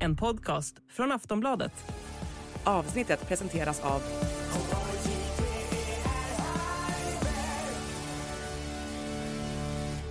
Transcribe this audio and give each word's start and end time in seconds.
En 0.00 0.16
podcast 0.16 0.76
från 0.92 1.12
Aftonbladet. 1.12 1.72
Avsnittet 2.64 3.28
presenteras 3.28 3.80
av 3.80 4.02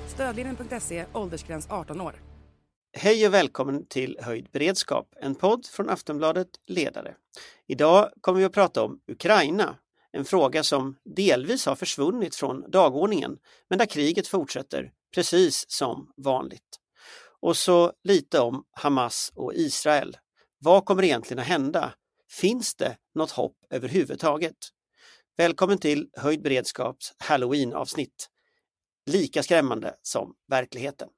Stödlinjen.se, 0.08 1.05
åldersgräns 1.14 1.68
18 1.70 2.02
år. 2.02 2.14
Hej 2.98 3.28
och 3.28 3.34
välkommen 3.34 3.86
till 3.86 4.18
Höjd 4.21 4.48
beredskap, 4.52 5.14
en 5.21 5.36
podd 5.36 5.66
från 5.66 5.90
Aftonbladet 5.90 6.48
Ledare. 6.68 7.16
Idag 7.68 8.10
kommer 8.21 8.40
vi 8.40 8.46
att 8.46 8.54
prata 8.54 8.84
om 8.84 9.00
Ukraina, 9.12 9.76
en 10.12 10.26
fråga 10.26 10.64
som 10.64 10.96
delvis 11.16 11.66
har 11.66 11.76
försvunnit 11.76 12.36
från 12.36 12.71
dagordningen, 12.71 13.38
men 13.70 13.80
där 13.80 13.86
kriget 13.86 14.28
fortsätter 14.28 14.92
precis 15.16 15.66
som 15.68 16.11
vanligt. 16.18 16.79
Och 17.42 17.57
så 17.57 17.92
lite 18.04 18.39
om 18.39 18.64
Hamas 18.71 19.32
och 19.36 19.54
Israel. 19.54 20.18
Vad 20.60 20.86
kommer 20.86 21.04
egentligen 21.04 21.39
att 21.39 21.47
hända? 21.47 21.93
Finns 22.32 22.75
det 22.75 22.97
något 23.15 23.32
hopp 23.32 23.57
överhuvudtaget? 23.69 24.55
Välkommen 25.38 25.78
till 25.78 26.10
Höjd 26.18 26.41
beredskaps 26.41 27.14
Halloween-avsnitt. 27.19 28.29
Lika 29.05 29.43
skrämmande 29.43 29.96
som 30.02 30.33
verkligheten. 30.50 31.10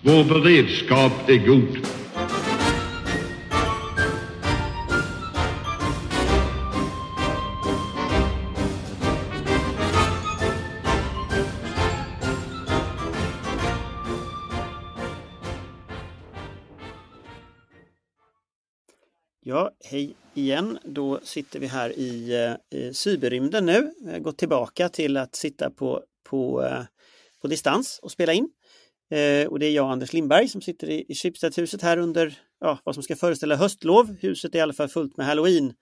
Vår 0.00 0.24
beredskap 0.24 1.28
är 1.28 1.46
god. 1.46 1.93
Ja, 19.54 19.70
hej 19.84 20.16
igen. 20.34 20.78
Då 20.84 21.20
sitter 21.22 21.60
vi 21.60 21.66
här 21.66 21.98
i, 21.98 22.34
eh, 22.72 22.78
i 22.80 22.94
cyberrymden 22.94 23.66
nu. 23.66 23.92
Vi 24.04 24.12
har 24.12 24.18
gått 24.18 24.38
tillbaka 24.38 24.88
till 24.88 25.16
att 25.16 25.34
sitta 25.34 25.70
på, 25.70 26.02
på, 26.28 26.64
eh, 26.64 26.82
på 27.42 27.48
distans 27.48 27.98
och 28.02 28.10
spela 28.10 28.32
in. 28.32 28.48
Eh, 29.10 29.46
och 29.46 29.58
det 29.58 29.66
är 29.66 29.70
jag, 29.70 29.90
Anders 29.90 30.12
Lindberg, 30.12 30.48
som 30.48 30.60
sitter 30.60 30.90
i, 30.90 31.04
i 31.08 31.14
Schibstedhuset 31.14 31.82
här 31.82 31.96
under 31.96 32.38
ja, 32.60 32.78
vad 32.84 32.94
som 32.94 33.02
ska 33.02 33.16
föreställa 33.16 33.56
höstlov. 33.56 34.16
Huset 34.20 34.54
är 34.54 34.58
i 34.58 34.62
alla 34.62 34.72
fall 34.72 34.88
fullt 34.88 35.16
med 35.16 35.26
halloween 35.26 35.74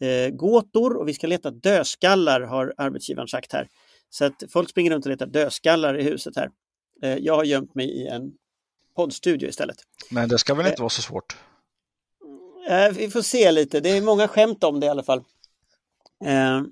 eh, 0.00 0.30
gåtor 0.30 0.96
och 0.96 1.08
vi 1.08 1.14
ska 1.14 1.26
leta 1.26 1.50
dödskallar 1.50 2.40
har 2.40 2.74
arbetsgivaren 2.76 3.28
sagt 3.28 3.52
här. 3.52 3.68
Så 4.10 4.24
att 4.24 4.42
folk 4.52 4.70
springer 4.70 4.90
runt 4.90 5.06
och 5.06 5.10
letar 5.10 5.26
dödskallar 5.26 5.98
i 5.98 6.02
huset 6.02 6.36
här. 6.36 6.50
Eh, 7.02 7.16
jag 7.16 7.36
har 7.36 7.44
gömt 7.44 7.74
mig 7.74 7.90
i 7.90 8.06
en 8.06 8.32
poddstudio 8.96 9.48
istället. 9.48 9.76
Men 10.10 10.28
det 10.28 10.38
ska 10.38 10.54
väl 10.54 10.66
inte 10.66 10.82
vara 10.82 10.90
så 10.90 11.02
svårt? 11.02 11.36
Eh, 12.68 12.92
vi 12.92 13.10
får 13.10 13.22
se 13.22 13.52
lite, 13.52 13.80
det 13.80 13.90
är 13.90 14.02
många 14.02 14.28
skämt 14.28 14.64
om 14.64 14.80
det 14.80 14.86
i 14.86 14.88
alla 14.88 15.02
fall. 15.02 15.24
Eh, 16.24 16.62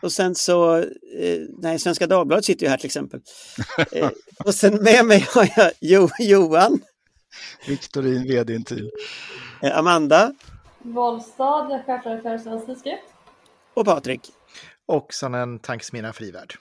och 0.00 0.12
sen 0.12 0.34
så, 0.34 0.76
eh, 1.18 1.40
nej, 1.58 1.78
Svenska 1.78 2.06
Dagbladet 2.06 2.44
sitter 2.44 2.66
ju 2.66 2.70
här 2.70 2.76
till 2.76 2.86
exempel. 2.86 3.20
Eh, 3.92 4.10
och 4.44 4.54
sen 4.54 4.82
med 4.82 5.04
mig 5.04 5.26
har 5.34 5.48
jag 5.56 5.72
jo, 5.80 6.08
Johan. 6.18 6.80
Viktorin, 7.68 8.22
vd 8.22 8.64
till. 8.64 8.90
Eh, 9.62 9.78
Amanda. 9.78 10.34
Wollstad, 10.78 11.82
chefredaktör 11.86 12.38
Svensk 12.38 12.66
Tidskrift. 12.66 13.02
Och 13.74 13.84
Patrik. 13.84 14.20
Och 14.86 15.14
sen 15.14 15.34
en 15.34 15.58
tankesmedja 15.58 16.12
Frivärd. 16.12 16.54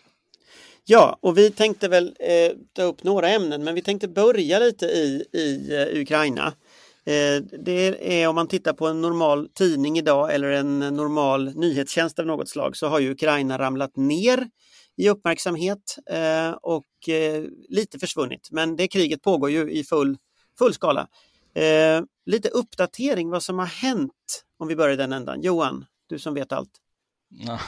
Ja, 0.86 1.18
och 1.22 1.38
vi 1.38 1.52
tänkte 1.52 1.88
väl 1.88 2.16
eh, 2.20 2.52
ta 2.74 2.82
upp 2.82 3.04
några 3.04 3.30
ämnen, 3.30 3.64
men 3.64 3.76
vi 3.76 3.82
tänkte 3.82 4.08
börja 4.08 4.60
lite 4.60 4.86
i, 4.86 5.26
i 5.32 5.74
uh, 5.74 6.02
Ukraina. 6.02 6.54
Eh, 7.06 7.42
det 7.64 8.22
är 8.22 8.28
om 8.28 8.36
man 8.36 8.48
tittar 8.48 8.74
på 8.74 8.88
en 8.88 9.02
normal 9.02 9.50
tidning 9.54 9.98
idag 9.98 10.34
eller 10.34 10.50
en 10.52 10.80
normal 10.80 11.56
nyhetstjänst 11.56 12.20
av 12.20 12.26
något 12.26 12.50
slag 12.50 12.78
så 12.78 12.88
har 12.88 13.00
ju 13.00 13.12
Ukraina 13.12 13.58
ramlat 13.58 13.96
ner 13.96 14.50
i 14.98 15.10
uppmärksamhet 15.10 15.98
eh, 16.10 16.50
och 16.50 17.10
eh, 17.10 17.44
lite 17.70 18.00
försvunnit. 18.00 18.50
Men 18.52 18.76
det 18.76 18.88
kriget 18.88 19.22
pågår 19.22 19.50
ju 19.50 19.72
i 19.72 19.84
full, 19.84 20.18
full 20.58 20.74
skala. 20.74 21.08
Lite 22.26 22.50
uppdatering 22.50 23.30
vad 23.30 23.44
som 23.44 23.60
har 23.60 23.66
hänt 23.66 24.44
om 24.60 24.68
vi 24.68 24.76
börjar 24.76 24.94
i 24.94 24.96
den 24.96 25.14
ändan. 25.14 25.42
Johan, 25.42 25.86
du 26.08 26.20
som 26.20 26.34
vet 26.34 26.52
allt. 26.52 26.72
Ja, 27.30 27.60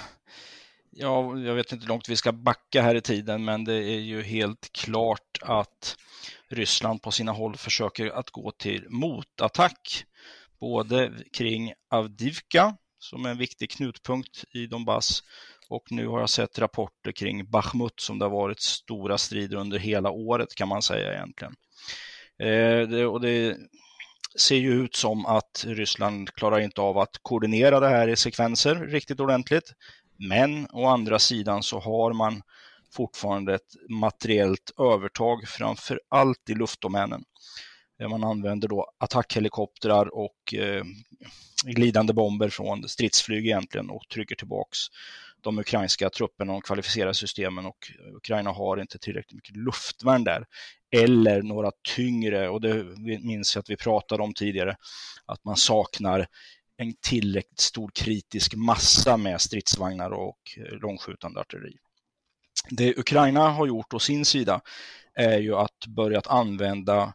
jag 1.00 1.56
vet 1.56 1.72
inte 1.72 1.84
hur 1.84 1.90
långt 1.90 2.10
vi 2.10 2.16
ska 2.16 2.32
backa 2.32 2.82
här 2.82 2.96
i 2.96 3.02
tiden, 3.02 3.46
men 3.46 3.64
det 3.64 3.74
är 3.74 4.00
ju 4.00 4.22
helt 4.22 4.70
klart 4.72 5.40
att 5.42 5.98
Ryssland 6.50 7.02
på 7.02 7.12
sina 7.12 7.32
håll 7.32 7.58
försöker 7.58 8.10
att 8.10 8.30
gå 8.30 8.52
till 8.52 8.86
motattack, 8.90 10.06
både 10.60 11.14
kring 11.38 11.74
Avdivka, 11.90 12.78
som 13.00 13.26
är 13.26 13.30
en 13.30 13.38
viktig 13.38 13.72
knutpunkt 13.72 14.44
i 14.54 14.68
Donbass, 14.68 15.24
och 15.70 15.84
nu 15.92 16.08
har 16.08 16.20
jag 16.20 16.30
sett 16.30 16.60
rapporter 16.60 17.12
kring 17.12 17.50
Bachmut 17.50 18.00
som 18.00 18.20
det 18.20 18.26
har 18.26 18.30
varit 18.30 18.62
stora 18.62 19.18
strider 19.18 19.58
under 19.58 19.80
hela 19.80 20.12
året 20.12 20.56
kan 20.56 20.68
man 20.68 20.82
säga 20.82 21.14
egentligen. 21.14 21.56
Eh, 22.40 22.90
det, 22.90 23.06
och 23.06 23.22
det 23.22 23.58
ser 24.40 24.56
ju 24.56 24.84
ut 24.84 24.96
som 24.96 25.26
att 25.26 25.66
Ryssland 25.68 26.30
klarar 26.34 26.60
inte 26.60 26.82
av 26.82 26.98
att 26.98 27.18
koordinera 27.22 27.80
det 27.80 27.88
här 27.88 28.08
i 28.08 28.16
sekvenser 28.16 28.76
riktigt 28.76 29.20
ordentligt. 29.20 29.74
Men 30.20 30.68
å 30.74 30.86
andra 30.86 31.20
sidan 31.20 31.64
så 31.64 31.80
har 31.80 32.14
man 32.14 32.42
fortfarande 32.94 33.56
ett 33.56 33.76
materiellt 33.90 34.72
övertag, 34.80 35.48
framför 35.48 36.02
allt 36.10 36.50
i 36.50 36.54
luftdomänen. 36.54 37.24
Eh, 38.02 38.10
man 38.10 38.24
använder 38.24 38.68
då 38.68 38.92
attackhelikoptrar 38.98 40.16
och 40.16 40.54
eh, 40.54 40.84
glidande 41.66 42.14
bomber 42.14 42.50
från 42.50 42.90
stridsflyg 42.90 43.46
egentligen 43.46 43.90
och 43.90 44.04
trycker 44.10 44.36
tillbaks 44.36 44.80
de 45.42 45.60
ukrainska 45.60 46.10
trupperna 46.10 46.54
och 46.54 46.66
kvalificerar 46.66 47.14
systemen 47.14 47.66
och 47.66 47.92
Ukraina 48.16 48.52
har 48.52 48.82
inte 48.82 49.00
tillräckligt 49.00 49.36
mycket 49.36 49.56
luftvärn 49.56 50.24
där. 50.24 50.46
Eller 50.92 51.42
några 51.42 51.72
tyngre, 51.96 52.50
och 52.50 52.62
det 52.62 52.84
minns 53.24 53.56
jag 53.56 53.62
att 53.62 53.70
vi 53.70 53.78
pratade 53.78 54.24
om 54.24 54.34
tidigare, 54.34 54.76
att 55.26 55.44
man 55.46 55.56
saknar 55.56 56.28
en 56.78 56.94
tillräckligt 57.02 57.60
stor 57.60 57.92
kritisk 57.96 58.56
massa 58.56 59.18
med 59.18 59.42
stridsvagnar 59.42 60.12
och 60.12 60.38
långskjutande 60.82 61.40
artilleri. 61.40 61.78
Det 62.70 62.98
Ukraina 62.98 63.50
har 63.50 63.68
gjort 63.68 63.94
å 63.94 64.00
sin 64.00 64.26
sida 64.26 64.62
är 65.14 65.40
ju 65.40 65.56
att 65.56 65.88
börja 65.88 66.22
använda 66.26 67.14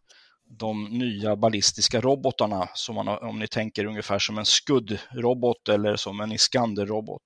de 0.58 0.84
nya 0.84 1.36
ballistiska 1.36 2.00
robotarna 2.00 2.68
som 2.74 2.94
man 2.94 3.08
om 3.08 3.38
ni 3.38 3.48
tänker 3.48 3.84
ungefär 3.84 4.18
som 4.18 4.38
en 4.38 4.44
skuddrobot 4.44 5.68
eller 5.68 5.96
som 5.96 6.20
en 6.20 6.32
Iskander-robot 6.32 7.22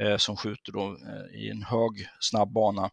eh, 0.00 0.16
som 0.16 0.36
skjuter 0.36 0.72
då, 0.72 0.86
eh, 0.86 1.40
i 1.40 1.50
en 1.50 1.62
hög 1.62 2.08
snabb 2.20 2.52
bana 2.52 2.90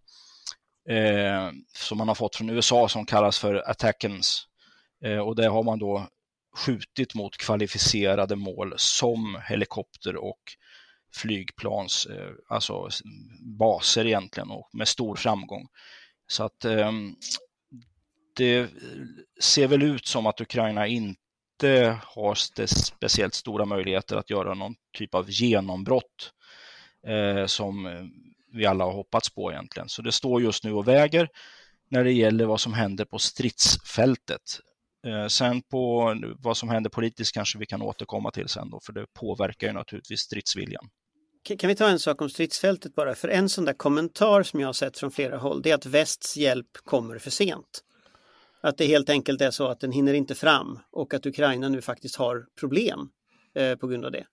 eh, 0.90 1.52
som 1.74 1.98
man 1.98 2.08
har 2.08 2.16
fått 2.16 2.36
från 2.36 2.50
USA 2.50 2.90
som 2.90 3.06
kallas 3.06 3.40
för 3.40 3.70
Attackens. 3.70 4.46
Eh, 5.06 5.20
och 5.20 5.36
det 5.36 5.48
har 5.48 5.64
man 5.64 5.80
då 5.80 6.08
skjutit 6.56 7.16
mot 7.16 7.38
kvalificerade 7.38 8.36
mål 8.36 8.74
som 8.78 9.42
helikopter 9.48 10.16
och 10.16 10.40
flygplans, 11.16 12.06
eh, 12.06 12.32
alltså 12.50 12.90
baser 13.42 14.06
egentligen 14.08 14.52
och 14.52 14.70
med 14.74 14.88
stor 14.88 15.16
framgång. 15.16 15.68
Så 16.28 16.44
att 16.44 16.66
ehm, 16.66 17.16
det 18.36 18.70
ser 19.42 19.68
väl 19.68 19.84
ut 19.84 20.08
som 20.08 20.26
att 20.26 20.42
Ukraina 20.42 20.88
inte 20.88 22.00
har 22.04 22.36
speciellt 22.66 23.34
stora 23.34 23.66
möjligheter 23.66 24.16
att 24.16 24.30
göra 24.30 24.54
någon 24.54 24.76
typ 24.98 25.16
av 25.16 25.30
genombrott 25.30 26.34
eh, 27.08 27.46
som 27.46 27.86
eh, 27.86 28.04
vi 28.54 28.66
alla 28.66 28.84
har 28.84 28.92
hoppats 28.92 29.30
på 29.30 29.52
egentligen. 29.52 29.90
Så 29.90 30.02
det 30.02 30.12
står 30.12 30.42
just 30.42 30.64
nu 30.64 30.74
och 30.74 30.88
väger 30.88 31.30
när 31.90 32.04
det 32.04 32.12
gäller 32.12 32.46
vad 32.46 32.62
som 32.62 32.74
händer 32.74 33.06
på 33.06 33.20
stridsfältet. 33.20 34.60
Eh, 35.08 35.28
sen 35.28 35.62
på 35.62 36.16
vad 36.40 36.58
som 36.58 36.70
händer 36.70 36.90
politiskt 36.90 37.34
kanske 37.34 37.60
vi 37.60 37.66
kan 37.66 37.82
återkomma 37.82 38.32
till 38.32 38.48
sen 38.48 38.70
då, 38.70 38.80
för 38.86 38.94
det 38.94 39.06
påverkar 39.14 39.68
ju 39.68 39.74
naturligtvis 39.74 40.20
stridsviljan. 40.20 40.90
Kan 41.60 41.68
vi 41.68 41.76
ta 41.76 41.90
en 41.90 42.00
sak 42.00 42.22
om 42.22 42.30
stridsfältet 42.30 42.96
bara? 42.96 43.16
För 43.16 43.28
en 43.28 43.50
sån 43.50 43.66
där 43.66 43.74
kommentar 43.74 44.44
som 44.44 44.60
jag 44.60 44.68
har 44.68 44.74
sett 44.74 44.98
från 44.98 45.12
flera 45.12 45.38
håll, 45.38 45.62
det 45.62 45.72
är 45.72 45.76
att 45.76 45.86
västs 45.86 46.38
hjälp 46.38 46.78
kommer 46.84 47.18
för 47.18 47.32
sent. 47.32 47.84
Att 48.62 48.78
det 48.78 48.86
helt 48.86 49.10
enkelt 49.10 49.42
är 49.42 49.52
så 49.52 49.68
att 49.68 49.80
den 49.80 49.92
hinner 49.92 50.14
inte 50.14 50.36
fram 50.36 50.80
och 50.92 51.14
att 51.14 51.26
Ukraina 51.26 51.70
nu 51.70 51.82
faktiskt 51.82 52.16
har 52.16 52.46
problem 52.60 53.10
eh, 53.56 53.76
på 53.76 53.88
grund 53.88 54.06
av 54.06 54.12
det. 54.12 54.26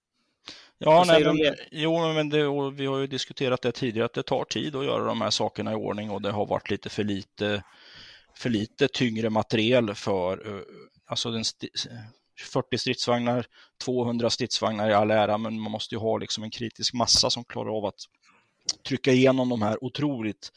Ja, 0.79 1.05
nej, 1.07 1.25
men, 1.25 1.55
jo, 1.71 2.12
men 2.12 2.29
det, 2.29 2.71
vi 2.71 2.87
har 2.87 2.99
ju 2.99 3.07
diskuterat 3.07 3.62
det 3.62 3.73
tidigare 3.73 4.07
att 4.07 4.12
det 4.12 4.23
tar 4.23 4.45
tid 4.45 4.77
att 4.77 4.85
göra 4.85 5.05
de 5.05 5.21
här 5.21 5.31
sakerna 5.31 5.73
i 5.73 5.75
ordning 5.75 6.11
och 6.11 6.23
det 6.23 6.31
har 6.31 6.47
varit 6.47 6.71
lite 6.71 6.89
för 6.89 7.05
lite 7.05 7.62
för 8.37 8.50
lite 8.50 8.88
tyngre 8.88 9.31
materiel 9.31 9.94
för, 9.94 10.56
eh, 10.56 10.62
alltså 11.06 11.31
den 11.31 11.44
40 12.53 12.79
stridsvagnar, 12.79 13.47
200 13.85 14.31
stridsvagnar 14.31 14.91
i 14.91 14.94
all 14.94 15.11
ära, 15.11 15.38
men 15.38 15.61
man 15.61 15.73
måste 15.73 15.94
ju 15.94 15.99
ha 15.99 16.19
liksom 16.19 16.44
en 16.44 16.50
kritisk 16.50 16.94
massa 16.94 17.31
som 17.31 17.44
klarar 17.44 17.77
av 17.77 17.85
att 17.85 18.00
trycka 18.88 19.12
igenom 19.12 19.49
de 19.49 19.62
här 19.62 19.85
otroligt 19.85 20.53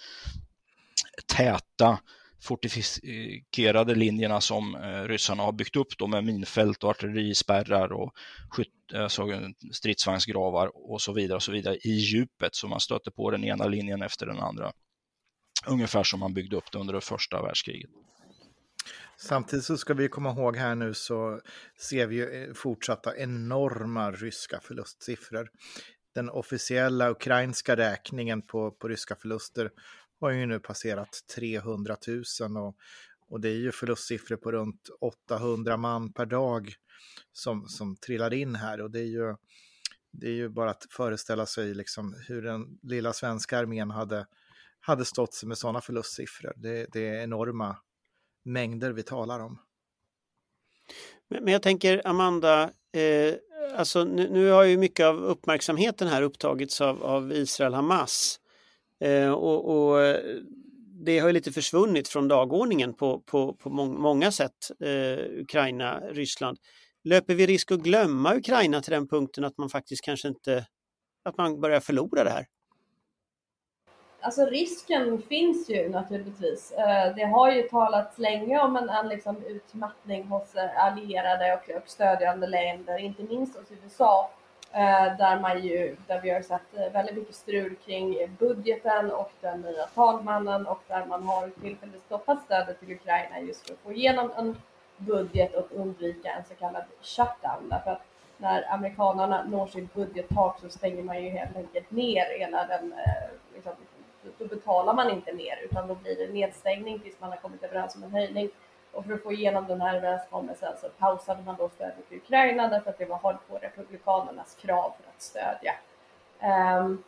täta 1.38 2.00
fortifikerade 2.42 3.96
linjerna 3.96 4.42
som 4.42 4.76
eh, 4.76 5.04
ryssarna 5.04 5.44
har 5.44 5.52
byggt 5.52 5.76
upp 5.76 5.98
då 5.98 6.08
med 6.08 6.24
minfält 6.24 6.84
och 6.84 6.90
artillerispärrar 6.90 7.92
och 7.92 8.14
skytt, 8.50 8.94
alltså 8.96 9.28
stridsvagnsgravar 9.72 10.92
och 10.92 11.02
så 11.02 11.14
vidare 11.14 11.36
och 11.36 11.44
så 11.44 11.52
vidare 11.52 11.76
i 11.76 11.92
djupet 11.92 12.56
så 12.56 12.68
man 12.68 12.80
stöter 12.80 13.12
på 13.12 13.32
den 13.32 13.44
ena 13.44 13.68
linjen 13.68 14.02
efter 14.02 14.26
den 14.26 14.40
andra. 14.40 14.72
Ungefär 15.68 16.04
som 16.04 16.20
man 16.20 16.34
byggde 16.34 16.56
upp 16.56 16.72
det 16.72 16.80
under 16.80 16.94
det 16.94 17.02
första 17.02 17.42
världskriget. 17.42 17.90
Samtidigt 19.18 19.66
så 19.66 19.78
ska 19.78 19.94
vi 19.94 20.10
komma 20.10 20.32
ihåg 20.32 20.58
här 20.58 20.76
nu 20.76 20.94
så 20.94 21.42
ser 21.80 22.08
vi 22.08 22.16
ju 22.16 22.44
eh, 22.44 22.54
fortsatta 22.54 23.18
enorma 23.18 24.12
ryska 24.12 24.60
förlustsiffror. 24.60 25.50
Den 26.16 26.30
officiella 26.30 27.10
ukrainska 27.10 27.76
räkningen 27.78 28.42
på, 28.42 28.72
på 28.72 28.88
ryska 28.88 29.16
förluster 29.16 29.72
har 30.20 30.30
ju 30.30 30.46
nu 30.46 30.60
passerat 30.60 31.24
300 31.36 31.98
000 32.42 32.58
och, 32.58 32.76
och 33.28 33.42
det 33.42 33.50
är 33.50 33.56
ju 33.56 33.72
förlustsiffror 33.72 34.38
på 34.38 34.52
runt 34.52 34.90
800 35.02 35.78
man 35.78 36.14
per 36.14 36.26
dag 36.26 36.74
som, 37.32 37.68
som 37.68 37.96
trillar 37.96 38.34
in 38.34 38.56
här 38.56 38.82
och 38.82 38.92
det 38.92 39.00
är 39.00 39.08
ju, 39.08 39.36
det 40.12 40.28
är 40.28 40.34
ju 40.34 40.50
bara 40.50 40.72
att 40.72 40.86
föreställa 40.90 41.46
sig 41.46 41.74
liksom 41.74 42.16
hur 42.28 42.42
den 42.42 42.80
lilla 42.84 43.14
svenska 43.14 43.58
armén 43.58 43.92
hade, 43.92 44.28
hade 44.90 45.06
stått 45.06 45.34
sig 45.34 45.48
med 45.48 45.58
sådana 45.58 45.82
förlustsiffror. 45.82 46.54
Det, 46.56 46.88
det 46.92 47.08
är 47.08 47.24
enorma 47.24 47.78
mängder 48.46 48.92
vi 48.92 49.04
talar 49.04 49.40
om. 49.40 49.60
Men, 51.30 51.44
men 51.44 51.54
jag 51.54 51.62
tänker 51.62 52.08
Amanda, 52.08 52.64
eh, 52.94 53.36
alltså 53.76 54.04
nu, 54.04 54.30
nu, 54.30 54.50
har 54.50 54.64
ju 54.64 54.78
mycket 54.78 55.06
av 55.06 55.24
uppmärksamheten 55.24 56.08
här 56.08 56.22
upptagits 56.22 56.82
av, 56.82 57.04
av 57.04 57.34
Israel-Hamas. 57.34 58.40
Eh, 59.00 59.32
och, 59.32 59.90
och, 59.90 60.16
det 61.06 61.20
har 61.20 61.28
ju 61.28 61.34
lite 61.34 61.52
försvunnit 61.52 62.08
från 62.08 62.28
dagordningen 62.28 62.94
på, 62.94 63.20
på, 63.20 63.54
på 63.54 63.70
må 63.70 63.86
många 63.86 64.32
sätt, 64.32 64.72
eh, 64.80 65.42
Ukraina, 65.42 66.00
Ryssland. 66.00 66.58
Löper 67.04 67.36
vi 67.36 67.46
risk 67.46 67.72
att 67.72 67.80
glömma 67.80 68.36
Ukraina 68.36 68.82
till 68.82 68.92
den 68.92 69.08
punkten 69.08 69.44
att 69.44 69.58
man 69.58 69.70
faktiskt 69.70 70.04
kanske 70.04 70.28
inte, 70.28 70.66
att 71.24 71.38
man 71.38 71.62
börjar 71.62 71.80
förlora 71.80 72.24
det 72.24 72.30
här? 72.30 72.46
Alltså 74.22 74.46
risken 74.46 75.22
finns 75.22 75.70
ju 75.70 75.90
naturligtvis. 75.90 76.72
Eh, 76.72 77.16
det 77.16 77.24
har 77.24 77.52
ju 77.52 77.62
talats 77.62 78.18
länge 78.18 78.60
om 78.60 78.76
en, 78.76 78.90
en 78.90 79.08
liksom 79.08 79.44
utmattning 79.48 80.28
hos 80.28 80.56
eh, 80.56 80.84
allierade 80.86 81.54
och, 81.54 81.76
och 81.76 81.90
stödjande 81.90 82.48
länder, 82.48 82.98
inte 82.98 83.24
minst 83.24 83.58
hos 83.58 83.72
USA, 83.72 84.30
eh, 84.72 85.18
där, 85.18 85.40
man 85.40 85.64
ju, 85.64 85.96
där 86.08 86.22
vi 86.22 86.30
har 86.30 86.42
sett 86.42 86.94
väldigt 86.94 87.16
mycket 87.16 87.36
strul 87.36 87.76
kring 87.86 88.36
budgeten 88.40 89.12
och 89.12 89.32
den 89.42 89.62
nya 89.62 89.86
talmannen 89.86 90.68
och 90.68 90.82
där 90.88 91.06
man 91.06 91.24
har 91.24 91.50
tillfälligt 91.62 92.04
stoppat 92.06 92.44
stödet 92.44 92.80
till 92.80 92.92
Ukraina 92.92 93.40
just 93.40 93.68
för 93.68 93.74
att 93.74 93.80
få 93.80 93.94
igenom 93.94 94.32
en 94.38 94.62
budget 94.98 95.56
och 95.56 95.68
undvika 95.72 96.32
en 96.32 96.44
så 96.44 96.56
kallad 96.56 96.84
shutdown. 97.02 97.70
Därför 97.70 97.92
att 97.92 98.02
när 98.38 98.74
amerikanerna 98.74 99.44
når 99.44 99.68
sitt 99.68 99.94
budgettak 99.94 100.60
så 100.62 100.70
stänger 100.70 101.04
man 101.04 101.24
ju 101.24 101.30
helt 101.30 101.56
enkelt 101.56 101.92
ner 101.92 102.40
hela 102.40 102.68
den 102.68 102.94
liksom, 103.54 103.74
då 104.38 104.46
betalar 104.46 104.94
man 104.94 105.10
inte 105.10 105.34
mer 105.34 105.60
utan 105.64 105.88
då 105.88 105.96
blir 105.96 106.16
det 106.16 106.34
nedstängning 106.34 107.00
tills 107.00 107.20
man 107.20 107.30
har 107.30 107.38
kommit 107.38 107.64
överens 107.64 107.96
om 107.96 108.04
en 108.04 108.12
höjning. 108.12 108.50
Och 108.92 109.06
för 109.06 109.14
att 109.14 109.24
få 109.24 109.32
igenom 109.32 109.68
den 109.68 109.82
här 109.82 109.96
överenskommelsen 109.96 110.74
så 110.82 110.90
pausade 110.90 111.44
man 111.44 111.56
då 111.60 111.70
stödet 111.70 112.10
till 112.10 112.18
Ukraina 112.18 112.68
därför 112.68 112.90
att 112.90 112.98
det 112.98 113.06
var 113.06 113.38
på 113.50 113.58
Republikanernas 113.62 114.56
krav 114.62 114.94
för 115.02 115.10
att 115.10 115.22
stödja. 115.22 115.74
Um, 116.80 117.04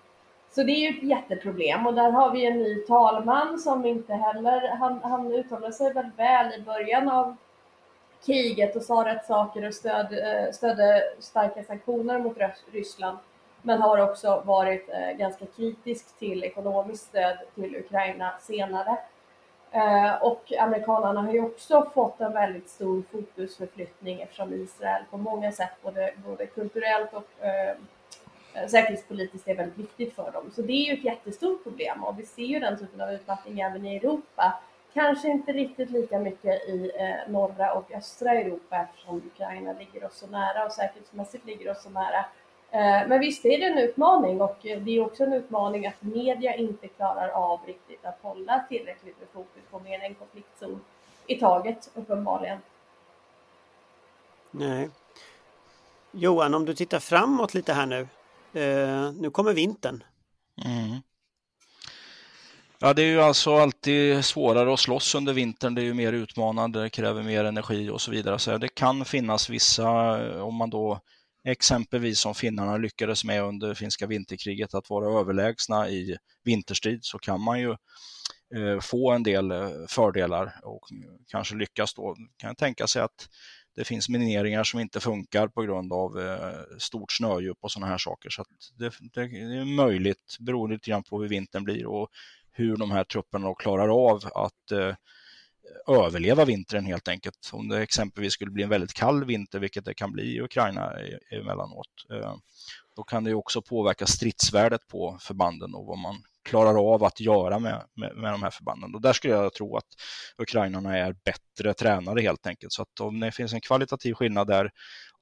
så 0.52 0.64
det 0.64 0.72
är 0.72 0.92
ju 0.92 0.98
ett 0.98 1.04
jätteproblem 1.04 1.88
och 1.88 1.94
där 1.94 2.12
har 2.12 2.32
vi 2.32 2.46
en 2.46 2.58
ny 2.58 2.76
talman 2.76 3.60
som 3.60 3.86
inte 3.86 4.14
heller, 4.14 4.68
han, 4.68 5.00
han 5.04 5.34
uttalade 5.34 5.74
sig 5.74 5.94
väldigt 5.94 6.20
väl 6.20 6.54
i 6.54 6.62
början 6.62 7.10
av 7.10 7.36
kriget 8.26 8.76
och 8.76 8.82
sa 8.82 9.06
rätt 9.06 9.26
saker 9.26 9.68
och 9.68 9.74
stöd, 9.74 10.14
eh, 10.14 10.52
stödde 10.52 11.04
starka 11.20 11.64
sanktioner 11.64 12.20
mot 12.20 12.38
Ryssland 12.72 13.18
men 13.62 13.82
har 13.82 13.98
också 13.98 14.44
varit 14.46 14.90
eh, 14.90 15.18
ganska 15.18 15.46
kritisk 15.46 16.20
till 16.20 16.44
ekonomiskt 16.44 17.04
stöd 17.04 17.38
till 17.56 17.76
Ukraina 17.76 18.34
senare. 18.40 18.98
Eh, 19.72 20.14
och 20.22 20.52
amerikanerna 20.60 21.22
har 21.22 21.34
ju 21.34 21.42
också 21.42 21.90
fått 21.94 22.22
en 22.22 22.34
väldigt 22.34 22.70
stor 22.70 23.04
fokusförflyttning 23.12 24.22
eftersom 24.22 24.54
Israel 24.54 25.04
på 25.10 25.18
många 25.18 25.52
sätt, 25.52 25.72
både, 25.82 26.14
både 26.26 26.46
kulturellt 26.46 27.14
och 27.14 27.46
eh, 27.46 27.70
eh, 28.54 28.68
säkerhetspolitiskt, 28.68 29.48
är 29.48 29.56
väldigt 29.56 29.78
viktigt 29.78 30.16
för 30.16 30.32
dem. 30.32 30.52
Så 30.56 30.62
det 30.62 30.74
är 30.74 30.86
ju 30.86 30.94
ett 30.94 31.04
jättestort 31.04 31.64
problem 31.64 32.04
och 32.04 32.20
vi 32.20 32.26
ser 32.26 32.44
ju 32.44 32.60
den 32.60 32.80
typen 32.80 33.02
av 33.02 33.12
utmattning 33.12 33.60
även 33.60 33.86
i 33.86 33.96
Europa. 33.96 34.62
Kanske 34.94 35.28
inte 35.28 35.52
riktigt 35.52 35.90
lika 35.90 36.20
mycket 36.20 36.70
i 36.70 36.92
eh, 36.96 37.32
norra 37.32 37.74
och 37.74 37.92
östra 37.92 38.32
Europa 38.32 38.78
eftersom 38.78 39.18
Ukraina 39.34 39.74
ligger 39.74 40.06
oss 40.06 40.18
så 40.18 40.28
nära 40.28 40.66
och 40.66 40.72
säkerhetsmässigt 40.72 41.46
ligger 41.46 41.72
oss 41.72 41.84
så 41.84 41.90
nära. 41.90 42.26
Eh, 42.74 43.08
men 43.08 43.20
visst 43.20 43.46
är 43.46 43.58
det 43.58 43.66
en 43.66 43.78
utmaning 43.78 44.42
och 44.42 44.58
det 44.62 44.98
är 44.98 45.06
också 45.06 45.24
en 45.24 45.34
utmaning 45.34 45.86
att 45.86 46.02
media 46.02 46.56
inte 46.56 46.88
klarar 46.88 47.30
av 47.30 47.60
riktigt 47.68 48.06
att 48.06 48.20
hålla 48.22 48.60
tillräckligt 48.70 49.20
med 49.20 49.28
fokus 49.34 49.64
på 49.72 49.80
mer 49.80 50.00
än 50.00 50.06
en 50.06 50.16
konfliktzon 50.16 50.82
i 51.28 51.36
taget 51.36 51.92
uppenbarligen. 51.94 52.58
Nej. 54.52 54.90
Johan, 56.12 56.54
om 56.54 56.66
du 56.66 56.74
tittar 56.74 57.00
framåt 57.00 57.54
lite 57.54 57.74
här 57.74 57.86
nu. 57.86 58.08
Eh, 58.54 59.12
nu 59.12 59.30
kommer 59.32 59.54
vintern. 59.54 60.04
Mm. 60.66 61.02
Ja, 62.80 62.94
det 62.94 63.02
är 63.02 63.08
ju 63.08 63.22
alltså 63.22 63.56
alltid 63.56 64.26
svårare 64.26 64.74
att 64.74 64.80
slåss 64.80 65.16
under 65.16 65.34
vintern. 65.34 65.76
Det 65.76 65.82
är 65.82 65.86
ju 65.86 65.94
mer 65.94 66.14
utmanande, 66.14 66.82
det 66.82 66.90
kräver 66.90 67.24
mer 67.24 67.44
energi 67.44 67.90
och 67.90 68.02
så 68.02 68.12
vidare. 68.12 68.40
Så 68.40 68.58
det 68.58 68.68
kan 68.68 69.06
finnas 69.06 69.50
vissa, 69.50 69.90
om 70.44 70.56
man 70.56 70.70
då 70.70 71.00
exempelvis 71.44 72.20
som 72.20 72.36
finnarna 72.36 72.78
lyckades 72.78 73.24
med 73.24 73.44
under 73.44 73.74
finska 73.74 74.08
vinterkriget, 74.08 74.74
att 74.74 74.90
vara 74.90 75.20
överlägsna 75.20 75.90
i 75.90 76.18
vinterstrid, 76.44 77.00
så 77.02 77.20
kan 77.20 77.42
man 77.42 77.60
ju 77.60 77.72
eh, 78.56 78.80
få 78.82 79.12
en 79.12 79.24
del 79.24 79.52
eh, 79.52 79.70
fördelar 79.88 80.56
och 80.64 80.88
kanske 81.28 81.56
lyckas 81.56 81.94
då. 81.94 82.16
Kan 82.38 82.48
jag 82.48 82.58
tänka 82.58 82.88
sig 82.88 83.02
att 83.02 83.30
det 83.76 83.84
finns 83.84 84.10
mineringar 84.10 84.64
som 84.64 84.80
inte 84.80 85.00
funkar 85.00 85.48
på 85.48 85.62
grund 85.62 85.94
av 85.94 86.20
eh, 86.20 86.78
stort 86.78 87.12
snödjup 87.12 87.58
och 87.62 87.72
sådana 87.72 87.92
här 87.92 87.98
saker. 87.98 88.30
Så 88.30 88.44
det, 88.78 88.94
det, 89.14 89.22
är 89.22 89.76
möjligt, 89.76 90.38
beroende 90.40 90.76
lite 90.76 90.90
grann 90.90 91.04
på 91.04 91.22
hur 91.22 91.30
vintern 91.30 91.64
blir 91.64 91.86
och 91.86 92.10
hur 92.52 92.78
de 92.78 92.92
här 92.92 93.04
trupperna 93.04 93.54
klarar 93.56 94.10
av 94.10 94.22
att 94.36 94.72
eh, 94.72 94.96
överleva 95.88 96.46
vintern 96.46 96.86
helt 96.86 97.08
enkelt. 97.08 97.50
Om 97.54 97.68
det 97.68 97.82
exempelvis 97.82 98.34
skulle 98.34 98.52
bli 98.52 98.64
en 98.64 98.70
väldigt 98.70 98.94
kall 98.94 99.26
vinter, 99.26 99.60
vilket 99.60 99.86
det 99.86 99.94
kan 99.94 100.12
bli 100.12 100.24
i 100.24 100.42
Ukraina 100.42 100.94
emellanåt, 101.32 101.88
eh, 102.14 102.36
då 102.96 103.04
kan 103.04 103.24
det 103.24 103.34
också 103.34 103.62
påverka 103.62 104.06
stridsvärdet 104.06 104.88
på 104.88 105.18
förbanden 105.22 105.76
och 105.76 105.86
vad 105.86 105.98
man 105.98 106.24
klarar 106.44 106.94
av 106.94 107.04
att 107.04 107.20
göra 107.20 107.60
med, 107.60 107.84
med, 107.96 108.16
med 108.16 108.32
de 108.32 108.44
här 108.44 108.50
förbanden. 108.50 108.96
Och 108.96 109.02
där 109.02 109.14
skulle 109.14 109.34
jag 109.34 109.54
tro 109.54 109.78
att 109.78 109.88
ukrainarna 110.38 110.98
är 110.98 111.16
bättre 111.26 111.74
tränade 111.74 112.22
helt 112.22 112.48
enkelt. 112.48 112.74
Så 112.74 112.82
att 112.82 113.00
om 113.00 113.20
det 113.20 113.32
finns 113.32 113.54
en 113.54 113.62
kvalitativ 113.62 114.14
skillnad 114.14 114.48
där 114.48 114.72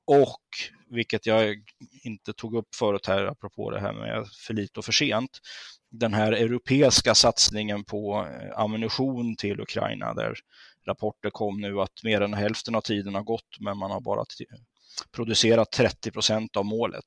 och, 0.07 0.39
vilket 0.89 1.25
jag 1.25 1.55
inte 2.03 2.33
tog 2.33 2.55
upp 2.55 2.75
förut 2.75 3.05
här, 3.07 3.25
apropå 3.25 3.71
det 3.71 3.79
här 3.79 3.93
med 3.93 4.27
för 4.47 4.53
lite 4.53 4.79
och 4.79 4.85
för 4.85 4.91
sent, 4.91 5.39
den 5.89 6.13
här 6.13 6.31
europeiska 6.31 7.15
satsningen 7.15 7.83
på 7.83 8.27
eh, 8.27 8.59
ammunition 8.59 9.35
till 9.35 9.61
Ukraina 9.61 10.13
där 10.13 10.33
rapporter 10.85 11.29
kom 11.29 11.61
nu 11.61 11.81
att 11.81 12.03
mer 12.03 12.21
än 12.21 12.33
hälften 12.33 12.75
av 12.75 12.81
tiden 12.81 13.15
har 13.15 13.23
gått 13.23 13.59
men 13.59 13.77
man 13.77 13.91
har 13.91 14.01
bara 14.01 14.25
producerat 15.11 15.71
30 15.71 16.11
procent 16.11 16.57
av 16.57 16.65
målet. 16.65 17.05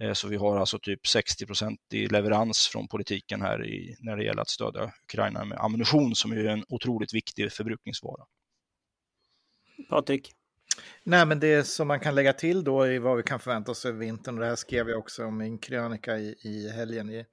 Eh, 0.00 0.12
så 0.12 0.28
vi 0.28 0.36
har 0.36 0.60
alltså 0.60 0.78
typ 0.78 1.06
60 1.06 1.46
procent 1.46 1.80
i 1.92 2.06
leverans 2.06 2.68
från 2.68 2.88
politiken 2.88 3.42
här 3.42 3.66
i, 3.66 3.96
när 4.00 4.16
det 4.16 4.24
gäller 4.24 4.42
att 4.42 4.48
stödja 4.48 4.92
Ukraina 5.04 5.44
med 5.44 5.58
ammunition 5.58 6.14
som 6.14 6.32
är 6.32 6.44
en 6.44 6.64
otroligt 6.68 7.14
viktig 7.14 7.52
förbrukningsvara. 7.52 8.24
Patrik? 9.88 10.32
Nej, 11.04 11.26
men 11.26 11.40
det 11.40 11.64
som 11.64 11.88
man 11.88 12.00
kan 12.00 12.14
lägga 12.14 12.32
till 12.32 12.64
då 12.64 12.86
i 12.86 12.98
vad 12.98 13.16
vi 13.16 13.22
kan 13.22 13.40
förvänta 13.40 13.70
oss 13.70 13.86
över 13.86 13.98
vintern, 13.98 14.34
och 14.34 14.40
det 14.40 14.46
här 14.46 14.56
skrev 14.56 14.88
jag 14.88 14.98
också 14.98 15.24
om 15.24 15.42
i 15.42 15.44
en 15.44 15.58
krönika 15.58 16.18
i, 16.18 16.36
i 16.42 16.70
helgen 16.70 17.10
i 17.10 17.26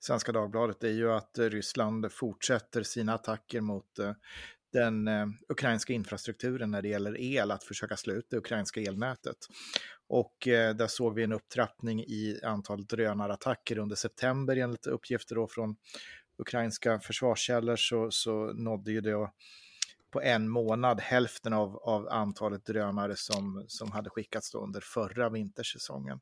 Svenska 0.00 0.32
Dagbladet, 0.32 0.80
det 0.80 0.88
är 0.88 0.92
ju 0.92 1.12
att 1.12 1.38
eh, 1.38 1.44
Ryssland 1.44 2.12
fortsätter 2.12 2.82
sina 2.82 3.14
attacker 3.14 3.60
mot 3.60 3.98
eh, 3.98 4.12
den 4.72 5.08
eh, 5.08 5.26
ukrainska 5.48 5.92
infrastrukturen 5.92 6.70
när 6.70 6.82
det 6.82 6.88
gäller 6.88 7.20
el, 7.20 7.50
att 7.50 7.64
försöka 7.64 7.96
slå 7.96 8.14
ut 8.14 8.26
det 8.30 8.36
ukrainska 8.36 8.80
elnätet. 8.80 9.36
Och 10.08 10.36
där 10.44 10.86
såg 10.86 11.14
vi 11.14 11.22
en 11.22 11.32
upptrappning 11.32 12.00
i 12.00 12.40
antal 12.42 12.86
drönarattacker 12.86 13.78
under 13.78 13.96
september 13.96 14.56
enligt 14.56 14.86
uppgifter 14.86 15.34
då 15.34 15.48
från 15.48 15.76
ukrainska 16.38 17.00
försvarskällor 17.00 17.76
så, 17.76 18.10
så 18.10 18.52
nådde 18.52 18.92
ju 18.92 19.00
det 19.00 19.14
på 20.12 20.20
en 20.22 20.48
månad 20.48 21.00
hälften 21.00 21.52
av, 21.52 21.76
av 21.76 22.08
antalet 22.08 22.64
drönare 22.64 23.16
som, 23.16 23.64
som 23.68 23.92
hade 23.92 24.10
skickats 24.10 24.54
under 24.54 24.80
förra 24.80 25.28
vintersäsongen. 25.28 26.20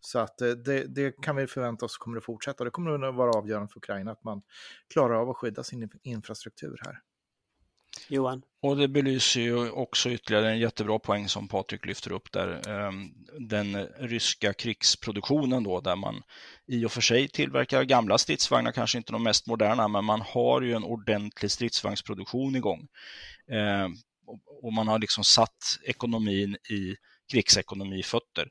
Så 0.00 0.18
att 0.18 0.40
eh, 0.40 0.50
det, 0.50 0.94
det 0.94 1.22
kan 1.22 1.36
vi 1.36 1.46
förvänta 1.46 1.84
oss 1.84 1.98
kommer 1.98 2.18
att 2.18 2.24
fortsätta. 2.24 2.64
Det 2.64 2.70
kommer 2.70 3.08
att 3.08 3.14
vara 3.14 3.30
avgörande 3.30 3.68
för 3.68 3.78
Ukraina 3.78 4.12
att 4.12 4.24
man 4.24 4.42
klarar 4.92 5.14
av 5.14 5.30
att 5.30 5.36
skydda 5.36 5.62
sin 5.62 5.90
infrastruktur 6.02 6.78
här. 6.84 7.00
Johan? 8.08 8.42
Och 8.62 8.76
det 8.76 8.88
belyser 8.88 9.40
ju 9.40 9.70
också 9.70 10.10
ytterligare 10.10 10.50
en 10.50 10.58
jättebra 10.58 10.98
poäng 10.98 11.28
som 11.28 11.48
Patrik 11.48 11.86
lyfter 11.86 12.12
upp 12.12 12.32
där. 12.32 12.68
Ehm, 12.68 13.10
den 13.38 13.86
ryska 13.86 14.52
krigsproduktionen 14.52 15.64
då, 15.64 15.80
där 15.80 15.96
man 15.96 16.22
i 16.66 16.84
och 16.84 16.92
för 16.92 17.00
sig 17.00 17.28
tillverkar 17.28 17.84
gamla 17.84 18.18
stridsvagnar, 18.18 18.72
kanske 18.72 18.98
inte 18.98 19.12
de 19.12 19.22
mest 19.22 19.46
moderna, 19.46 19.88
men 19.88 20.04
man 20.04 20.20
har 20.20 20.62
ju 20.62 20.72
en 20.72 20.84
ordentlig 20.84 21.50
stridsvagnsproduktion 21.50 22.56
igång. 22.56 22.88
Ehm, 23.52 23.94
och 24.62 24.72
man 24.72 24.88
har 24.88 24.98
liksom 24.98 25.24
satt 25.24 25.78
ekonomin 25.84 26.54
i 26.54 26.96
krigsekonomi 27.32 28.02
fötter 28.02 28.48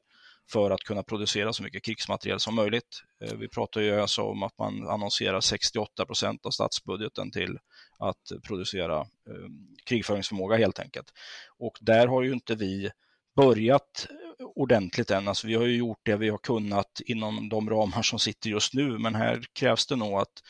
för 0.52 0.72
att 0.72 0.80
kunna 0.80 1.04
producera 1.04 1.54
så 1.54 1.64
mycket 1.64 1.84
krigsmateriel 1.84 2.40
som 2.40 2.56
möjligt. 2.56 3.02
Ehm, 3.26 3.40
vi 3.40 3.48
pratar 3.48 3.82
ju 3.82 4.02
alltså 4.02 4.22
om 4.22 4.44
att 4.44 4.58
man 4.58 4.88
annonserar 4.88 5.42
68 5.42 6.06
procent 6.06 6.46
av 6.46 6.52
statsbudgeten 6.52 7.32
till 7.32 7.58
att 7.98 8.32
producera 8.48 9.00
eh, 9.00 9.50
krigföringsförmåga 9.86 10.58
helt 10.58 10.80
enkelt. 10.80 11.14
Och 11.58 11.78
där 11.82 12.08
har 12.08 12.24
ju 12.24 12.34
inte 12.34 12.56
vi 12.56 12.90
börjat 13.36 14.08
eh, 14.10 14.46
ordentligt 14.56 15.12
än. 15.12 15.28
Alltså 15.28 15.48
vi 15.48 15.56
har 15.56 15.66
ju 15.66 15.76
gjort 15.78 16.00
det 16.04 16.16
vi 16.16 16.30
har 16.30 16.38
kunnat 16.38 17.02
inom 17.06 17.50
de 17.50 17.70
ramar 17.70 18.02
som 18.02 18.20
sitter 18.20 18.50
just 18.50 18.74
nu, 18.74 18.98
men 18.98 19.16
här 19.16 19.44
krävs 19.54 19.88
det 19.88 19.96
nog 19.96 20.14
att 20.14 20.44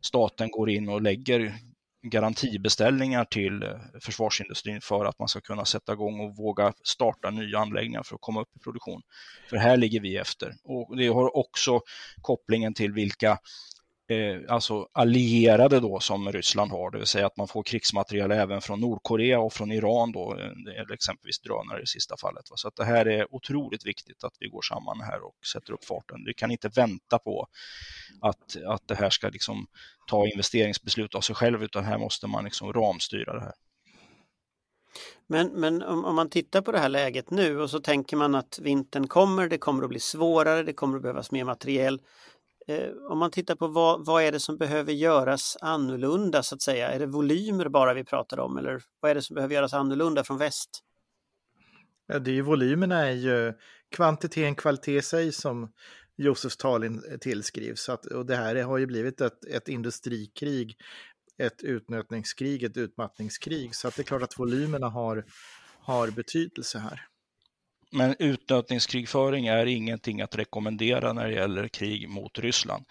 staten 0.00 0.50
går 0.50 0.70
in 0.70 0.88
och 0.88 1.02
lägger 1.02 1.58
garantibeställningar 2.02 3.24
till 3.24 3.62
eh, 3.62 3.68
försvarsindustrin 4.00 4.80
för 4.80 5.04
att 5.04 5.18
man 5.18 5.28
ska 5.28 5.40
kunna 5.40 5.64
sätta 5.64 5.92
igång 5.92 6.20
och 6.20 6.36
våga 6.36 6.72
starta 6.82 7.30
nya 7.30 7.58
anläggningar 7.58 8.02
för 8.02 8.14
att 8.14 8.20
komma 8.20 8.40
upp 8.40 8.56
i 8.56 8.58
produktion. 8.58 9.02
För 9.50 9.56
här 9.56 9.76
ligger 9.76 10.00
vi 10.00 10.16
efter. 10.16 10.54
Och 10.64 10.96
det 10.96 11.06
har 11.06 11.36
också 11.36 11.80
kopplingen 12.22 12.74
till 12.74 12.92
vilka 12.92 13.38
Eh, 14.12 14.40
alltså 14.48 14.88
allierade 14.92 15.80
då 15.80 16.00
som 16.00 16.32
Ryssland 16.32 16.70
har, 16.70 16.90
det 16.90 16.98
vill 16.98 17.06
säga 17.06 17.26
att 17.26 17.36
man 17.36 17.48
får 17.48 17.62
krigsmateriel 17.62 18.30
även 18.30 18.60
från 18.60 18.80
Nordkorea 18.80 19.40
och 19.40 19.52
från 19.52 19.72
Iran 19.72 20.12
då, 20.12 20.36
eh, 20.38 20.80
eller 20.80 20.92
exempelvis 20.92 21.40
drönare 21.40 21.82
i 21.82 21.86
sista 21.86 22.16
fallet. 22.16 22.50
Va? 22.50 22.56
Så 22.56 22.68
att 22.68 22.76
det 22.76 22.84
här 22.84 23.08
är 23.08 23.34
otroligt 23.34 23.86
viktigt 23.86 24.24
att 24.24 24.36
vi 24.40 24.48
går 24.48 24.62
samman 24.62 25.00
här 25.00 25.24
och 25.24 25.46
sätter 25.52 25.72
upp 25.72 25.84
farten. 25.84 26.24
Vi 26.26 26.34
kan 26.34 26.50
inte 26.50 26.68
vänta 26.68 27.18
på 27.18 27.46
att, 28.20 28.56
att 28.66 28.88
det 28.88 28.94
här 28.94 29.10
ska 29.10 29.28
liksom 29.28 29.66
ta 30.06 30.26
investeringsbeslut 30.26 31.14
av 31.14 31.20
sig 31.20 31.34
själv, 31.34 31.64
utan 31.64 31.84
här 31.84 31.98
måste 31.98 32.26
man 32.26 32.44
liksom 32.44 32.72
ramstyra 32.72 33.34
det 33.34 33.40
här. 33.40 33.54
Men, 35.26 35.48
men 35.48 35.82
om, 35.82 36.04
om, 36.04 36.14
man 36.14 36.30
tittar 36.30 36.60
på 36.60 36.72
det 36.72 36.78
här 36.78 36.88
läget 36.88 37.30
nu 37.30 37.60
och 37.60 37.70
så 37.70 37.80
tänker 37.80 38.16
man 38.16 38.34
att 38.34 38.58
vintern 38.62 39.08
kommer, 39.08 39.48
det 39.48 39.58
kommer 39.58 39.82
att 39.82 39.88
bli 39.88 40.00
svårare, 40.00 40.62
det 40.62 40.72
kommer 40.72 40.96
att 40.96 41.02
behövas 41.02 41.30
mer 41.30 41.44
materiel. 41.44 42.00
Eh, 42.66 42.90
om 43.10 43.18
man 43.18 43.30
tittar 43.30 43.54
på 43.54 43.66
vad, 43.66 44.06
vad 44.06 44.22
är 44.22 44.32
det 44.32 44.40
som 44.40 44.56
behöver 44.56 44.92
göras 44.92 45.56
annorlunda 45.60 46.42
så 46.42 46.54
att 46.54 46.62
säga? 46.62 46.88
Är 46.88 46.98
det 46.98 47.06
volymer 47.06 47.68
bara 47.68 47.94
vi 47.94 48.04
pratar 48.04 48.38
om 48.38 48.56
eller 48.56 48.82
vad 49.00 49.10
är 49.10 49.14
det 49.14 49.22
som 49.22 49.34
behöver 49.34 49.54
göras 49.54 49.74
annorlunda 49.74 50.24
från 50.24 50.38
väst? 50.38 50.70
Ja, 52.06 52.18
det 52.18 52.30
är 52.30 52.34
ju 52.34 52.42
volymerna 52.42 53.06
är 53.06 53.12
ju 53.12 53.52
kvantiteten, 53.96 54.54
kvalitet 54.54 54.96
i 54.96 55.02
sig 55.02 55.32
som 55.32 55.72
Josef 56.16 56.52
Stalin 56.52 57.18
tillskrivs. 57.20 57.88
Att, 57.88 58.06
och 58.06 58.26
det 58.26 58.36
här 58.36 58.62
har 58.62 58.78
ju 58.78 58.86
blivit 58.86 59.20
ett, 59.20 59.44
ett 59.44 59.68
industrikrig, 59.68 60.76
ett 61.38 61.62
utnötningskrig, 61.62 62.62
ett 62.62 62.76
utmattningskrig. 62.76 63.74
Så 63.74 63.88
att 63.88 63.96
det 63.96 64.02
är 64.02 64.04
klart 64.04 64.22
att 64.22 64.38
volymerna 64.38 64.88
har, 64.88 65.24
har 65.80 66.10
betydelse 66.10 66.78
här. 66.78 67.06
Men 67.94 68.16
utnötningskrigföring 68.18 69.46
är 69.46 69.66
ingenting 69.66 70.20
att 70.20 70.36
rekommendera 70.36 71.12
när 71.12 71.28
det 71.28 71.34
gäller 71.34 71.68
krig 71.68 72.08
mot 72.08 72.38
Ryssland. 72.38 72.84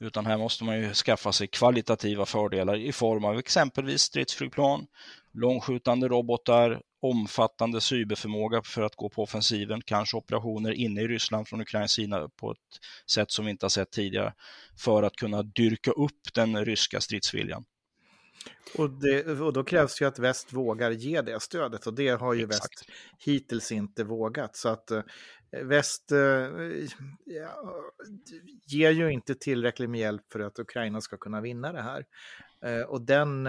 Utan 0.00 0.26
här 0.26 0.38
måste 0.38 0.64
man 0.64 0.80
ju 0.80 0.94
skaffa 0.94 1.32
sig 1.32 1.46
kvalitativa 1.46 2.26
fördelar 2.26 2.76
i 2.76 2.92
form 2.92 3.24
av 3.24 3.38
exempelvis 3.38 4.02
stridsflygplan, 4.02 4.86
långskjutande 5.32 6.08
robotar, 6.08 6.82
omfattande 7.02 7.80
cyberförmåga 7.80 8.62
för 8.64 8.82
att 8.82 8.96
gå 8.96 9.08
på 9.08 9.22
offensiven, 9.22 9.82
kanske 9.84 10.16
operationer 10.16 10.72
inne 10.72 11.00
i 11.00 11.08
Ryssland 11.08 11.48
från 11.48 11.60
Ukrains 11.60 11.92
sida 11.92 12.28
på 12.36 12.50
ett 12.50 12.58
sätt 13.10 13.30
som 13.30 13.44
vi 13.44 13.50
inte 13.50 13.64
har 13.64 13.70
sett 13.70 13.90
tidigare, 13.90 14.34
för 14.78 15.02
att 15.02 15.16
kunna 15.16 15.42
dyrka 15.42 15.90
upp 15.90 16.34
den 16.34 16.64
ryska 16.64 17.00
stridsviljan. 17.00 17.64
Och, 18.78 18.90
det, 18.90 19.40
och 19.40 19.52
då 19.52 19.64
krävs 19.64 20.02
ju 20.02 20.06
att 20.06 20.18
väst 20.18 20.52
vågar 20.52 20.90
ge 20.90 21.22
det 21.22 21.40
stödet 21.40 21.86
och 21.86 21.94
det 21.94 22.08
har 22.08 22.34
ju 22.34 22.44
Exakt. 22.44 22.62
väst 22.62 22.90
hittills 23.18 23.72
inte 23.72 24.04
vågat. 24.04 24.56
Så 24.56 24.68
att 24.68 24.90
eh, 24.90 25.02
väst 25.62 26.12
eh, 26.12 26.18
ja, 27.24 27.82
ger 28.66 28.90
ju 28.90 29.12
inte 29.12 29.34
tillräckligt 29.34 29.90
med 29.90 30.00
hjälp 30.00 30.32
för 30.32 30.40
att 30.40 30.58
Ukraina 30.58 31.00
ska 31.00 31.16
kunna 31.16 31.40
vinna 31.40 31.72
det 31.72 31.82
här. 31.82 32.04
Eh, 32.62 32.82
och 32.82 33.02
den, 33.02 33.44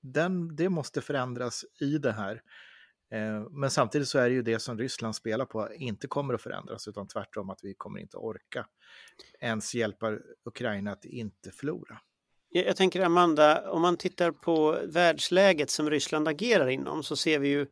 den, 0.00 0.56
det 0.56 0.68
måste 0.68 1.00
förändras 1.00 1.64
i 1.80 1.98
det 1.98 2.12
här. 2.12 2.42
Men 3.50 3.70
samtidigt 3.70 4.08
så 4.08 4.18
är 4.18 4.28
det 4.28 4.34
ju 4.34 4.42
det 4.42 4.58
som 4.58 4.78
Ryssland 4.78 5.16
spelar 5.16 5.44
på 5.44 5.74
inte 5.74 6.06
kommer 6.06 6.34
att 6.34 6.42
förändras 6.42 6.88
utan 6.88 7.08
tvärtom 7.08 7.50
att 7.50 7.58
vi 7.62 7.74
kommer 7.74 8.00
inte 8.00 8.16
orka 8.16 8.66
ens 9.40 9.74
hjälpa 9.74 10.18
Ukraina 10.44 10.92
att 10.92 11.04
inte 11.04 11.50
förlora. 11.50 12.00
Jag 12.54 12.76
tänker 12.76 13.00
Amanda, 13.00 13.70
om 13.70 13.82
man 13.82 13.96
tittar 13.96 14.30
på 14.30 14.78
världsläget 14.84 15.70
som 15.70 15.90
Ryssland 15.90 16.28
agerar 16.28 16.68
inom 16.68 17.02
så 17.02 17.16
ser 17.16 17.38
vi 17.38 17.48
ju 17.48 17.66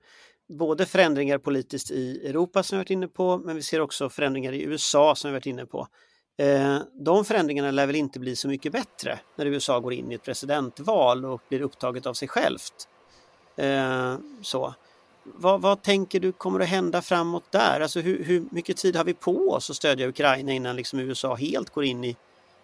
både 0.49 0.87
förändringar 0.87 1.39
politiskt 1.39 1.91
i 1.91 2.29
Europa 2.29 2.63
som 2.63 2.77
vi 2.77 2.81
varit 2.81 2.91
inne 2.91 3.09
på, 3.09 3.39
men 3.39 3.57
vi 3.57 3.63
ser 3.63 3.81
också 3.81 4.09
förändringar 4.09 4.53
i 4.53 4.63
USA 4.63 5.15
som 5.15 5.31
vi 5.31 5.33
varit 5.33 5.47
inne 5.47 5.67
på. 5.67 5.89
Eh, 6.39 6.79
de 6.93 7.25
förändringarna 7.25 7.71
lär 7.71 7.87
väl 7.87 7.97
inte 7.97 8.21
bli 8.21 8.37
så 8.37 8.49
mycket 8.49 8.73
bättre 8.73 9.19
när 9.37 9.47
USA 9.47 9.81
går 9.81 9.93
in 9.93 10.13
i 10.13 10.15
ett 10.15 10.23
presidentval 10.23 11.25
och 11.25 11.43
blir 11.49 11.61
upptaget 11.61 12.07
av 12.07 12.15
sig 12.15 12.29
självt. 12.29 12.89
Eh, 13.57 14.17
så. 14.43 14.75
Vad, 15.25 15.61
vad, 15.61 15.83
tänker 15.83 16.21
du 16.21 16.33
kommer 16.33 16.61
att 16.61 16.69
hända 16.69 17.03
framåt 17.03 17.53
där? 17.53 17.81
Alltså 17.81 18.01
hur, 18.01 18.25
hur, 18.25 18.45
mycket 18.51 18.77
tid 18.77 18.97
har 18.97 19.05
vi 19.05 19.15
på 19.15 19.51
oss 19.51 19.71
att 19.71 19.77
stödja 19.77 20.09
Ukraina 20.09 20.53
innan 20.53 20.77
liksom 20.77 21.01
USA 21.01 21.35
helt 21.35 21.71
går 21.71 21.85
in 21.85 22.05
i 22.05 22.17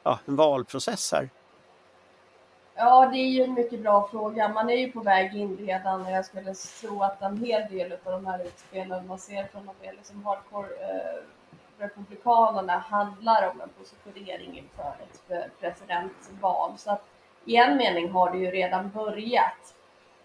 ja, 0.02 0.20
en 0.26 0.36
valprocess 0.36 1.12
här? 1.12 1.30
Ja, 2.78 3.08
det 3.12 3.18
är 3.18 3.28
ju 3.28 3.42
en 3.42 3.54
mycket 3.54 3.80
bra 3.80 4.08
fråga. 4.10 4.48
Man 4.48 4.70
är 4.70 4.76
ju 4.76 4.92
på 4.92 5.00
väg 5.00 5.34
in 5.34 5.56
redan. 5.56 6.12
Jag 6.12 6.24
skulle 6.24 6.54
tro 6.54 7.02
att 7.02 7.22
en 7.22 7.44
hel 7.44 7.70
del 7.70 7.92
av 7.92 8.12
de 8.12 8.26
här 8.26 8.44
utspelen 8.44 9.06
man 9.06 9.18
ser 9.18 9.44
från 9.44 9.70
de 9.80 9.90
liksom 9.90 10.24
hardcore 10.24 10.68
eh, 10.68 11.22
republikanerna 11.78 12.78
handlar 12.78 13.50
om 13.50 13.60
en 13.60 13.68
positionering 13.68 14.58
inför 14.58 14.94
ett 15.02 15.30
eh, 15.30 15.50
presidentval. 15.60 16.72
Så 16.76 16.90
att 16.90 17.04
i 17.44 17.56
en 17.56 17.76
mening 17.76 18.10
har 18.10 18.30
det 18.30 18.38
ju 18.38 18.50
redan 18.50 18.90
börjat. 18.90 19.74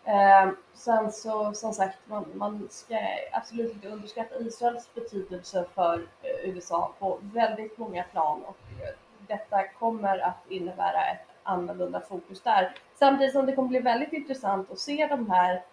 Eh, 0.06 0.50
sen 0.74 1.12
så, 1.12 1.54
som 1.54 1.74
sagt, 1.74 1.98
man, 2.06 2.26
man 2.34 2.68
ska 2.72 2.98
absolut 3.32 3.74
inte 3.74 3.88
underskatta 3.88 4.40
Israels 4.40 4.94
betydelse 4.94 5.66
för 5.76 6.08
eh, 6.22 6.50
USA 6.50 6.94
på 7.00 7.20
väldigt 7.22 7.78
många 7.78 8.04
plan 8.04 8.42
och 8.44 8.84
eh, 8.84 8.94
detta 9.28 9.68
kommer 9.68 10.20
att 10.20 10.50
innebära 10.50 11.06
ett 11.06 11.31
annorlunda 11.44 12.02
fokus 12.02 12.42
där. 12.42 12.76
Samtidigt 12.96 13.34
som 13.34 13.46
det 13.46 13.56
kommer 13.56 13.70
bli 13.70 13.80
väldigt 13.80 14.14
intressant 14.14 14.72
att 14.72 14.80
se 14.80 15.08
de 15.08 15.32
här 15.32 15.64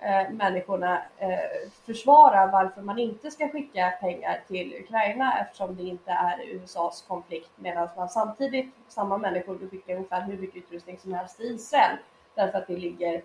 eh, 0.00 0.30
människorna 0.30 1.02
eh, 1.18 1.68
försvara 1.86 2.46
varför 2.46 2.82
man 2.82 2.98
inte 2.98 3.30
ska 3.30 3.48
skicka 3.48 3.92
pengar 4.00 4.40
till 4.48 4.74
Ukraina 4.80 5.38
eftersom 5.40 5.76
det 5.76 5.82
inte 5.82 6.10
är 6.10 6.42
USAs 6.42 7.04
konflikt 7.08 7.50
medan 7.56 7.88
man 7.96 8.08
samtidigt, 8.08 8.74
samma 8.88 9.18
människor 9.18 9.54
vill 9.54 9.70
skicka 9.70 9.94
ungefär 9.94 10.22
hur 10.22 10.38
mycket 10.38 10.56
utrustning 10.56 10.98
som 10.98 11.12
helst 11.12 11.36
till 11.36 11.54
Israel 11.54 11.96
därför 12.34 12.58
att 12.58 12.66
det 12.66 12.76
ligger 12.76 13.22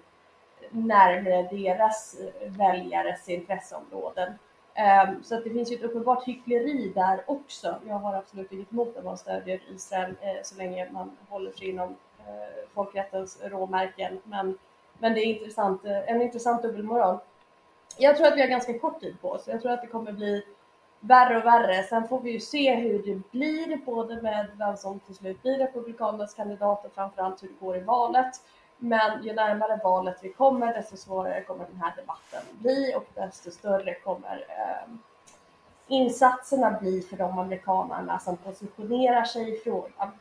närmare 0.69 1.47
deras 1.51 2.17
väljares 2.45 3.29
intresseområden. 3.29 4.33
Ehm, 4.77 5.23
så 5.23 5.35
att 5.35 5.43
det 5.43 5.49
finns 5.49 5.71
ju 5.71 5.75
ett 5.75 5.83
uppenbart 5.83 6.27
hyckleri 6.27 6.91
där 6.95 7.23
också. 7.27 7.75
Jag 7.87 7.95
har 7.95 8.13
absolut 8.13 8.51
inget 8.51 8.71
emot 8.71 8.97
att 8.97 9.05
man 9.05 9.17
stödjer 9.17 9.61
Israel 9.69 10.15
eh, 10.21 10.43
så 10.43 10.57
länge 10.57 10.91
man 10.91 11.17
håller 11.29 11.51
sig 11.51 11.69
inom 11.69 11.89
eh, 12.19 12.69
folkrättens 12.73 13.39
råmärken. 13.43 14.19
Men, 14.23 14.57
men 14.99 15.13
det 15.13 15.19
är 15.19 15.25
intressant, 15.25 15.85
eh, 15.85 16.11
en 16.11 16.21
intressant 16.21 16.61
dubbelmoral. 16.61 17.17
Jag 17.97 18.17
tror 18.17 18.27
att 18.27 18.35
vi 18.35 18.41
har 18.41 18.47
ganska 18.47 18.79
kort 18.79 18.99
tid 18.99 19.21
på 19.21 19.31
oss. 19.31 19.47
Jag 19.47 19.61
tror 19.61 19.71
att 19.71 19.81
det 19.81 19.87
kommer 19.87 20.11
bli 20.11 20.43
värre 20.99 21.37
och 21.37 21.45
värre. 21.45 21.83
Sen 21.83 22.07
får 22.07 22.19
vi 22.19 22.31
ju 22.31 22.39
se 22.39 22.75
hur 22.75 23.03
det 23.03 23.31
blir, 23.31 23.85
både 23.85 24.21
med 24.21 24.47
vem 24.57 24.77
som 24.77 24.99
till 24.99 25.15
slut 25.15 25.41
blir 25.41 25.57
Republikanernas 25.57 26.33
kandidat 26.33 26.85
och 26.85 26.93
framförallt 26.93 27.43
hur 27.43 27.47
det 27.47 27.65
går 27.65 27.77
i 27.77 27.81
valet. 27.81 28.41
Men 28.77 29.23
ju 29.23 29.33
närmare 29.33 29.79
valet 29.83 30.17
vi 30.21 30.33
kommer, 30.33 30.73
desto 30.73 30.97
svårare 30.97 31.43
kommer 31.43 31.65
den 31.65 31.81
här 31.81 31.93
debatten 31.95 32.41
bli 32.59 32.93
och 32.95 33.05
desto 33.13 33.51
större 33.51 33.93
kommer 33.93 34.45
eh, 34.49 34.93
insatserna 35.87 36.71
bli 36.81 37.01
för 37.01 37.17
de 37.17 37.39
amerikanerna 37.39 38.19
som 38.19 38.37
positionerar 38.37 39.23
sig 39.23 39.53
i 39.53 39.57
frågan. 39.57 40.11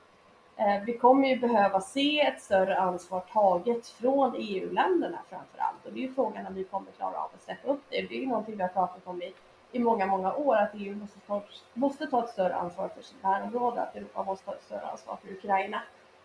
Eh, 0.57 0.83
vi 0.87 0.99
kommer 0.99 1.29
ju 1.29 1.37
behöva 1.37 1.81
se 1.81 2.21
ett 2.21 2.43
större 2.43 2.79
ansvar 2.79 3.23
taget 3.33 3.89
från 3.89 4.35
EU-länderna 4.39 5.19
framför 5.29 5.59
allt. 5.59 5.87
Och 5.87 5.93
det 5.93 5.99
är 5.99 6.03
ju 6.03 6.15
frågan 6.15 6.47
om 6.47 6.55
vi 6.55 6.65
kommer 6.65 6.93
klara 6.93 7.17
av 7.17 7.31
att 7.35 7.43
släppa 7.43 7.69
upp 7.69 7.83
det. 7.89 8.03
Det 8.03 8.15
är 8.15 8.21
ju 8.21 8.27
någonting 8.27 8.57
vi 8.57 8.63
har 8.63 8.69
pratat 8.69 9.07
om 9.07 9.23
i, 9.23 9.35
i 9.73 9.79
många, 9.79 10.07
många 10.07 10.35
år, 10.35 10.57
att 10.57 10.71
EU 10.75 10.97
måste 10.97 11.21
ta, 11.21 11.43
måste 11.75 12.07
ta 12.07 12.25
ett 12.25 12.31
större 12.31 12.55
ansvar 12.55 12.89
för 12.89 13.03
sitt 13.03 13.23
närområde, 13.23 13.83
att 13.83 13.97
Europa 13.97 14.23
måste 14.23 14.45
ta 14.45 14.53
ett 14.53 14.63
större 14.63 14.87
ansvar 14.87 15.17
för 15.23 15.33
Ukraina. 15.33 15.83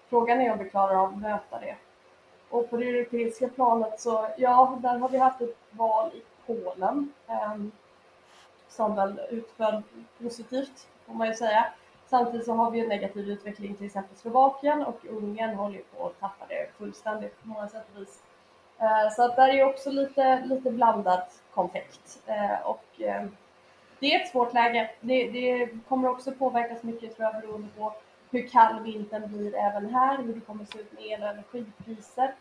Frågan 0.09 0.41
är 0.41 0.51
om 0.51 0.59
vi 0.59 0.69
klarar 0.69 0.95
av 0.95 1.13
att 1.13 1.21
möta 1.21 1.59
det. 1.59 1.75
Och 2.51 2.70
på 2.70 2.77
det 2.77 2.89
europeiska 2.89 3.48
planet 3.48 4.00
så, 4.00 4.27
ja, 4.38 4.79
där 4.81 4.98
har 4.98 5.10
vi 5.10 5.17
haft 5.17 5.41
ett 5.41 5.58
val 5.72 6.12
i 6.13 6.22
Polen 6.46 7.13
eh, 7.27 7.55
som 8.67 8.96
väl 8.96 9.22
utföll 9.29 9.81
positivt, 10.22 10.88
får 11.05 11.13
man 11.13 11.27
ju 11.27 11.34
säga. 11.34 11.65
Samtidigt 12.08 12.46
så 12.46 12.53
har 12.53 12.72
vi 12.72 12.79
en 12.79 12.88
negativ 12.88 13.29
utveckling 13.29 13.75
till 13.75 13.86
exempel 13.86 14.17
Slovakien 14.17 14.84
och 14.84 15.05
Ungern 15.05 15.55
håller 15.55 15.75
ju 15.75 15.84
på 15.84 16.08
att 16.08 16.20
tappa 16.20 16.46
det 16.48 16.70
fullständigt 16.77 17.41
på 17.41 17.48
många 17.48 17.67
sätt 17.67 17.86
och 17.93 18.01
vis. 18.01 18.24
Eh, 18.79 19.10
så 19.15 19.24
att 19.24 19.36
där 19.36 19.50
är 19.50 19.65
också 19.65 19.89
lite, 19.91 20.43
lite 20.46 20.72
blandat 20.72 21.43
konfekt. 21.53 22.20
Eh, 22.25 22.62
och 22.65 22.86
ehm, 23.00 23.36
det 24.00 24.15
är 24.15 24.22
ett 24.22 24.31
svårt 24.31 24.53
läge. 24.53 24.91
Det, 25.01 25.29
det 25.31 25.70
kommer 25.88 26.10
också 26.10 26.31
påverkas 26.31 26.84
mycket 26.84 27.15
tror 27.15 27.29
jag 27.31 27.41
beroende 27.41 27.67
på 27.77 27.93
hur 28.31 28.47
kall 28.47 28.83
vintern 28.83 29.27
blir 29.27 29.55
även 29.55 29.89
här, 29.89 30.17
hur 30.17 30.33
det 30.33 30.39
kommer 30.39 30.65
se 30.65 30.79
ut 30.79 30.93
med 30.93 31.03
el 31.03 31.23
och 31.23 31.29
energipriser. 31.29 32.35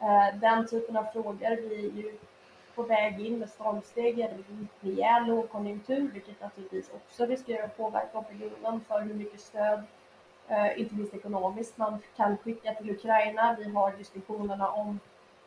Eh, 0.00 0.38
den 0.40 0.66
typen 0.66 0.96
av 0.96 1.04
frågor. 1.04 1.56
Vi 1.68 1.86
är 1.88 2.02
ju 2.02 2.18
på 2.74 2.82
väg 2.82 3.26
in 3.26 3.38
med 3.38 3.50
stormsteg 3.50 4.18
i 4.18 4.22
en 4.22 4.68
rejäl 4.80 5.26
lågkonjunktur, 5.26 6.10
vilket 6.12 6.40
naturligtvis 6.40 6.90
också 6.94 7.26
riskerar 7.26 7.64
att 7.64 7.76
påverka 7.76 8.18
opinionen 8.18 8.80
för 8.88 9.00
hur 9.00 9.14
mycket 9.14 9.40
stöd, 9.40 9.82
eh, 10.48 10.80
inte 10.80 10.94
minst 10.94 11.14
ekonomiskt, 11.14 11.78
man 11.78 11.98
kan 12.16 12.36
skicka 12.36 12.74
till 12.74 12.90
Ukraina. 12.90 13.56
Vi 13.58 13.70
har 13.70 13.92
diskussionerna 13.92 14.70
om 14.70 15.00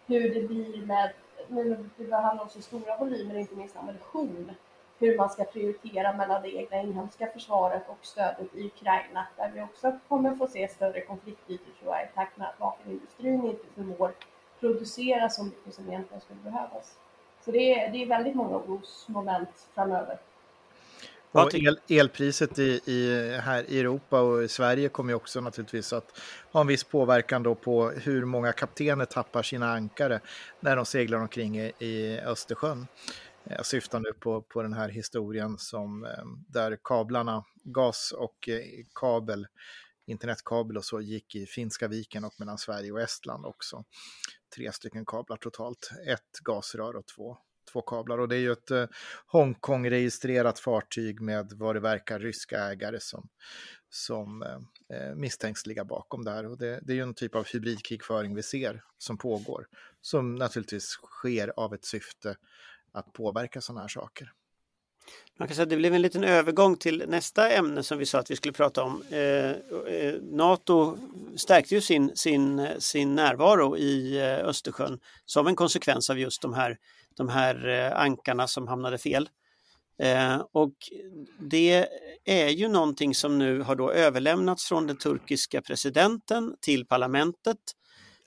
hur 0.08 0.34
det 0.34 0.48
blir 0.48 0.86
med, 0.86 1.14
nu 1.48 1.90
det 1.98 2.16
om 2.16 2.50
så 2.50 2.62
stora 2.62 2.98
volymer, 2.98 3.36
inte 3.36 3.56
minst 3.56 3.78
ammunition, 3.78 4.52
hur 5.00 5.18
man 5.18 5.30
ska 5.30 5.44
prioritera 5.44 6.14
mellan 6.14 6.42
det 6.42 6.56
egna 6.56 6.82
inhemska 6.82 7.28
försvaret 7.34 7.84
och 7.88 8.06
stödet 8.06 8.56
i 8.56 8.66
Ukraina, 8.66 9.28
där 9.38 9.52
vi 9.56 9.62
också 9.62 10.00
kommer 10.08 10.36
få 10.36 10.48
se 10.48 10.68
större 10.68 11.02
konfliktytor 11.02 11.72
tror 11.80 11.96
jag, 11.96 12.04
i 12.04 12.08
takt 12.16 12.38
med 12.38 12.48
att 12.48 12.60
vapenindustrin 12.60 13.46
inte 13.46 13.66
förmår 13.76 14.12
producera 14.60 15.30
så 15.30 15.44
mycket 15.44 15.74
som 15.74 15.90
egentligen 15.90 16.22
skulle 16.22 16.40
behövas. 16.40 16.98
Så 17.46 17.52
det 17.52 17.74
är, 17.74 17.92
det 17.92 18.04
är 18.04 18.08
väldigt 18.08 18.36
många 18.36 18.56
orosmoment 18.56 19.68
framöver. 19.74 20.18
Och 21.32 21.56
el, 21.56 21.80
elpriset 21.90 22.60
i, 22.60 22.82
i, 22.86 23.32
här 23.44 23.66
i 23.68 23.80
Europa 23.80 24.22
och 24.22 24.44
i 24.44 24.48
Sverige 24.48 24.90
kommer 24.90 25.12
ju 25.12 25.16
också 25.16 25.42
naturligtvis 25.42 25.94
att 25.94 26.20
ha 26.52 26.62
en 26.62 26.68
viss 26.68 26.84
påverkan 26.84 27.44
då 27.44 27.56
på 27.56 27.90
hur 27.90 28.26
många 28.26 28.52
kaptener 28.52 29.06
tappar 29.06 29.44
sina 29.44 29.72
ankare 29.72 30.20
när 30.60 30.76
de 30.76 30.86
seglar 30.86 31.18
omkring 31.18 31.60
i, 31.60 31.72
i 31.80 32.20
Östersjön. 32.20 32.88
Jag 33.44 33.66
syftar 33.66 34.00
nu 34.00 34.14
på, 34.20 34.42
på 34.42 34.62
den 34.62 34.74
här 34.74 34.90
historien 34.90 35.58
som, 35.58 36.06
eh, 36.06 36.26
där 36.48 36.78
kablarna, 36.84 37.46
gas 37.64 38.14
och 38.18 38.50
eh, 38.50 38.64
kabel, 38.96 39.48
internetkabel 40.06 40.78
och 40.78 40.86
så 40.86 41.02
gick 41.02 41.36
i 41.36 41.46
Finska 41.46 41.88
viken 41.88 42.26
och 42.26 42.34
mellan 42.40 42.58
Sverige 42.58 42.92
och 42.92 43.02
Estland 43.02 43.46
också 43.46 43.84
tre 44.56 44.72
stycken 44.72 45.06
kablar 45.06 45.38
totalt. 45.38 45.92
Ett 46.08 46.40
gasrör 46.44 46.96
och 46.96 47.06
två, 47.06 47.38
två 47.72 47.82
kablar. 47.82 48.18
Och 48.18 48.28
det 48.28 48.36
är 48.36 48.40
ju 48.40 48.52
ett 48.52 48.90
Hongkong-registrerat 49.28 50.60
fartyg 50.60 51.22
med 51.22 51.54
vad 51.56 51.76
det 51.76 51.80
verkar 51.80 52.20
ryska 52.20 52.60
ägare 52.60 53.00
som, 53.00 53.30
som 53.90 54.42
eh, 54.90 55.16
misstänks 55.16 55.66
ligga 55.66 55.86
bakom 55.86 56.26
det 56.26 56.32
här. 56.32 56.46
Och 56.46 56.58
det, 56.58 56.80
det 56.82 56.94
är 56.94 56.96
ju 56.96 57.04
en 57.04 57.14
typ 57.14 57.36
av 57.36 57.46
hybridkrigföring 57.54 58.36
vi 58.36 58.44
ser 58.44 58.84
som 58.98 59.18
pågår. 59.18 59.68
Som 60.02 60.36
naturligtvis 60.36 60.86
sker 60.86 61.54
av 61.56 61.74
ett 61.74 61.86
syfte 61.86 62.36
att 62.94 63.14
påverka 63.14 63.62
sådana 63.62 63.82
här 63.82 63.88
saker. 63.88 64.32
Man 65.40 65.48
kan 65.48 65.56
säga 65.56 65.64
att 65.64 65.70
det 65.70 65.78
blev 65.78 65.94
en 65.94 66.02
liten 66.02 66.24
övergång 66.24 66.76
till 66.76 67.04
nästa 67.08 67.50
ämne 67.50 67.84
som 67.84 67.98
vi 67.98 68.06
sa 68.06 68.20
att 68.20 68.32
vi 68.32 68.36
skulle 68.36 68.54
prata 68.54 68.84
om. 68.84 69.04
Eh, 69.10 69.50
eh, 69.50 70.16
Nato 70.22 70.98
stärkte 71.36 71.76
ju 71.76 71.82
sin, 71.82 72.12
sin, 72.16 72.68
sin 72.80 73.16
närvaro 73.16 73.78
i 73.78 74.18
eh, 74.18 74.48
Östersjön 74.48 75.00
som 75.26 75.48
en 75.48 75.56
konsekvens 75.56 76.10
av 76.10 76.20
just 76.20 76.42
de 76.42 76.54
här, 76.54 76.78
de 77.18 77.30
här 77.30 77.68
eh, 77.68 78.02
ankarna 78.02 78.48
som 78.48 78.68
hamnade 78.68 78.98
fel. 78.98 79.30
Eh, 79.98 80.42
och 80.52 80.74
det 81.40 81.88
är 82.26 82.50
ju 82.50 82.68
någonting 82.68 83.16
som 83.16 83.40
nu 83.40 83.62
har 83.62 83.76
då 83.76 83.92
överlämnats 83.92 84.66
från 84.66 84.88
den 84.88 84.98
turkiska 84.98 85.62
presidenten 85.62 86.56
till 86.62 86.86
parlamentet 86.86 87.58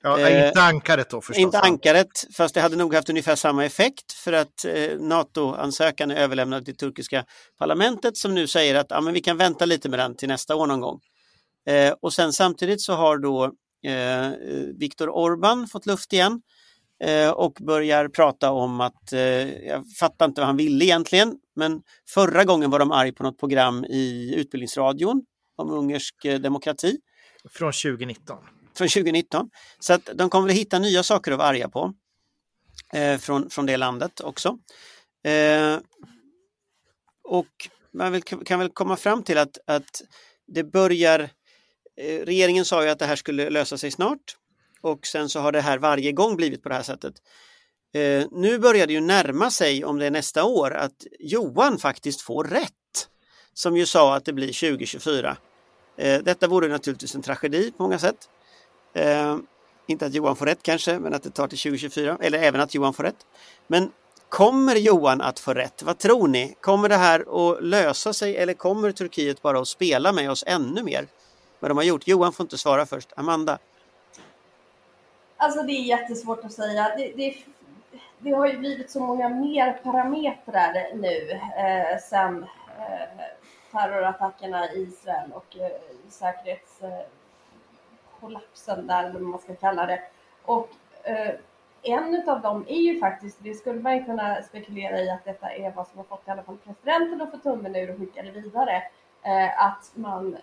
Ja, 0.07 0.21
eh, 0.21 0.47
inte 0.49 0.63
ankaret 0.63 1.11
då 1.11 1.21
förstås. 1.21 1.39
Inte 1.39 1.61
ankaret, 1.61 2.09
fast 2.37 2.55
det 2.55 2.61
hade 2.61 2.77
nog 2.77 2.95
haft 2.95 3.11
ungefär 3.11 3.37
samma 3.37 3.65
effekt 3.65 4.13
för 4.13 4.33
att 4.33 4.65
eh, 4.65 4.99
NATO-ansökan 4.99 6.11
är 6.11 6.17
överlämnad 6.17 6.65
till 6.65 6.77
turkiska 6.77 7.25
parlamentet 7.59 8.17
som 8.17 8.35
nu 8.35 8.47
säger 8.47 8.75
att 8.75 8.87
ja, 8.89 9.01
men 9.01 9.15
vi 9.15 9.21
kan 9.21 9.37
vänta 9.37 9.65
lite 9.65 9.89
med 9.89 9.99
den 9.99 10.17
till 10.17 10.29
nästa 10.29 10.57
år 10.57 10.67
någon 10.67 10.81
gång. 10.81 11.01
Eh, 11.69 11.95
och 12.03 12.13
sen 12.13 12.33
samtidigt 12.33 12.83
så 12.83 12.93
har 12.93 13.19
då 13.19 13.45
eh, 13.87 14.31
Viktor 14.79 15.09
Orban 15.09 15.69
fått 15.69 15.87
luft 15.87 16.13
igen 16.13 16.41
eh, 17.05 17.31
och 17.31 17.53
börjar 17.67 18.09
prata 18.09 18.51
om 18.51 18.81
att, 18.81 19.13
eh, 19.13 19.21
jag 19.67 19.85
fattar 20.01 20.27
inte 20.27 20.41
vad 20.41 20.47
han 20.47 20.57
ville 20.57 20.85
egentligen, 20.85 21.35
men 21.57 21.83
förra 22.15 22.45
gången 22.45 22.71
var 22.71 22.79
de 22.79 22.93
arg 22.93 23.13
på 23.13 23.23
något 23.23 23.39
program 23.39 23.85
i 23.85 24.35
Utbildningsradion 24.37 25.25
om 25.57 25.71
ungersk 25.71 26.15
demokrati. 26.23 26.99
Från 27.53 27.73
2019 27.73 28.37
från 28.77 28.89
2019. 28.89 29.51
Så 29.79 29.93
att 29.93 30.11
de 30.15 30.31
kommer 30.31 30.49
att 30.49 30.55
hitta 30.55 30.79
nya 30.79 31.03
saker 31.03 31.33
att 31.33 31.39
vara 31.39 31.49
arga 31.49 31.69
på 31.69 31.95
eh, 32.93 33.19
från, 33.19 33.51
från 33.51 33.67
det 33.67 33.77
landet 33.77 34.21
också. 34.21 34.59
Eh, 35.25 35.79
och 37.25 37.69
man 37.95 38.13
vill, 38.13 38.23
kan 38.23 38.59
väl 38.59 38.69
komma 38.69 38.97
fram 38.97 39.23
till 39.23 39.39
att, 39.39 39.59
att 39.67 40.03
det 40.47 40.65
börjar... 40.65 41.21
Eh, 41.97 42.21
regeringen 42.25 42.65
sa 42.65 42.85
ju 42.85 42.91
att 42.91 42.99
det 42.99 43.07
här 43.07 43.17
skulle 43.17 43.51
lösa 43.51 43.79
sig 43.79 43.91
snart 43.91 44.37
och 44.81 45.07
sen 45.07 45.29
så 45.29 45.41
har 45.41 45.53
det 45.53 45.61
här 45.61 45.79
varje 45.79 46.13
gång 46.13 46.37
blivit 46.37 46.63
på 46.63 46.69
det 46.69 46.75
här 46.75 46.83
sättet. 46.83 47.15
Eh, 47.95 48.27
nu 48.31 48.59
börjar 48.59 48.87
det 48.87 48.93
ju 48.93 49.01
närma 49.01 49.51
sig, 49.51 49.85
om 49.85 49.99
det 49.99 50.07
är 50.07 50.11
nästa 50.11 50.45
år, 50.45 50.75
att 50.75 51.07
Johan 51.21 51.79
faktiskt 51.79 52.21
får 52.21 52.45
rätt. 52.45 52.73
Som 53.55 53.77
ju 53.77 53.87
sa 53.87 54.17
att 54.17 54.25
det 54.25 54.33
blir 54.33 54.71
2024. 54.71 55.37
Eh, 55.99 56.23
detta 56.23 56.49
vore 56.49 56.69
naturligtvis 56.69 57.15
en 57.15 57.23
tragedi 57.23 57.73
på 57.77 57.83
många 57.83 57.99
sätt. 57.99 58.29
Eh, 58.97 59.37
inte 59.87 60.07
att 60.07 60.15
Johan 60.15 60.37
får 60.37 60.47
rätt 60.47 60.63
kanske, 60.63 60.99
men 60.99 61.15
att 61.15 61.23
det 61.23 61.31
tar 61.31 61.49
till 61.49 61.59
2024, 61.59 62.19
eller 62.21 62.39
även 62.39 62.61
att 62.61 62.75
Johan 62.75 62.95
får 62.95 63.03
rätt. 63.03 63.27
Men 63.67 63.93
kommer 64.29 64.77
Johan 64.77 65.21
att 65.21 65.39
få 65.39 65.55
rätt? 65.55 65.83
Vad 65.83 65.99
tror 65.99 66.29
ni? 66.29 66.57
Kommer 66.61 66.89
det 66.89 66.97
här 66.97 67.21
att 67.21 67.63
lösa 67.63 68.13
sig 68.13 68.37
eller 68.37 68.55
kommer 68.55 68.93
Turkiet 68.93 69.43
bara 69.43 69.61
att 69.61 69.69
spela 69.69 70.13
med 70.13 70.31
oss 70.31 70.45
ännu 70.47 70.83
mer? 70.83 71.07
Vad 71.61 71.71
de 71.71 71.77
har 71.77 71.85
gjort? 71.85 72.09
Johan 72.09 72.33
får 72.33 72.45
inte 72.45 72.59
svara 72.59 72.87
först. 72.87 73.13
Amanda? 73.17 73.59
Alltså 75.37 75.63
det 75.63 75.73
är 75.73 75.83
jättesvårt 75.83 76.45
att 76.45 76.53
säga. 76.53 76.97
Det, 76.97 77.13
det, 77.17 77.37
det 78.19 78.31
har 78.31 78.47
ju 78.47 78.59
blivit 78.59 78.91
så 78.91 79.01
många 79.01 79.29
mer 79.29 79.81
parametrar 79.85 80.95
nu 80.95 81.31
eh, 81.31 81.99
sen 82.11 82.43
eh, 82.79 83.25
terrorattackerna 83.73 84.73
i 84.73 84.83
Israel 84.83 85.33
och 85.33 85.57
eh, 85.57 85.71
säkerhets 86.09 86.83
eh, 86.83 87.16
kollapsen 88.27 88.87
där, 88.87 89.05
eller 89.05 89.13
vad 89.13 89.23
man 89.23 89.41
ska 89.41 89.55
kalla 89.55 89.87
det. 89.87 90.01
Och 90.45 90.69
eh, 91.03 91.35
en 91.83 92.29
av 92.29 92.41
dem 92.41 92.65
är 92.69 92.81
ju 92.81 93.01
faktiskt, 93.01 93.39
det 93.41 93.55
skulle 93.55 93.81
man 93.81 94.05
kunna 94.05 94.43
spekulera 94.43 95.01
i 95.01 95.11
att 95.11 95.25
detta 95.25 95.51
är 95.51 95.71
vad 95.71 95.89
som 95.89 95.99
har 95.99 96.05
fått 96.05 96.29
i 96.29 96.31
alla 96.31 96.43
fall 96.43 96.57
presidenten 96.57 97.23
att 97.23 97.31
få 97.31 97.37
tummen 97.37 97.77
ur 97.77 97.91
och 97.91 97.99
skicka 97.99 98.23
det 98.23 98.31
vidare. 98.31 98.83
Eh, 99.23 99.65
att 99.67 99.93
man 99.95 100.37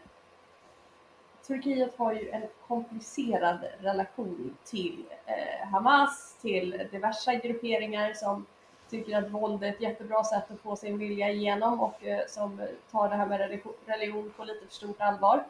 Turkiet 1.47 1.97
har 1.97 2.13
ju 2.13 2.29
en 2.29 2.43
komplicerad 2.67 3.59
relation 3.79 4.57
till 4.63 5.05
eh, 5.25 5.67
Hamas, 5.67 6.37
till 6.41 6.87
diverse 6.91 7.35
grupperingar 7.35 8.13
som 8.13 8.45
tycker 8.89 9.17
att 9.17 9.29
våld 9.29 9.63
är 9.63 9.69
ett 9.69 9.81
jättebra 9.81 10.23
sätt 10.23 10.51
att 10.51 10.59
få 10.59 10.75
sin 10.75 10.97
vilja 10.97 11.29
igenom 11.29 11.79
och 11.79 12.05
eh, 12.05 12.19
som 12.27 12.61
tar 12.91 13.09
det 13.09 13.15
här 13.15 13.25
med 13.25 13.65
religion 13.85 14.33
på 14.37 14.43
lite 14.43 14.65
för 14.65 14.73
stort 14.73 15.01
allvar. 15.01 15.43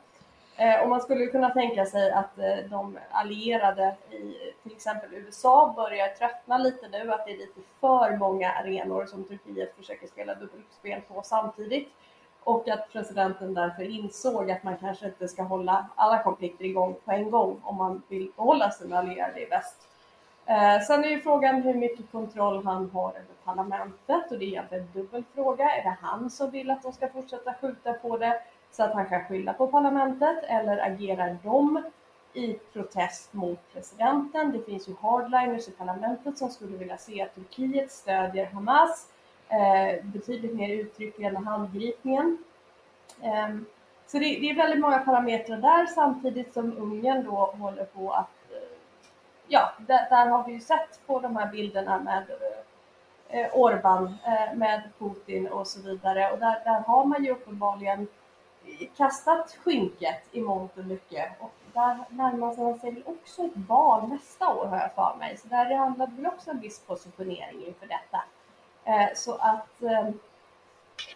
Eh, 0.55 0.81
och 0.81 0.89
man 0.89 1.01
skulle 1.01 1.25
kunna 1.25 1.49
tänka 1.49 1.85
sig 1.85 2.11
att 2.11 2.37
eh, 2.37 2.69
de 2.69 2.99
allierade 3.11 3.95
i 4.11 4.35
till 4.63 4.71
exempel 4.71 5.13
USA 5.13 5.73
börjar 5.75 6.07
tröttna 6.07 6.57
lite 6.57 6.87
nu, 6.87 7.13
att 7.13 7.25
det 7.25 7.31
är 7.31 7.37
lite 7.37 7.59
för 7.79 8.17
många 8.17 8.51
arenor 8.51 9.05
som 9.05 9.23
Turkiet 9.23 9.75
försöker 9.75 10.07
spela 10.07 10.35
dubbelspel 10.35 11.01
på 11.01 11.21
samtidigt. 11.23 11.89
Och 12.43 12.69
att 12.69 12.91
presidenten 12.91 13.53
därför 13.53 13.83
insåg 13.83 14.51
att 14.51 14.63
man 14.63 14.77
kanske 14.77 15.05
inte 15.05 15.27
ska 15.27 15.43
hålla 15.43 15.85
alla 15.95 16.23
konflikter 16.23 16.65
igång 16.65 16.95
på 17.05 17.11
en 17.11 17.31
gång 17.31 17.61
om 17.63 17.75
man 17.75 18.01
vill 18.07 18.31
behålla 18.35 18.71
sina 18.71 18.97
allierade 18.97 19.41
i 19.41 19.45
väst. 19.45 19.87
Eh, 20.45 20.81
sen 20.81 21.03
är 21.03 21.07
ju 21.07 21.21
frågan 21.21 21.61
hur 21.61 21.73
mycket 21.73 22.11
kontroll 22.11 22.65
han 22.65 22.89
har 22.89 23.09
över 23.09 23.35
parlamentet 23.43 24.31
och 24.31 24.39
det 24.39 24.45
är 24.45 24.47
egentligen 24.47 24.83
en 24.83 25.01
dubbel 25.01 25.23
fråga. 25.35 25.69
Är 25.69 25.83
det 25.83 25.97
han 26.01 26.29
som 26.29 26.51
vill 26.51 26.71
att 26.71 26.83
de 26.83 26.93
ska 26.93 27.07
fortsätta 27.07 27.53
skjuta 27.61 27.93
på 27.93 28.17
det? 28.17 28.41
Så 28.73 28.83
att 28.83 28.93
han 28.93 29.09
kan 29.09 29.25
skylla 29.25 29.53
på 29.53 29.67
parlamentet 29.67 30.43
eller 30.43 30.77
agerar 30.77 31.37
de 31.43 31.83
i 32.33 32.53
protest 32.73 33.33
mot 33.33 33.59
presidenten. 33.73 34.51
Det 34.51 34.61
finns 34.61 34.89
ju 34.89 34.95
hardliners 35.01 35.67
i 35.67 35.71
parlamentet 35.71 36.37
som 36.37 36.49
skulle 36.49 36.77
vilja 36.77 36.97
se 36.97 37.21
att 37.21 37.35
Turkiet 37.35 37.91
stödjer 37.91 38.45
Hamas 38.45 39.07
eh, 39.49 40.05
betydligt 40.05 40.55
mer 40.55 40.69
uttryckligen 40.69 41.35
än 41.35 41.47
handgripningen. 41.47 42.37
Eh, 43.21 43.55
så 44.07 44.19
det, 44.19 44.25
det, 44.25 44.49
är 44.49 44.55
väldigt 44.55 44.79
många 44.79 44.99
parametrar 44.99 45.57
där 45.57 45.85
samtidigt 45.85 46.53
som 46.53 46.77
Ungern 46.77 47.25
då 47.25 47.55
håller 47.59 47.85
på 47.85 48.11
att 48.11 48.51
eh, 48.51 48.77
ja, 49.47 49.73
där, 49.87 50.09
där, 50.09 50.25
har 50.25 50.43
vi 50.43 50.53
ju 50.53 50.59
sett 50.59 51.07
på 51.07 51.19
de 51.19 51.37
här 51.37 51.51
bilderna 51.51 51.99
med 51.99 52.23
eh, 53.29 53.47
Orban, 53.53 54.15
eh, 54.25 54.57
med 54.57 54.81
Putin 54.99 55.47
och 55.47 55.67
så 55.67 55.81
vidare. 55.81 56.31
Och 56.31 56.39
där, 56.39 56.61
där 56.65 56.79
har 56.79 57.05
man 57.05 57.23
ju 57.23 57.31
uppenbarligen 57.31 58.07
kastat 58.85 59.57
skynket 59.63 60.23
i 60.31 60.41
mångt 60.41 60.77
och 60.77 60.85
mycket. 60.85 61.41
Och 61.41 61.51
där 61.73 61.97
närmar 62.09 62.55
han 62.55 62.79
sig 62.79 63.03
också 63.05 63.43
ett 63.43 63.57
val 63.67 64.09
nästa 64.09 64.55
år 64.55 64.65
har 64.65 64.77
jag 64.77 64.93
för 64.95 65.15
mig. 65.19 65.37
Så 65.37 65.47
där 65.47 65.75
handlar 65.75 66.07
det 66.07 66.15
väl 66.15 66.27
också 66.27 66.51
en 66.51 66.59
viss 66.59 66.79
positionering 66.79 67.65
inför 67.65 67.87
detta. 67.87 68.23
Eh, 68.83 69.13
så 69.15 69.35
att 69.35 69.81
eh, 69.81 70.09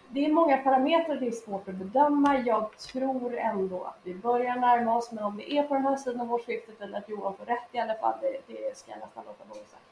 det 0.08 0.24
är 0.24 0.32
många 0.32 0.56
parametrar 0.56 1.16
det 1.16 1.26
är 1.26 1.30
svårt 1.30 1.68
att 1.68 1.74
bedöma. 1.74 2.38
Jag 2.38 2.78
tror 2.78 3.36
ändå 3.36 3.84
att 3.84 3.98
vi 4.02 4.14
börjar 4.14 4.56
närma 4.56 4.96
oss, 4.96 5.12
men 5.12 5.24
om 5.24 5.36
vi 5.36 5.58
är 5.58 5.62
på 5.62 5.74
den 5.74 5.84
här 5.84 5.96
sidan 5.96 6.20
av 6.20 6.32
årsskiftet 6.32 6.80
eller 6.80 6.98
att 6.98 7.08
Johan 7.08 7.36
får 7.36 7.44
rätt 7.44 7.68
i 7.72 7.78
alla 7.78 7.94
fall, 7.94 8.14
det, 8.20 8.40
det 8.46 8.76
ska 8.76 8.90
jag 8.90 9.00
nästan 9.00 9.24
låta 9.26 9.44
vara 9.44 9.60
osagt. 9.60 9.82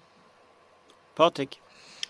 Patrik? 1.14 1.60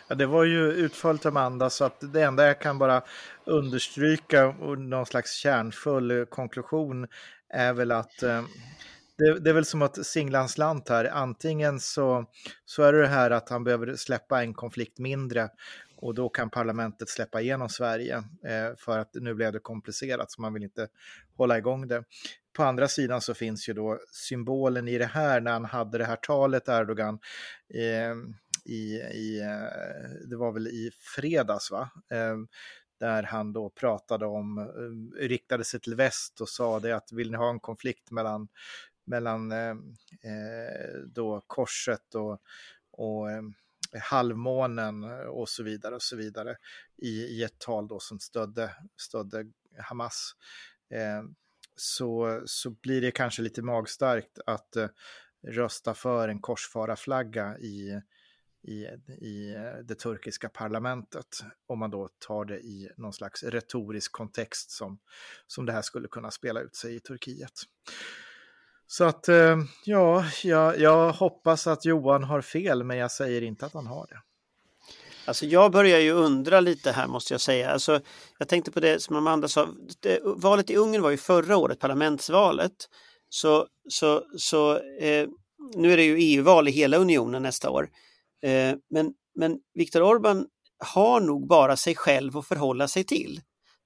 Ja, 0.09 0.14
det 0.14 0.27
var 0.27 0.45
ju 0.45 0.73
utförligt 0.73 1.27
Amanda, 1.27 1.71
så 1.71 1.85
att 1.85 2.12
det 2.12 2.23
enda 2.23 2.47
jag 2.47 2.61
kan 2.61 2.79
bara 2.79 3.03
understryka 3.45 4.47
och 4.49 4.79
någon 4.79 5.07
slags 5.07 5.33
kärnfull 5.33 6.11
eh, 6.11 6.25
konklusion 6.25 7.07
är 7.49 7.73
väl 7.73 7.92
att 7.92 8.23
eh, 8.23 8.42
det, 9.19 9.38
det, 9.40 9.51
är 9.51 9.55
väl 9.55 9.64
som 9.64 9.83
att 9.83 10.07
singla 10.07 10.49
slant 10.49 10.88
här. 10.88 11.05
Antingen 11.05 11.81
så, 11.81 12.25
så 12.64 12.83
är 12.83 12.92
det 12.92 13.01
det 13.01 13.09
här 13.09 13.31
att 13.31 13.49
han 13.49 13.64
behöver 13.64 13.95
släppa 13.97 14.42
en 14.42 14.55
konflikt 14.55 14.99
mindre 14.99 15.49
och 15.97 16.14
då 16.14 16.29
kan 16.29 16.51
parlamentet 16.51 17.09
släppa 17.09 17.40
igenom 17.40 17.69
Sverige 17.69 18.16
eh, 18.16 18.77
för 18.79 18.99
att 18.99 19.11
nu 19.14 19.35
blev 19.35 19.53
det 19.53 19.59
komplicerat 19.59 20.31
så 20.31 20.40
man 20.40 20.55
vill 20.55 20.62
inte 20.62 20.88
hålla 21.37 21.59
igång 21.59 21.88
det. 21.88 22.05
På 22.57 22.62
andra 22.62 22.88
sidan 22.88 23.21
så 23.21 23.35
finns 23.35 23.69
ju 23.69 23.73
då 23.73 23.99
symbolen 24.12 24.88
i 24.88 24.99
det 24.99 25.07
här 25.07 25.40
när 25.40 25.53
han 25.53 25.64
hade 25.64 25.99
det 25.99 26.05
här 26.05 26.16
talet 26.16 26.69
Erdogan 26.69 27.19
eh, 27.75 28.16
i, 28.66 28.96
i, 28.96 29.40
eh, 29.40 30.29
det 30.29 30.37
var 30.37 30.52
väl 30.52 30.66
i 30.66 30.90
fredags 31.16 31.70
va? 31.70 31.90
Ehm, 32.11 32.48
där 33.00 33.22
han 33.22 33.52
då 33.52 33.70
pratade 33.70 34.26
om, 34.26 34.59
eh, 34.59 35.18
riktade 35.29 35.64
sig 35.64 35.81
till 35.81 35.94
väst 35.94 36.40
och 36.40 36.48
sa 36.48 36.81
det 36.81 36.96
att 36.96 37.12
vill 37.12 37.31
ni 37.31 37.37
ha 37.37 37.50
en 37.50 37.61
konflikt 37.61 38.11
mellan, 38.11 38.48
mellan 39.05 39.52
ehm, 39.52 39.94
eh, 40.22 40.98
då 41.07 41.44
korset 41.46 42.14
och, 42.14 42.40
och 42.90 43.26
halvmånen 44.00 45.05
och 45.26 45.48
så 45.48 45.62
vidare 45.62 45.94
och 45.94 46.02
så 46.02 46.16
vidare 46.16 46.57
i, 46.96 47.09
i 47.09 47.42
ett 47.42 47.59
tal 47.59 47.88
då 47.88 48.00
som 48.00 48.18
stödde, 48.18 48.74
stödde 48.96 49.46
Hamas. 49.79 50.33
Eh, 50.90 51.22
så, 51.76 52.42
så 52.46 52.70
blir 52.70 53.00
det 53.00 53.11
kanske 53.11 53.42
lite 53.42 53.62
magstarkt 53.62 54.38
att 54.46 54.76
eh, 54.76 54.88
rösta 55.46 55.94
för 55.94 56.29
en 56.29 56.40
korsfaraflagga 56.40 57.59
i, 57.59 58.00
i, 58.66 58.85
i 59.24 59.55
det 59.85 59.94
turkiska 59.94 60.48
parlamentet 60.48 61.40
om 61.66 61.79
man 61.79 61.90
då 61.90 62.09
tar 62.26 62.44
det 62.44 62.59
i 62.59 62.88
någon 62.96 63.12
slags 63.12 63.42
retorisk 63.42 64.12
kontext 64.12 64.70
som, 64.70 64.98
som 65.46 65.66
det 65.66 65.72
här 65.72 65.83
skulle 65.83 66.09
kunna 66.09 66.31
spela 66.31 66.61
ut 66.61 66.76
sig 66.76 66.96
i 66.96 67.00
Turkiet. 67.00 67.52
Så 68.87 69.05
att 69.05 69.29
eh, 69.29 69.59
ja, 69.85 70.24
jag, 70.44 70.79
jag 70.79 71.12
hoppas 71.12 71.66
att 71.66 71.85
Johan 71.85 72.24
har 72.24 72.40
fel, 72.40 72.85
men 72.85 72.96
jag 72.96 73.11
säger 73.11 73.42
inte 73.42 73.66
att 73.66 73.74
han 73.74 73.87
har 73.87 74.07
det. 74.07 74.20
Alltså 75.26 75.46
jag 75.46 75.72
börjar 75.72 75.98
ju 75.98 76.11
undra 76.11 76.61
lite 76.61 76.92
här 76.92 77.07
måste 77.07 77.35
jag 77.35 77.40
säga. 77.40 77.70
Alltså, 77.70 78.00
jag 78.38 78.48
tänkte 78.48 78.70
på 78.70 78.81
det 78.81 79.02
som 79.02 79.16
Amanda 79.16 79.48
sa, 79.48 79.68
det, 80.00 80.20
valet 80.24 80.70
i 80.70 80.76
Ungern 80.76 81.02
var 81.02 81.11
ju 81.11 81.16
förra 81.16 81.57
året, 81.57 81.79
parlamentsvalet. 81.79 82.72
Så, 83.29 83.66
så, 83.88 84.24
så 84.37 84.79
eh, 84.79 85.29
nu 85.74 85.92
är 85.92 85.96
det 85.96 86.05
ju 86.05 86.16
EU-val 86.18 86.68
i 86.68 86.70
hela 86.70 86.96
unionen 86.96 87.42
nästa 87.42 87.70
år. 87.70 87.88
Eh, 88.47 88.77
men, 88.91 89.13
men 89.35 89.59
Viktor 89.75 90.01
Orbán 90.01 90.47
har 90.79 91.21
nog 91.21 91.49
bara 91.49 91.77
sig 91.77 91.95
själv 91.95 92.37
att 92.37 92.47
förhålla 92.47 92.89
sig 92.89 93.05
till 93.05 93.41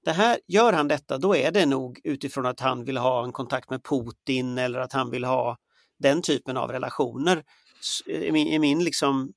det 0.05 0.11
här, 0.11 0.39
gör 0.47 0.73
han 0.73 0.87
detta, 0.87 1.17
då 1.17 1.35
är 1.35 1.51
det 1.51 1.65
nog 1.65 1.99
utifrån 2.03 2.45
att 2.45 2.59
han 2.59 2.85
vill 2.85 2.97
ha 2.97 3.23
en 3.23 3.31
kontakt 3.31 3.69
med 3.69 3.83
Putin 3.83 4.57
eller 4.57 4.79
att 4.79 4.93
han 4.93 5.11
vill 5.11 5.23
ha 5.23 5.57
den 5.99 6.21
typen 6.21 6.57
av 6.57 6.71
relationer. 6.71 7.43
Är 8.07 8.25
eh, 8.25 8.31
min, 8.31 8.47
är 8.47 8.59
min, 8.59 8.83
liksom, 8.83 9.33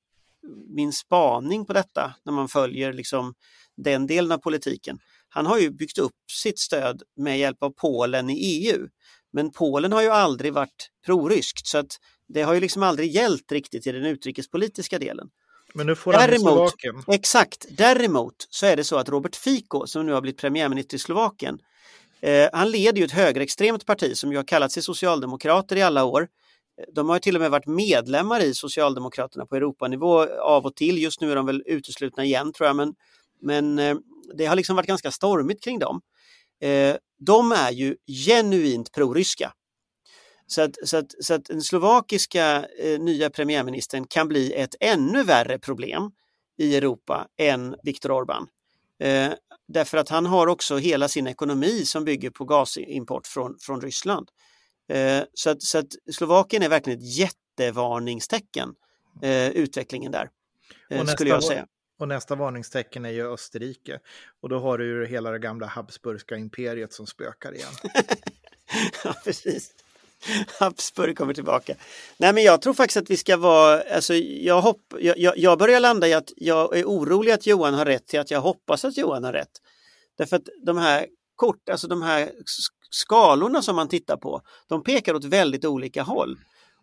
min 0.68 0.92
spaning 0.92 1.66
på 1.66 1.72
detta 1.72 2.14
när 2.24 2.32
man 2.32 2.48
följer 2.48 2.92
liksom 2.92 3.34
den 3.76 4.06
delen 4.06 4.32
av 4.32 4.38
politiken. 4.38 4.98
Han 5.28 5.46
har 5.46 5.58
ju 5.58 5.70
byggt 5.70 5.98
upp 5.98 6.30
sitt 6.32 6.58
stöd 6.58 7.02
med 7.16 7.38
hjälp 7.38 7.62
av 7.62 7.70
Polen 7.70 8.30
i 8.30 8.34
EU. 8.34 8.88
Men 9.32 9.52
Polen 9.52 9.92
har 9.92 10.02
ju 10.02 10.08
aldrig 10.08 10.52
varit 10.52 10.90
proryskt 11.06 11.66
så 11.66 11.78
att 11.78 11.98
det 12.28 12.42
har 12.42 12.54
ju 12.54 12.60
liksom 12.60 12.82
aldrig 12.82 13.10
gällt 13.10 13.52
riktigt 13.52 13.86
i 13.86 13.92
den 13.92 14.04
utrikespolitiska 14.04 14.98
delen. 14.98 15.28
Men 15.74 15.86
nu 15.86 15.94
får 15.94 16.12
han 16.12 16.22
däremot, 16.22 16.42
Slovakien. 16.42 17.02
Exakt, 17.08 17.66
däremot 17.70 18.46
så 18.50 18.66
är 18.66 18.76
det 18.76 18.84
så 18.84 18.96
att 18.96 19.08
Robert 19.08 19.36
Fico 19.36 19.86
som 19.86 20.06
nu 20.06 20.12
har 20.12 20.20
blivit 20.20 20.40
premiärminister 20.40 20.96
i 20.96 21.00
Slovakien, 21.00 21.58
eh, 22.20 22.48
han 22.52 22.70
leder 22.70 22.98
ju 22.98 23.04
ett 23.04 23.12
högerextremt 23.12 23.86
parti 23.86 24.16
som 24.16 24.30
ju 24.30 24.36
har 24.36 24.44
kallat 24.44 24.72
sig 24.72 24.82
socialdemokrater 24.82 25.76
i 25.76 25.82
alla 25.82 26.04
år. 26.04 26.28
De 26.94 27.08
har 27.08 27.18
till 27.18 27.34
och 27.34 27.40
med 27.40 27.50
varit 27.50 27.66
medlemmar 27.66 28.40
i 28.40 28.54
Socialdemokraterna 28.54 29.46
på 29.46 29.56
Europanivå 29.56 30.26
av 30.40 30.66
och 30.66 30.76
till. 30.76 30.98
Just 30.98 31.20
nu 31.20 31.32
är 31.32 31.36
de 31.36 31.46
väl 31.46 31.62
uteslutna 31.66 32.24
igen 32.24 32.52
tror 32.52 32.66
jag, 32.66 32.76
men, 32.76 32.94
men 33.42 33.78
eh, 33.78 33.96
det 34.34 34.46
har 34.46 34.56
liksom 34.56 34.76
varit 34.76 34.86
ganska 34.86 35.10
stormigt 35.10 35.64
kring 35.64 35.78
dem. 35.78 36.00
Eh, 36.60 36.96
de 37.18 37.52
är 37.52 37.70
ju 37.70 37.96
genuint 38.26 38.92
proryska. 38.92 39.52
Så 40.54 40.62
att, 40.62 40.88
så 40.88 40.96
att, 40.96 41.14
så 41.20 41.34
att 41.34 41.44
den 41.44 41.62
slovakiska 41.62 42.66
eh, 42.78 43.00
nya 43.00 43.30
premiärministern 43.30 44.06
kan 44.06 44.28
bli 44.28 44.52
ett 44.52 44.74
ännu 44.80 45.22
värre 45.22 45.58
problem 45.58 46.10
i 46.58 46.76
Europa 46.76 47.28
än 47.36 47.76
Viktor 47.82 48.10
Orbán. 48.10 48.46
Eh, 48.98 49.32
därför 49.68 49.98
att 49.98 50.08
han 50.08 50.26
har 50.26 50.46
också 50.46 50.76
hela 50.76 51.08
sin 51.08 51.26
ekonomi 51.26 51.84
som 51.84 52.04
bygger 52.04 52.30
på 52.30 52.44
gasimport 52.44 53.26
från, 53.26 53.56
från 53.60 53.80
Ryssland. 53.80 54.28
Eh, 54.88 55.22
så, 55.34 55.50
att, 55.50 55.62
så 55.62 55.78
att 55.78 55.88
Slovakien 56.12 56.62
är 56.62 56.68
verkligen 56.68 56.98
ett 56.98 57.16
jättevarningstecken, 57.16 58.74
eh, 59.22 59.48
utvecklingen 59.48 60.12
där, 60.12 60.30
eh, 60.90 61.04
skulle 61.04 61.30
jag 61.30 61.44
säga. 61.44 61.66
Och 61.98 62.08
nästa 62.08 62.34
varningstecken 62.34 63.04
är 63.04 63.10
ju 63.10 63.32
Österrike. 63.32 64.00
Och 64.40 64.48
då 64.48 64.58
har 64.58 64.78
du 64.78 64.86
ju 64.86 65.06
hela 65.06 65.30
det 65.30 65.38
gamla 65.38 65.66
Habsburgska 65.66 66.36
imperiet 66.36 66.92
som 66.92 67.06
spökar 67.06 67.54
igen. 67.54 67.72
ja, 69.04 69.14
precis. 69.24 69.74
Habsburg 70.58 71.18
kommer 71.18 71.34
tillbaka. 71.34 71.74
Nej 72.16 72.32
men 72.32 72.42
jag 72.42 72.62
tror 72.62 72.74
faktiskt 72.74 72.96
att 72.96 73.10
vi 73.10 73.16
ska 73.16 73.36
vara, 73.36 73.82
alltså 73.94 74.14
jag, 74.14 74.60
hopp, 74.60 74.82
jag, 75.00 75.38
jag 75.38 75.58
börjar 75.58 75.80
landa 75.80 76.08
i 76.08 76.14
att 76.14 76.32
jag 76.36 76.76
är 76.76 76.84
orolig 76.84 77.32
att 77.32 77.46
Johan 77.46 77.74
har 77.74 77.84
rätt 77.84 78.06
till 78.06 78.20
att 78.20 78.30
jag 78.30 78.40
hoppas 78.40 78.84
att 78.84 78.96
Johan 78.96 79.24
har 79.24 79.32
rätt. 79.32 79.60
Därför 80.18 80.36
att 80.36 80.48
de 80.66 80.78
här 80.78 81.06
kort, 81.36 81.68
alltså 81.68 81.88
de 81.88 82.02
här 82.02 82.30
skalorna 82.90 83.62
som 83.62 83.76
man 83.76 83.88
tittar 83.88 84.16
på, 84.16 84.40
de 84.68 84.82
pekar 84.82 85.14
åt 85.14 85.24
väldigt 85.24 85.64
olika 85.64 86.02
håll. 86.02 86.36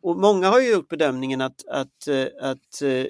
Och 0.03 0.17
många 0.17 0.49
har 0.49 0.59
ju 0.59 0.71
gjort 0.71 0.89
bedömningen 0.89 1.41
att, 1.41 1.67
att, 1.67 2.07
eh, 2.07 2.27
att 2.41 2.81
eh, 2.81 3.05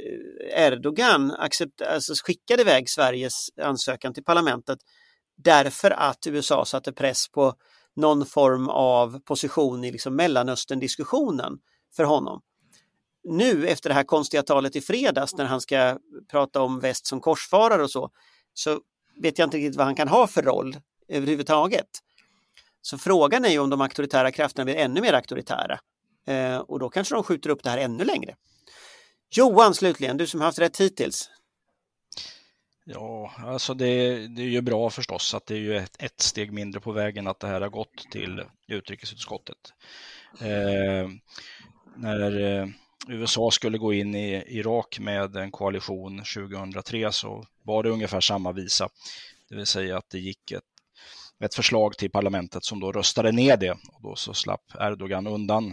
Erdogan 0.65 1.31
accept, 1.31 1.81
alltså 1.81 2.13
skickade 2.25 2.61
iväg 2.61 2.89
Sveriges 2.89 3.47
ansökan 3.61 4.13
till 4.13 4.23
parlamentet 4.23 4.79
därför 5.43 5.91
att 5.91 6.27
USA 6.27 6.65
satte 6.65 6.93
press 6.93 7.29
på 7.31 7.53
någon 7.95 8.25
form 8.25 8.69
av 8.69 9.19
position 9.19 9.83
i 9.83 9.91
liksom 9.91 10.15
Mellanöstern-diskussionen 10.15 11.59
för 11.95 12.03
honom. 12.03 12.41
Nu 13.23 13.67
efter 13.67 13.89
det 13.89 13.93
här 13.93 14.03
konstiga 14.03 14.43
talet 14.43 14.75
i 14.75 14.81
fredags 14.81 15.35
när 15.35 15.45
han 15.45 15.61
ska 15.61 15.97
prata 16.31 16.61
om 16.61 16.79
väst 16.79 17.07
som 17.07 17.21
korsfarare 17.21 17.83
och 17.83 17.91
så, 17.91 18.09
så 18.53 18.79
vet 19.21 19.39
jag 19.39 19.45
inte 19.45 19.57
riktigt 19.57 19.75
vad 19.75 19.85
han 19.85 19.95
kan 19.95 20.07
ha 20.07 20.27
för 20.27 20.41
roll 20.41 20.77
överhuvudtaget. 21.07 21.87
Så 22.81 22.97
frågan 22.97 23.45
är 23.45 23.49
ju 23.49 23.59
om 23.59 23.69
de 23.69 23.81
auktoritära 23.81 24.31
krafterna 24.31 24.65
blir 24.65 24.75
ännu 24.75 25.01
mer 25.01 25.13
auktoritära. 25.13 25.79
Eh, 26.27 26.57
och 26.57 26.79
då 26.79 26.89
kanske 26.89 27.15
de 27.15 27.23
skjuter 27.23 27.49
upp 27.49 27.63
det 27.63 27.69
här 27.69 27.77
ännu 27.77 28.03
längre. 28.03 28.35
Johan 29.35 29.73
slutligen, 29.73 30.17
du 30.17 30.27
som 30.27 30.41
haft 30.41 30.59
rätt 30.59 30.81
hittills. 30.81 31.29
Ja, 32.93 33.31
alltså 33.37 33.73
det, 33.73 34.27
det 34.27 34.41
är 34.41 34.47
ju 34.47 34.61
bra 34.61 34.89
förstås 34.89 35.33
att 35.33 35.45
det 35.45 35.53
är 35.53 35.59
ju 35.59 35.77
ett, 35.77 36.03
ett, 36.03 36.21
steg 36.21 36.51
mindre 36.51 36.81
på 36.81 36.91
vägen 36.91 37.27
att 37.27 37.39
det 37.39 37.47
här 37.47 37.61
har 37.61 37.69
gått 37.69 38.11
till 38.11 38.43
utrikesutskottet. 38.67 39.73
Eh, 40.41 41.09
när 41.95 42.59
eh, 42.59 42.67
USA 43.07 43.51
skulle 43.51 43.77
gå 43.77 43.93
in 43.93 44.15
i 44.15 44.43
Irak 44.47 44.99
med 44.99 45.35
en 45.35 45.51
koalition 45.51 46.17
2003 46.17 47.11
så 47.11 47.45
var 47.63 47.83
det 47.83 47.89
ungefär 47.89 48.21
samma 48.21 48.51
visa. 48.51 48.89
Det 49.49 49.55
vill 49.55 49.65
säga 49.65 49.97
att 49.97 50.09
det 50.09 50.19
gick 50.19 50.51
ett 50.51 50.63
ett 51.45 51.55
förslag 51.55 51.97
till 51.97 52.11
parlamentet 52.11 52.65
som 52.65 52.79
då 52.79 52.91
röstade 52.91 53.31
ner 53.31 53.57
det. 53.57 53.71
Och 53.71 54.01
då 54.01 54.15
så 54.15 54.33
slapp 54.33 54.63
Erdogan 54.79 55.27
undan 55.27 55.65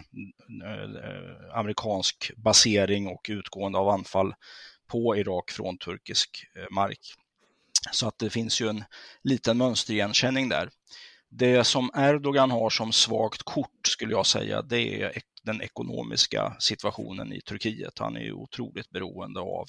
eh, 0.64 0.83
eh 0.83 1.59
amerikansk 1.59 2.33
basering 2.37 3.09
och 3.09 3.26
utgående 3.28 3.78
av 3.78 3.88
anfall 3.88 4.35
på 4.88 5.16
Irak 5.16 5.51
från 5.51 5.79
turkisk 5.79 6.44
eh, 6.57 6.66
mark. 6.70 7.14
Så 7.92 8.09
att 8.09 8.18
det 8.18 8.31
finns 8.31 8.61
ju 8.61 8.68
en 8.68 8.85
liten 9.22 9.59
mönsterigenkänning 9.59 10.48
där. 10.48 10.70
Det 11.31 11.64
som 11.64 11.90
Erdogan 11.96 12.51
har 12.51 12.70
som 12.70 12.92
svagt 12.92 13.42
kort 13.42 13.87
skulle 13.87 14.12
jag 14.12 14.27
säga, 14.27 14.62
det 14.62 15.03
är 15.03 15.22
den 15.42 15.62
ekonomiska 15.62 16.57
situationen 16.59 17.33
i 17.33 17.40
Turkiet. 17.40 17.98
Han 17.98 18.16
är 18.16 18.20
ju 18.20 18.33
otroligt 18.33 18.90
beroende 18.90 19.40
av 19.40 19.68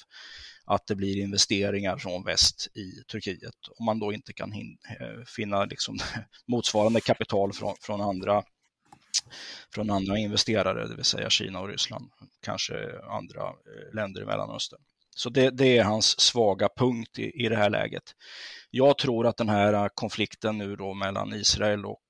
att 0.64 0.86
det 0.86 0.94
blir 0.94 1.22
investeringar 1.22 1.96
från 1.96 2.24
väst 2.24 2.68
i 2.74 3.02
Turkiet. 3.10 3.54
Om 3.78 3.84
man 3.84 3.98
då 3.98 4.12
inte 4.12 4.32
kan 4.32 4.52
eh, 4.52 5.24
finna 5.26 5.64
liksom 5.64 5.98
motsvarande 6.46 7.00
kapital 7.00 7.52
från, 7.52 7.74
från, 7.80 8.00
andra, 8.00 8.42
från 9.74 9.90
andra 9.90 10.18
investerare, 10.18 10.88
det 10.88 10.96
vill 10.96 11.04
säga 11.04 11.30
Kina 11.30 11.60
och 11.60 11.68
Ryssland, 11.68 12.10
kanske 12.42 12.74
andra 13.02 13.42
eh, 13.42 13.94
länder 13.94 14.22
i 14.22 14.24
Mellanöstern. 14.24 14.80
Så 15.20 15.30
det, 15.30 15.50
det, 15.50 15.78
är 15.78 15.84
hans 15.84 16.20
svaga 16.20 16.68
punkt 16.76 17.18
i, 17.18 17.44
i 17.44 17.48
det 17.48 17.56
här 17.56 17.70
läget. 17.70 18.02
Jag 18.70 18.98
tror 18.98 19.26
att 19.26 19.36
den 19.36 19.48
här 19.48 19.88
konflikten 19.88 20.58
nu 20.58 20.76
då 20.76 20.94
mellan 20.94 21.32
Israel 21.32 21.86
och 21.86 22.04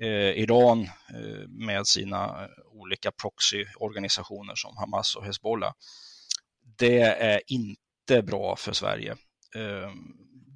eh, 0.00 0.30
Iran 0.42 0.80
eh, 0.82 1.48
med 1.48 1.86
sina 1.86 2.48
olika 2.72 3.12
proxyorganisationer 3.12 4.54
som 4.54 4.76
Hamas 4.76 5.16
och 5.16 5.24
Hezbollah, 5.24 5.72
det 6.78 7.00
är 7.00 7.40
inte 7.46 8.22
bra 8.22 8.56
för 8.56 8.72
Sverige. 8.72 9.10
Eh, 9.56 9.90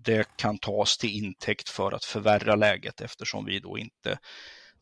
det 0.04 0.36
kan 0.36 0.58
tas 0.58 0.98
till 0.98 1.24
intäkt 1.24 1.68
för 1.68 1.92
att 1.92 2.04
förvärra 2.04 2.54
läget 2.54 3.00
eftersom 3.00 3.44
vi 3.44 3.60
då 3.60 3.78
inte 3.78 4.18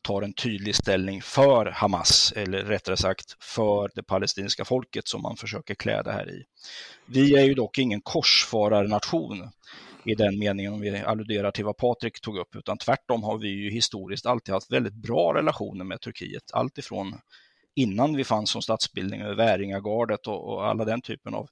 tar 0.05 0.23
en 0.23 0.33
tydlig 0.33 0.75
ställning 0.75 1.23
för 1.23 1.67
Hamas, 1.67 2.33
eller 2.37 2.65
rättare 2.65 2.97
sagt 2.97 3.37
för 3.41 3.91
det 3.95 4.03
palestinska 4.03 4.65
folket 4.65 5.09
som 5.09 5.23
man 5.23 5.37
försöker 5.37 5.75
klä 5.75 6.03
det 6.03 6.13
här 6.13 6.31
i. 6.31 6.45
Vi 7.07 7.37
är 7.37 7.45
ju 7.45 7.55
dock 7.55 7.79
ingen 7.79 8.01
korsfararnation 8.01 9.51
i 10.05 10.15
den 10.15 10.39
meningen 10.39 10.73
om 10.73 10.81
vi 10.81 10.99
alluderar 10.99 11.51
till 11.51 11.65
vad 11.65 11.77
Patrik 11.77 12.21
tog 12.21 12.39
upp, 12.39 12.57
utan 12.57 12.79
tvärtom 12.79 13.23
har 13.23 13.39
vi 13.39 13.49
ju 13.49 13.71
historiskt 13.71 14.27
alltid 14.27 14.55
haft 14.55 14.73
väldigt 14.73 14.95
bra 14.95 15.35
relationer 15.35 15.85
med 15.85 16.01
Turkiet, 16.01 16.43
alltifrån 16.53 17.15
innan 17.77 18.17
vi 18.17 18.25
fanns 18.25 18.51
som 18.51 18.63
statsbildning 18.63 19.21
med 19.21 19.37
Väringagardet 19.37 20.27
och, 20.27 20.49
och 20.49 20.67
alla 20.67 20.85
den 20.85 21.03
typen 21.03 21.35
av 21.35 21.49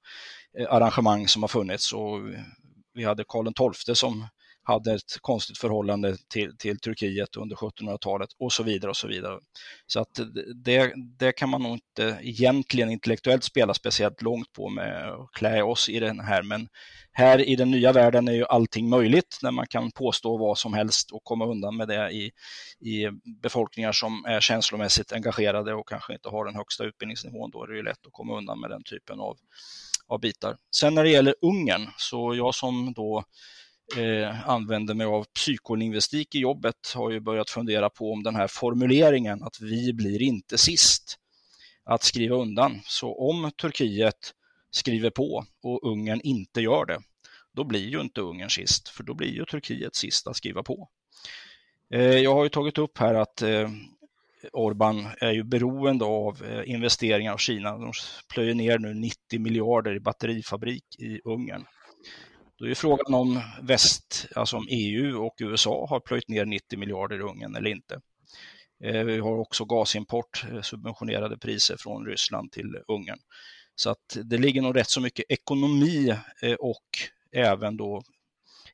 eh, 0.59 0.67
arrangemang 0.75 1.29
som 1.29 1.43
har 1.43 1.49
funnits. 1.49 1.93
Och 1.93 2.21
vi 2.95 3.05
hade 3.05 3.25
Karl 3.29 3.73
XII 3.75 3.95
som 3.95 4.27
hade 4.63 4.95
ett 4.95 5.19
konstigt 5.21 5.59
förhållande 5.59 6.17
till, 6.29 6.57
till 6.57 6.79
Turkiet 6.79 7.37
under 7.37 7.57
1700-talet 7.57 8.29
och 8.39 8.53
så 8.53 8.63
vidare 8.63 8.91
och 8.91 8.97
så 8.97 9.09
vidare. 9.09 9.39
Så 9.87 10.01
att 10.01 10.21
det, 10.65 10.93
det 11.19 11.33
kan 11.33 11.49
man 11.49 11.63
nog 11.63 11.73
inte 11.73 12.19
egentligen 12.23 12.91
intellektuellt 12.91 13.45
spela 13.45 13.75
speciellt 13.75 14.23
långt 14.23 14.53
på 14.53 14.69
med 14.69 15.09
att 15.09 15.31
klä 15.33 15.63
oss 15.63 15.89
i 15.89 16.01
den 16.01 16.21
här, 16.21 16.43
men 16.43 16.69
här 17.13 17.49
i 17.49 17.57
den 17.57 17.71
nya 17.71 17.93
världen 17.93 18.29
är 18.29 18.33
ju 18.33 18.45
allting 18.45 18.89
möjligt 18.89 19.39
när 19.43 19.51
man 19.51 19.67
kan 19.67 19.91
påstå 19.91 20.37
vad 20.37 20.59
som 20.59 20.75
helst 20.75 21.13
och 21.13 21.25
komma 21.25 21.47
undan 21.47 21.77
med 21.77 21.89
det 21.89 22.11
i, 22.11 22.33
i 22.81 23.09
befolkningar 23.43 23.93
som 23.93 24.25
är 24.25 24.41
känslomässigt 24.41 25.13
engagerade 25.13 25.75
och 25.75 25.89
kanske 25.89 26.13
inte 26.13 26.29
har 26.29 26.45
den 26.45 26.55
högsta 26.55 26.85
utbildningsnivån. 26.85 27.51
Då 27.51 27.63
är 27.63 27.67
det 27.67 27.77
ju 27.77 27.83
lätt 27.83 28.07
att 28.07 28.13
komma 28.13 28.39
undan 28.39 28.61
med 28.61 28.71
den 28.71 28.83
typen 28.85 29.21
av, 29.21 29.37
av 30.07 30.21
bitar. 30.21 30.57
Sen 30.77 30.95
när 30.95 31.05
det 31.05 31.11
gäller 31.11 31.35
Ungern, 31.43 31.89
så 31.97 32.35
jag 32.35 32.55
som 32.55 32.93
då 32.93 33.25
eh, 33.99 34.49
använder 34.49 34.95
mig 34.95 35.07
av 35.07 35.25
psykolingvistik 35.25 36.35
i 36.35 36.39
jobbet 36.39 36.93
har 36.95 37.11
ju 37.11 37.21
börjat 37.21 37.51
fundera 37.51 37.91
på 37.91 38.13
om 38.13 38.23
den 38.23 38.37
här 38.37 38.49
formuleringen 38.49 39.43
att 39.43 39.61
vi 39.61 39.93
blir 39.93 40.23
inte 40.23 40.59
sist 40.59 41.19
att 41.85 42.03
skriva 42.03 42.37
undan. 42.37 42.81
Så 42.85 43.15
om 43.15 43.51
Turkiet 43.61 44.35
skriver 44.71 45.11
på 45.11 45.45
och 45.63 45.91
Ungern 45.93 46.21
inte 46.25 46.61
gör 46.61 46.87
det, 46.87 46.99
då 47.53 47.65
blir 47.65 47.89
ju 47.89 48.01
inte 48.01 48.21
Ungern 48.21 48.51
sist, 48.51 48.89
för 48.89 49.03
då 49.03 49.15
blir 49.15 49.35
ju 49.35 49.45
Turkiet 49.45 49.95
sist 49.95 50.27
att 50.27 50.37
skriva 50.37 50.63
på. 50.63 50.89
Eh, 51.91 52.19
jag 52.19 52.35
har 52.35 52.43
ju 52.43 52.49
tagit 52.49 52.79
upp 52.79 52.99
här 52.99 53.15
att 53.15 53.43
eh, 53.43 53.71
Orban 54.53 55.07
är 55.21 55.33
ju 55.33 55.43
beroende 55.43 56.05
av 56.05 56.45
eh, 56.45 56.71
investeringar 56.71 57.33
av 57.33 57.37
Kina. 57.37 57.79
De 57.79 57.93
plöjer 58.35 58.55
ner 58.55 58.79
nu 58.79 58.95
90 58.95 59.41
miljarder 59.41 59.95
i 59.95 60.01
batterifabrik 60.01 60.85
i 60.99 61.21
Ungern. 61.25 61.65
Då 62.63 62.69
är 62.69 62.75
frågan 62.75 63.15
om 63.15 63.43
väst, 63.63 64.27
alltså 64.35 64.57
om 64.57 64.67
EU 64.71 65.27
och 65.27 65.35
USA 65.39 65.87
har 65.91 66.01
plöjt 66.01 66.29
ner 66.29 66.45
90 66.45 66.79
miljarder 66.79 67.17
i 67.17 67.23
Ungern 67.23 67.57
eller 67.57 67.71
inte. 67.71 68.01
Eh, 68.85 69.05
vi 69.05 69.19
har 69.19 69.39
också 69.39 69.65
gasimport, 69.65 70.45
eh, 70.53 70.61
subventionerade 70.61 71.39
priser 71.39 71.77
från 71.77 72.07
Ryssland 72.07 72.53
till 72.53 72.77
Ungern. 72.89 73.19
Så 73.75 73.91
att 73.91 74.17
det 74.25 74.39
ligger 74.39 74.63
nog 74.63 74.77
rätt 74.77 74.91
så 74.91 75.01
mycket 75.01 75.25
ekonomi 75.29 76.17
eh, 76.43 76.55
och 76.55 76.87
även 77.33 77.77
då 77.77 78.03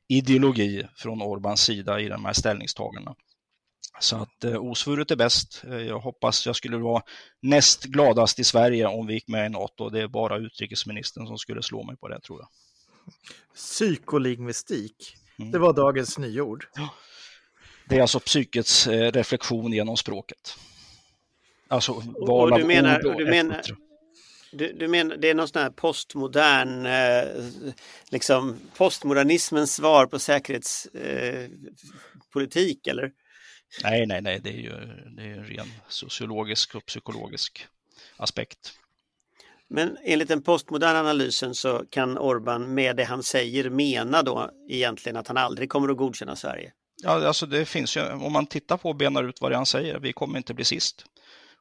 ideologi 0.07 0.87
från 0.95 1.21
Orbans 1.21 1.61
sida 1.61 1.99
i 1.99 2.07
de 2.07 2.25
här 2.25 2.33
ställningstagandena. 2.33 3.15
Så 3.99 4.15
att 4.15 4.43
eh, 4.43 4.55
osvuret 4.55 5.11
är 5.11 5.15
bäst. 5.15 5.63
Jag 5.63 5.99
hoppas 5.99 6.45
jag 6.45 6.55
skulle 6.55 6.77
vara 6.77 7.03
näst 7.41 7.83
gladast 7.83 8.39
i 8.39 8.43
Sverige 8.43 8.87
om 8.87 9.07
vi 9.07 9.13
gick 9.13 9.27
med 9.27 9.45
i 9.45 9.49
NATO. 9.49 9.89
Det 9.89 10.01
är 10.01 10.07
bara 10.07 10.37
utrikesministern 10.37 11.27
som 11.27 11.37
skulle 11.37 11.63
slå 11.63 11.83
mig 11.83 11.97
på 11.97 12.07
det 12.07 12.21
tror 12.21 12.39
jag. 12.39 12.49
Psykolingvistik, 13.55 15.15
mm. 15.39 15.51
det 15.51 15.59
var 15.59 15.73
dagens 15.73 16.17
nyord. 16.17 16.67
Det 17.89 17.97
är 17.97 18.01
alltså 18.01 18.19
psykets 18.19 18.87
eh, 18.87 19.11
reflektion 19.11 19.73
genom 19.73 19.97
språket. 19.97 20.57
Alltså 21.67 22.03
val 22.27 22.53
av 22.53 22.59
du 22.59 22.65
menar, 22.65 22.99
ord 22.99 23.05
och 23.05 23.17
du 23.17 23.25
menar, 23.25 23.61
du, 24.51 24.73
du 24.73 24.87
menar 24.87 25.17
det 25.17 25.29
är 25.29 25.35
någon 25.35 25.47
sån 25.47 25.61
här 25.61 25.69
postmodern, 25.69 26.85
eh, 26.85 27.23
liksom 28.11 28.57
postmodernismens 28.77 29.75
svar 29.75 30.05
på 30.05 30.19
säkerhetspolitik 30.19 32.87
eh, 32.87 32.91
eller? 32.91 33.11
Nej, 33.83 34.05
nej, 34.05 34.21
nej, 34.21 34.39
det 34.43 34.49
är 34.49 34.57
ju 34.57 34.69
det 35.15 35.23
är 35.23 35.37
en 35.37 35.45
ren 35.45 35.67
sociologisk 35.87 36.75
och 36.75 36.85
psykologisk 36.85 37.67
aspekt. 38.17 38.73
Men 39.69 39.97
enligt 40.03 40.27
den 40.27 40.41
postmoderna 40.41 40.99
analysen 40.99 41.55
så 41.55 41.85
kan 41.89 42.17
Orban 42.17 42.73
med 42.73 42.95
det 42.95 43.03
han 43.03 43.23
säger 43.23 43.69
mena 43.69 44.23
då 44.23 44.49
egentligen 44.69 45.17
att 45.17 45.27
han 45.27 45.37
aldrig 45.37 45.69
kommer 45.69 45.89
att 45.89 45.97
godkänna 45.97 46.35
Sverige? 46.35 46.73
Ja, 47.03 47.27
alltså 47.27 47.45
det 47.45 47.65
finns 47.65 47.97
ju, 47.97 48.11
om 48.11 48.33
man 48.33 48.45
tittar 48.45 48.77
på 48.77 48.89
och 48.89 48.95
benar 48.95 49.23
ut 49.23 49.41
vad 49.41 49.51
det 49.51 49.55
han 49.55 49.65
säger, 49.65 49.99
vi 49.99 50.13
kommer 50.13 50.37
inte 50.37 50.53
bli 50.53 50.65
sist. 50.65 51.05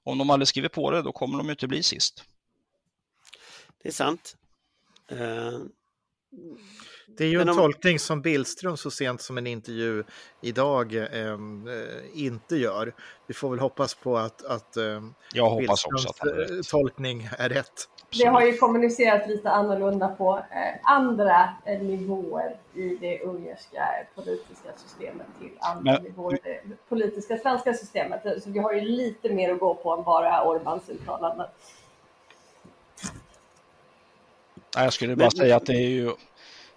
Om 0.04 0.18
de 0.18 0.30
aldrig 0.30 0.48
skriver 0.48 0.68
på 0.68 0.90
det, 0.90 1.02
då 1.02 1.12
kommer 1.12 1.38
de 1.38 1.50
inte 1.50 1.66
bli 1.68 1.82
sist. 1.82 2.24
Det 3.82 3.88
är 3.88 3.92
sant. 3.92 4.36
Uh, 5.12 5.58
det 7.16 7.24
är 7.24 7.28
ju 7.28 7.40
en 7.40 7.48
om... 7.48 7.56
tolkning 7.56 7.98
som 7.98 8.20
Billström 8.20 8.76
så 8.76 8.90
sent 8.90 9.20
som 9.22 9.38
en 9.38 9.46
intervju 9.46 10.04
idag 10.40 10.94
eh, 10.94 11.38
inte 12.14 12.56
gör. 12.56 12.92
Vi 13.26 13.34
får 13.34 13.50
väl 13.50 13.58
hoppas 13.58 13.94
på 13.94 14.18
att, 14.18 14.44
att 14.44 14.76
eh, 14.76 15.02
Jag 15.32 15.50
hoppas 15.50 15.84
också 15.84 16.08
att 16.08 16.26
är 16.26 16.34
rätt. 16.34 16.68
tolkning 16.68 17.28
är 17.38 17.48
rätt. 17.48 17.88
Det 18.18 18.24
har 18.24 18.42
ju 18.42 18.56
kommunicerat 18.56 19.28
lite 19.28 19.50
annorlunda 19.50 20.08
på 20.08 20.36
eh, 20.36 20.92
andra 20.92 21.48
eh, 21.64 21.80
nivåer 21.80 22.56
i 22.74 22.96
det 23.00 23.20
ungerska 23.20 23.88
politiska 24.14 24.68
systemet 24.76 25.26
till 25.40 25.50
andra 25.60 25.92
Men... 25.92 26.02
nivåer 26.02 26.34
i 26.34 26.38
det 26.68 26.88
politiska 26.88 27.38
svenska 27.38 27.74
systemet. 27.74 28.42
Så 28.42 28.50
vi 28.50 28.58
har 28.58 28.72
ju 28.72 28.80
lite 28.80 29.28
mer 29.28 29.52
att 29.52 29.60
gå 29.60 29.74
på 29.74 29.92
än 29.92 30.02
bara 30.04 30.44
Orbans 30.44 30.88
uttalanden. 30.88 31.46
Jag 34.74 34.92
skulle 34.92 35.16
bara 35.16 35.30
säga 35.30 35.56
att 35.56 35.66
det 35.66 35.74
är 35.74 35.88
ju 35.88 36.12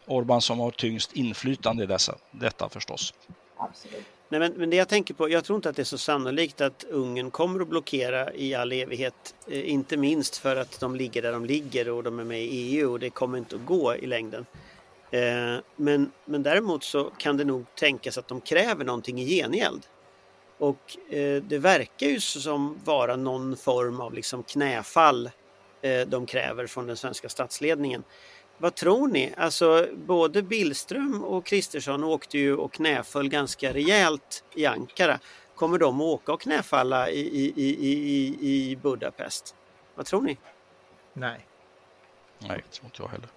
Orban 0.05 0.41
som 0.41 0.59
har 0.59 0.71
tyngst 0.71 1.13
inflytande 1.13 1.83
i 1.83 1.87
dessa, 1.87 2.17
detta 2.31 2.69
förstås. 2.69 3.13
Absolut. 3.57 4.05
Nej, 4.29 4.39
men, 4.39 4.53
men 4.53 4.69
det 4.69 4.75
jag 4.75 4.87
tänker 4.87 5.13
på, 5.13 5.29
jag 5.29 5.43
tror 5.43 5.55
inte 5.55 5.69
att 5.69 5.75
det 5.75 5.81
är 5.81 5.83
så 5.83 5.97
sannolikt 5.97 6.61
att 6.61 6.83
Ungern 6.83 7.31
kommer 7.31 7.59
att 7.59 7.67
blockera 7.67 8.33
i 8.33 8.55
all 8.55 8.71
evighet. 8.71 9.35
Eh, 9.47 9.69
inte 9.71 9.97
minst 9.97 10.37
för 10.37 10.55
att 10.55 10.79
de 10.79 10.95
ligger 10.95 11.21
där 11.21 11.31
de 11.31 11.45
ligger 11.45 11.89
och 11.89 12.03
de 12.03 12.19
är 12.19 12.23
med 12.23 12.41
i 12.41 12.47
EU 12.47 12.91
och 12.91 12.99
det 12.99 13.09
kommer 13.09 13.37
inte 13.37 13.55
att 13.55 13.65
gå 13.65 13.95
i 13.95 14.05
längden. 14.05 14.45
Eh, 15.11 15.21
men, 15.75 16.11
men 16.25 16.43
däremot 16.43 16.83
så 16.83 17.03
kan 17.03 17.37
det 17.37 17.43
nog 17.43 17.65
tänkas 17.75 18.17
att 18.17 18.27
de 18.27 18.41
kräver 18.41 18.85
någonting 18.85 19.21
i 19.21 19.25
gengäld. 19.25 19.85
Och 20.57 21.13
eh, 21.13 21.43
det 21.43 21.57
verkar 21.57 22.07
ju 22.07 22.19
som 22.19 22.79
vara 22.83 23.15
någon 23.15 23.57
form 23.57 24.01
av 24.01 24.13
liksom 24.13 24.43
knäfall 24.43 25.29
Eh, 25.81 26.07
de 26.07 26.25
kräver 26.25 26.67
från 26.67 26.87
den 26.87 26.97
svenska 26.97 27.29
statsledningen. 27.29 28.03
Vad 28.61 28.75
tror 28.75 29.07
ni? 29.07 29.33
Alltså 29.37 29.87
både 29.93 30.43
Billström 30.43 31.23
och 31.23 31.45
Kristersson 31.45 32.03
åkte 32.03 32.37
ju 32.37 32.55
och 32.55 32.73
knäföll 32.73 33.29
ganska 33.29 33.73
rejält 33.73 34.43
i 34.55 34.65
Ankara. 34.65 35.19
Kommer 35.55 35.77
de 35.77 36.01
att 36.01 36.05
åka 36.05 36.33
och 36.33 36.41
knäfalla 36.41 37.09
i, 37.09 37.19
i, 37.19 37.53
i, 37.55 38.71
i 38.71 38.75
Budapest? 38.75 39.55
Vad 39.95 40.05
tror 40.05 40.21
ni? 40.21 40.37
Nej. 41.13 41.47
Nej, 42.39 42.63
det 42.65 42.75
tror 42.75 42.85
inte 42.85 43.01
jag 43.01 43.07
heller. 43.07 43.27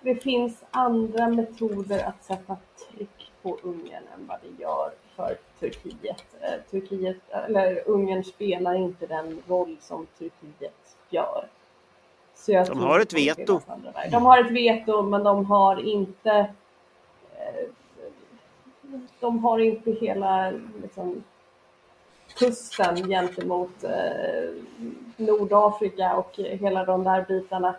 Det 0.00 0.14
finns 0.14 0.64
andra 0.70 1.28
metoder 1.28 2.04
att 2.04 2.24
sätta 2.24 2.56
tryck 2.88 3.32
på 3.42 3.58
Ungern 3.62 4.04
än 4.14 4.26
vad 4.26 4.38
det 4.42 4.62
gör 4.62 4.92
för 5.16 5.36
Turkiet. 5.60 6.24
Eh, 6.40 6.70
Turkiet, 6.70 7.16
eller 7.30 7.88
Ungern 7.88 8.24
spelar 8.24 8.74
inte 8.74 9.06
den 9.06 9.42
roll 9.48 9.76
som 9.80 10.06
Turkiet 10.18 10.96
gör. 11.10 11.48
De 12.46 12.78
har 12.78 13.00
ett 13.00 13.12
veto. 13.12 13.60
De 14.10 14.22
har 14.24 14.44
ett 14.44 14.50
veto, 14.50 15.02
men 15.02 15.22
de 15.22 15.44
har 15.46 15.88
inte 15.88 16.30
eh, 17.38 17.68
de 19.20 19.44
har 19.44 19.58
inte 19.58 19.90
hela 19.90 20.52
liksom, 20.82 21.22
kusten 22.38 22.96
gentemot 22.96 23.84
eh, 23.84 24.50
Nordafrika 25.16 26.16
och 26.16 26.32
hela 26.36 26.84
de 26.84 27.04
där 27.04 27.24
bitarna. 27.28 27.74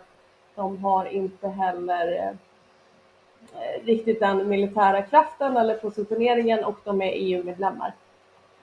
De 0.54 0.84
har 0.84 1.04
inte 1.04 1.48
heller 1.48 2.12
eh, 2.12 3.84
riktigt 3.84 4.20
den 4.20 4.48
militära 4.48 5.02
kraften 5.02 5.56
eller 5.56 5.74
positioneringen 5.74 6.64
och 6.64 6.78
de 6.84 7.02
är 7.02 7.12
EU-medlemmar. 7.14 7.94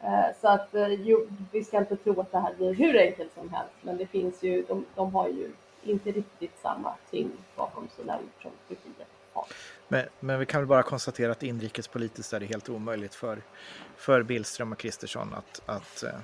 Eh, 0.01 0.35
så 0.41 0.47
att 0.47 0.75
eh, 0.75 0.93
jo, 0.93 1.27
vi 1.51 1.63
ska 1.63 1.77
inte 1.77 1.95
tro 1.95 2.21
att 2.21 2.31
det 2.31 2.39
här 2.39 2.53
blir 2.53 2.73
hur 2.73 2.99
enkelt 2.99 3.33
som 3.33 3.49
helst, 3.49 3.75
men 3.81 3.97
det 3.97 4.05
finns 4.05 4.43
ju, 4.43 4.63
de, 4.67 4.85
de 4.95 5.15
har 5.15 5.27
ju 5.27 5.51
inte 5.83 6.11
riktigt 6.11 6.51
samma 6.61 6.95
tyngd 7.11 7.37
bakom 7.55 7.87
sina 7.97 8.17
ord 8.17 8.41
som 8.41 8.51
Turkiet 8.67 9.07
har. 9.33 9.45
Men, 9.87 10.05
men, 10.19 10.39
vi 10.39 10.45
kan 10.45 10.61
väl 10.61 10.67
bara 10.67 10.83
konstatera 10.83 11.31
att 11.31 11.43
inrikespolitiskt 11.43 12.33
är 12.33 12.39
det 12.39 12.45
helt 12.45 12.69
omöjligt 12.69 13.15
för, 13.15 13.41
för 13.97 14.23
Billström 14.23 14.71
och 14.71 14.79
Kristersson 14.79 15.33
att, 15.33 15.61
att 15.65 16.03
uh, 16.03 16.19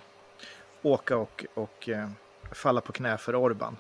åka 0.82 1.18
och, 1.18 1.46
och 1.54 1.90
uh, 1.90 2.10
falla 2.52 2.82
på 2.82 2.92
knä 2.92 3.18
för 3.18 3.36
Orban. 3.36 3.78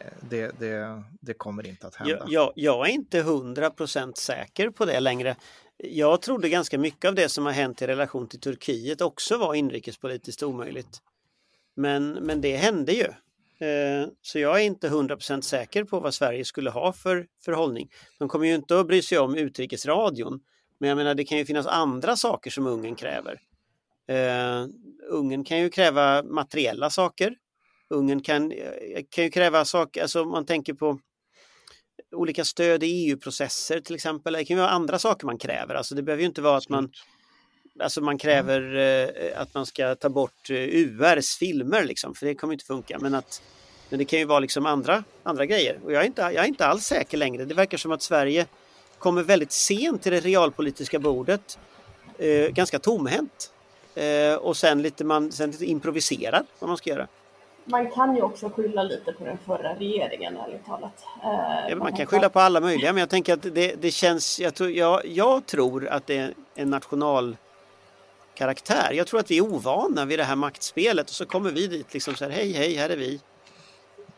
Uh, 0.00 0.06
det, 0.20 0.58
det, 0.58 1.02
det, 1.20 1.34
kommer 1.34 1.66
inte 1.66 1.86
att 1.86 1.94
hända. 1.94 2.14
Jag, 2.14 2.28
jag, 2.28 2.52
jag 2.54 2.88
är 2.88 2.92
inte 2.92 3.22
hundra 3.22 3.70
procent 3.70 4.18
säker 4.18 4.70
på 4.70 4.84
det 4.84 5.00
längre. 5.00 5.36
Jag 5.76 6.22
trodde 6.22 6.48
ganska 6.48 6.78
mycket 6.78 7.08
av 7.08 7.14
det 7.14 7.28
som 7.28 7.46
har 7.46 7.52
hänt 7.52 7.82
i 7.82 7.86
relation 7.86 8.28
till 8.28 8.40
Turkiet 8.40 9.00
också 9.00 9.38
var 9.38 9.54
inrikespolitiskt 9.54 10.42
omöjligt. 10.42 11.02
Men, 11.74 12.12
men 12.12 12.40
det 12.40 12.56
hände 12.56 12.92
ju. 12.92 13.12
Eh, 13.60 14.08
så 14.22 14.38
jag 14.38 14.60
är 14.60 14.64
inte 14.64 14.88
100% 14.88 15.40
säker 15.40 15.84
på 15.84 16.00
vad 16.00 16.14
Sverige 16.14 16.44
skulle 16.44 16.70
ha 16.70 16.92
för 16.92 17.26
förhållning. 17.44 17.90
De 18.18 18.28
kommer 18.28 18.46
ju 18.46 18.54
inte 18.54 18.80
att 18.80 18.86
bry 18.86 19.02
sig 19.02 19.18
om 19.18 19.34
utrikesradion. 19.34 20.40
Men 20.78 20.88
jag 20.88 20.96
menar 20.96 21.14
det 21.14 21.24
kan 21.24 21.38
ju 21.38 21.44
finnas 21.44 21.66
andra 21.66 22.16
saker 22.16 22.50
som 22.50 22.66
Ungern 22.66 22.94
kräver. 22.94 23.40
Uh, 24.10 24.68
Ungern 25.08 25.44
kan 25.44 25.58
ju 25.58 25.70
kräva 25.70 26.22
materiella 26.22 26.90
saker. 26.90 27.34
Ungern 27.90 28.22
kan, 28.22 28.52
eh, 28.52 29.02
kan 29.10 29.24
ju 29.24 29.30
kräva 29.30 29.64
saker, 29.64 30.02
alltså 30.02 30.22
om 30.22 30.30
man 30.30 30.46
tänker 30.46 30.74
på 30.74 30.98
olika 32.16 32.44
stöd 32.44 32.82
i 32.82 32.86
EU-processer 32.86 33.80
till 33.80 33.94
exempel. 33.94 34.32
Det 34.32 34.44
kan 34.44 34.56
ju 34.56 34.60
vara 34.60 34.70
andra 34.70 34.98
saker 34.98 35.26
man 35.26 35.38
kräver. 35.38 35.74
Alltså 35.74 35.94
det 35.94 36.02
behöver 36.02 36.20
ju 36.22 36.28
inte 36.28 36.42
vara 36.42 36.56
att 36.56 36.68
man 36.68 36.90
Alltså 37.80 38.00
man 38.00 38.18
kräver 38.18 38.76
eh, 38.76 39.40
att 39.40 39.54
man 39.54 39.66
ska 39.66 39.94
ta 39.94 40.08
bort 40.08 40.50
eh, 40.50 40.56
URs 40.56 41.36
filmer 41.36 41.84
liksom, 41.84 42.14
för 42.14 42.26
det 42.26 42.34
kommer 42.34 42.52
inte 42.52 42.64
funka. 42.64 42.98
Men, 43.00 43.14
att, 43.14 43.42
men 43.88 43.98
det 43.98 44.04
kan 44.04 44.18
ju 44.18 44.24
vara 44.24 44.40
liksom 44.40 44.66
andra, 44.66 45.04
andra 45.22 45.46
grejer. 45.46 45.80
Och 45.84 45.92
jag 45.92 46.02
är, 46.02 46.06
inte, 46.06 46.22
jag 46.22 46.44
är 46.44 46.48
inte 46.48 46.66
alls 46.66 46.84
säker 46.84 47.18
längre. 47.18 47.44
Det 47.44 47.54
verkar 47.54 47.78
som 47.78 47.92
att 47.92 48.02
Sverige 48.02 48.46
kommer 48.98 49.22
väldigt 49.22 49.52
sent 49.52 50.02
till 50.02 50.12
det 50.12 50.20
realpolitiska 50.20 50.98
bordet. 50.98 51.58
Eh, 52.18 52.48
ganska 52.48 52.78
tomhänt. 52.78 53.52
Eh, 53.94 54.34
och 54.34 54.56
sen 54.56 54.82
lite, 54.82 55.04
man, 55.04 55.32
sen 55.32 55.50
lite 55.50 55.64
improviserar 55.64 56.42
vad 56.58 56.68
man 56.68 56.76
ska 56.76 56.90
göra. 56.90 57.06
Man 57.64 57.90
kan 57.90 58.16
ju 58.16 58.22
också 58.22 58.48
skylla 58.48 58.82
lite 58.82 59.12
på 59.12 59.24
den 59.24 59.38
förra 59.46 59.74
regeringen 59.74 60.36
ärligt 60.36 60.66
talat. 60.66 61.04
Eh, 61.24 61.70
ja, 61.70 61.76
man 61.76 61.96
kan 61.96 62.06
skylla 62.06 62.28
på 62.28 62.40
alla 62.40 62.60
möjliga 62.60 62.92
men 62.92 63.00
jag 63.00 63.10
tänker 63.10 63.32
att 63.32 63.42
det, 63.42 63.82
det 63.82 63.90
känns, 63.90 64.40
jag 64.40 64.54
tror, 64.54 64.70
jag, 64.70 65.06
jag 65.06 65.46
tror 65.46 65.88
att 65.88 66.06
det 66.06 66.16
är 66.16 66.34
en 66.54 66.70
national 66.70 67.36
karaktär. 68.36 68.92
Jag 68.92 69.06
tror 69.06 69.20
att 69.20 69.30
vi 69.30 69.38
är 69.38 69.42
ovana 69.42 70.04
vid 70.04 70.18
det 70.18 70.24
här 70.24 70.36
maktspelet 70.36 71.08
och 71.08 71.14
så 71.14 71.26
kommer 71.26 71.50
vi 71.50 71.66
dit 71.66 71.94
liksom 71.94 72.14
så 72.14 72.24
här, 72.24 72.30
hej 72.30 72.52
hej, 72.52 72.74
här 72.74 72.90
är 72.90 72.96
vi. 72.96 73.20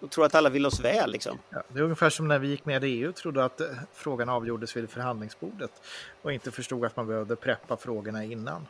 Och 0.01 0.11
tror 0.11 0.25
att 0.25 0.35
alla 0.35 0.49
vill 0.49 0.67
oss 0.67 0.81
väl 0.81 1.11
liksom. 1.11 1.39
Ja, 1.51 1.63
det 1.69 1.79
är 1.79 1.83
ungefär 1.83 2.11
som 2.11 2.29
när 2.29 2.39
vi 2.39 2.49
gick 2.49 2.65
med 2.65 2.85
i 2.85 2.87
EU 2.87 3.09
och 3.09 3.15
trodde 3.15 3.45
att 3.45 3.61
eh, 3.61 3.67
frågan 3.93 4.29
avgjordes 4.29 4.77
vid 4.77 4.91
förhandlingsbordet 4.91 5.71
och 6.23 6.33
inte 6.33 6.51
förstod 6.51 6.85
att 6.85 6.97
man 6.97 7.07
behövde 7.07 7.37
preppa 7.37 7.77
frågorna 7.77 8.25
innan. 8.25 8.67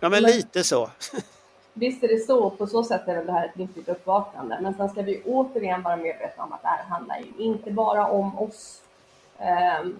Ja, 0.00 0.08
men, 0.08 0.22
men 0.22 0.22
lite 0.22 0.64
så. 0.64 0.90
Visst 1.72 2.02
är 2.02 2.08
det 2.08 2.18
så, 2.18 2.50
på 2.50 2.66
så 2.66 2.84
sätt 2.84 3.08
är 3.08 3.16
väl 3.16 3.26
det 3.26 3.32
här 3.32 3.48
ett 3.48 3.56
nyttigt 3.56 3.88
uppvaknande. 3.88 4.58
Men 4.62 4.74
sen 4.74 4.88
ska 4.88 5.02
vi 5.02 5.22
återigen 5.24 5.82
vara 5.82 5.96
medvetna 5.96 6.44
om 6.44 6.52
att 6.52 6.62
det 6.62 6.68
här 6.68 6.84
handlar 6.84 7.18
ju 7.18 7.44
inte 7.44 7.70
bara 7.70 8.06
om 8.06 8.38
oss. 8.38 8.82
Um, 9.82 9.98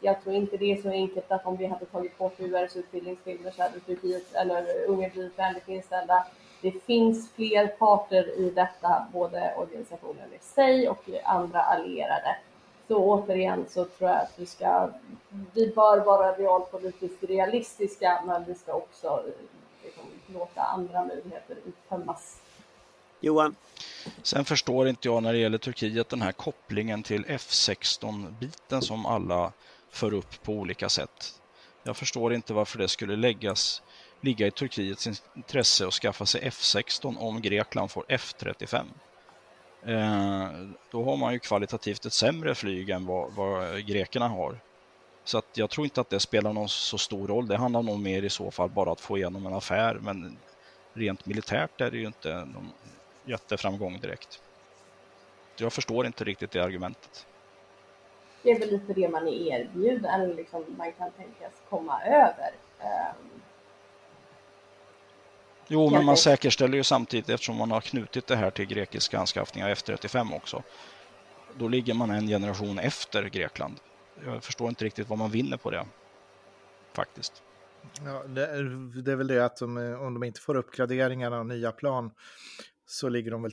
jag 0.00 0.22
tror 0.22 0.34
inte 0.34 0.56
det 0.56 0.72
är 0.72 0.82
så 0.82 0.88
enkelt 0.88 1.32
att 1.32 1.46
om 1.46 1.56
vi 1.56 1.66
hade 1.66 1.84
tagit 1.84 2.18
bort 2.18 2.40
URs 2.40 2.76
utbildningsfilmer 2.76 3.50
så 3.50 3.62
hade 3.62 3.80
Turkiet 3.80 4.34
eller 4.34 4.86
Ungern 4.86 5.10
blivit 5.10 5.38
vänligt 5.38 5.68
inställda. 5.68 6.26
Det 6.60 6.70
finns 6.70 7.32
fler 7.32 7.66
parter 7.66 8.38
i 8.38 8.50
detta, 8.50 9.06
både 9.12 9.54
organisationen 9.56 10.32
i 10.32 10.44
sig 10.44 10.88
och 10.88 11.04
andra 11.24 11.62
allierade. 11.62 12.36
Så 12.88 12.96
återigen 12.96 13.64
så 13.68 13.84
tror 13.84 14.10
jag 14.10 14.20
att 14.20 14.32
vi 14.36 14.46
ska, 14.46 14.90
vi 15.54 15.72
bör 15.74 16.04
vara 16.04 16.32
realpolitiskt 16.32 17.24
realistiska, 17.24 18.22
men 18.26 18.44
vi 18.44 18.54
ska 18.54 18.72
också 18.72 19.06
eh, 19.06 19.32
liksom, 19.84 20.04
låta 20.26 20.60
andra 20.60 21.04
möjligheter 21.04 21.56
uttömmas. 21.66 22.40
Johan? 23.20 23.56
Sen 24.22 24.44
förstår 24.44 24.88
inte 24.88 25.08
jag 25.08 25.22
när 25.22 25.32
det 25.32 25.38
gäller 25.38 25.58
Turkiet 25.58 26.08
den 26.08 26.22
här 26.22 26.32
kopplingen 26.32 27.02
till 27.02 27.24
F16-biten 27.24 28.82
som 28.82 29.06
alla 29.06 29.52
för 29.90 30.14
upp 30.14 30.42
på 30.42 30.52
olika 30.52 30.88
sätt. 30.88 31.40
Jag 31.82 31.96
förstår 31.96 32.34
inte 32.34 32.54
varför 32.54 32.78
det 32.78 32.88
skulle 32.88 33.16
läggas, 33.16 33.82
ligga 34.20 34.46
i 34.46 34.50
Turkiets 34.50 35.08
intresse 35.36 35.86
att 35.86 35.94
skaffa 35.94 36.26
sig 36.26 36.40
F16 36.40 37.18
om 37.18 37.42
Grekland 37.42 37.90
får 37.90 38.04
F35. 38.08 38.84
Eh, 39.86 40.48
då 40.90 41.04
har 41.04 41.16
man 41.16 41.32
ju 41.32 41.38
kvalitativt 41.38 42.06
ett 42.06 42.12
sämre 42.12 42.54
flyg 42.54 42.90
än 42.90 43.06
vad, 43.06 43.32
vad 43.32 43.86
grekerna 43.86 44.28
har. 44.28 44.60
Så 45.24 45.38
att 45.38 45.48
jag 45.54 45.70
tror 45.70 45.84
inte 45.84 46.00
att 46.00 46.10
det 46.10 46.20
spelar 46.20 46.52
någon 46.52 46.68
så 46.68 46.98
stor 46.98 47.28
roll. 47.28 47.46
Det 47.46 47.56
handlar 47.56 47.82
nog 47.82 47.98
mer 47.98 48.22
i 48.22 48.30
så 48.30 48.50
fall 48.50 48.70
bara 48.70 48.92
att 48.92 49.00
få 49.00 49.18
igenom 49.18 49.46
en 49.46 49.54
affär. 49.54 49.94
Men 49.94 50.38
rent 50.94 51.26
militärt 51.26 51.80
är 51.80 51.90
det 51.90 51.96
ju 51.96 52.06
inte 52.06 52.34
någon 52.34 52.72
jätteframgång 53.28 53.98
direkt. 54.00 54.42
Jag 55.56 55.72
förstår 55.72 56.06
inte 56.06 56.24
riktigt 56.24 56.50
det 56.50 56.60
argumentet 56.60 57.26
det 58.42 58.50
är 58.50 58.58
väl 58.58 58.70
lite 58.70 58.92
det 58.92 59.08
man 59.08 59.28
är 59.28 59.32
erbjuden, 59.32 60.04
eller 60.04 60.34
liksom 60.34 60.64
man 60.78 60.92
kan 60.92 61.10
tänkas 61.10 61.52
komma 61.68 62.02
över. 62.02 62.52
Um, 62.80 63.40
jo, 65.68 65.90
men 65.90 66.04
man 66.04 66.16
säkerställer 66.16 66.76
ju 66.76 66.84
samtidigt 66.84 67.28
eftersom 67.28 67.56
man 67.56 67.70
har 67.70 67.80
knutit 67.80 68.26
det 68.26 68.36
här 68.36 68.50
till 68.50 68.66
grekiska 68.66 69.18
anskaffningar 69.18 69.74
F35 69.74 70.36
också. 70.36 70.62
Då 71.54 71.68
ligger 71.68 71.94
man 71.94 72.10
en 72.10 72.26
generation 72.26 72.78
efter 72.78 73.24
Grekland. 73.24 73.80
Jag 74.24 74.44
förstår 74.44 74.68
inte 74.68 74.84
riktigt 74.84 75.08
vad 75.08 75.18
man 75.18 75.30
vinner 75.30 75.56
på 75.56 75.70
det. 75.70 75.86
Faktiskt. 76.92 77.42
Ja, 78.04 78.22
det, 78.26 78.46
är, 78.46 78.62
det 79.02 79.12
är 79.12 79.16
väl 79.16 79.26
det 79.26 79.44
att 79.44 79.56
de, 79.56 79.76
om 80.00 80.14
de 80.14 80.24
inte 80.24 80.40
får 80.40 80.56
uppgraderingarna 80.56 81.38
och 81.38 81.46
nya 81.46 81.72
plan 81.72 82.10
så 82.90 83.08
ligger 83.08 83.30
de 83.30 83.42
väl 83.42 83.52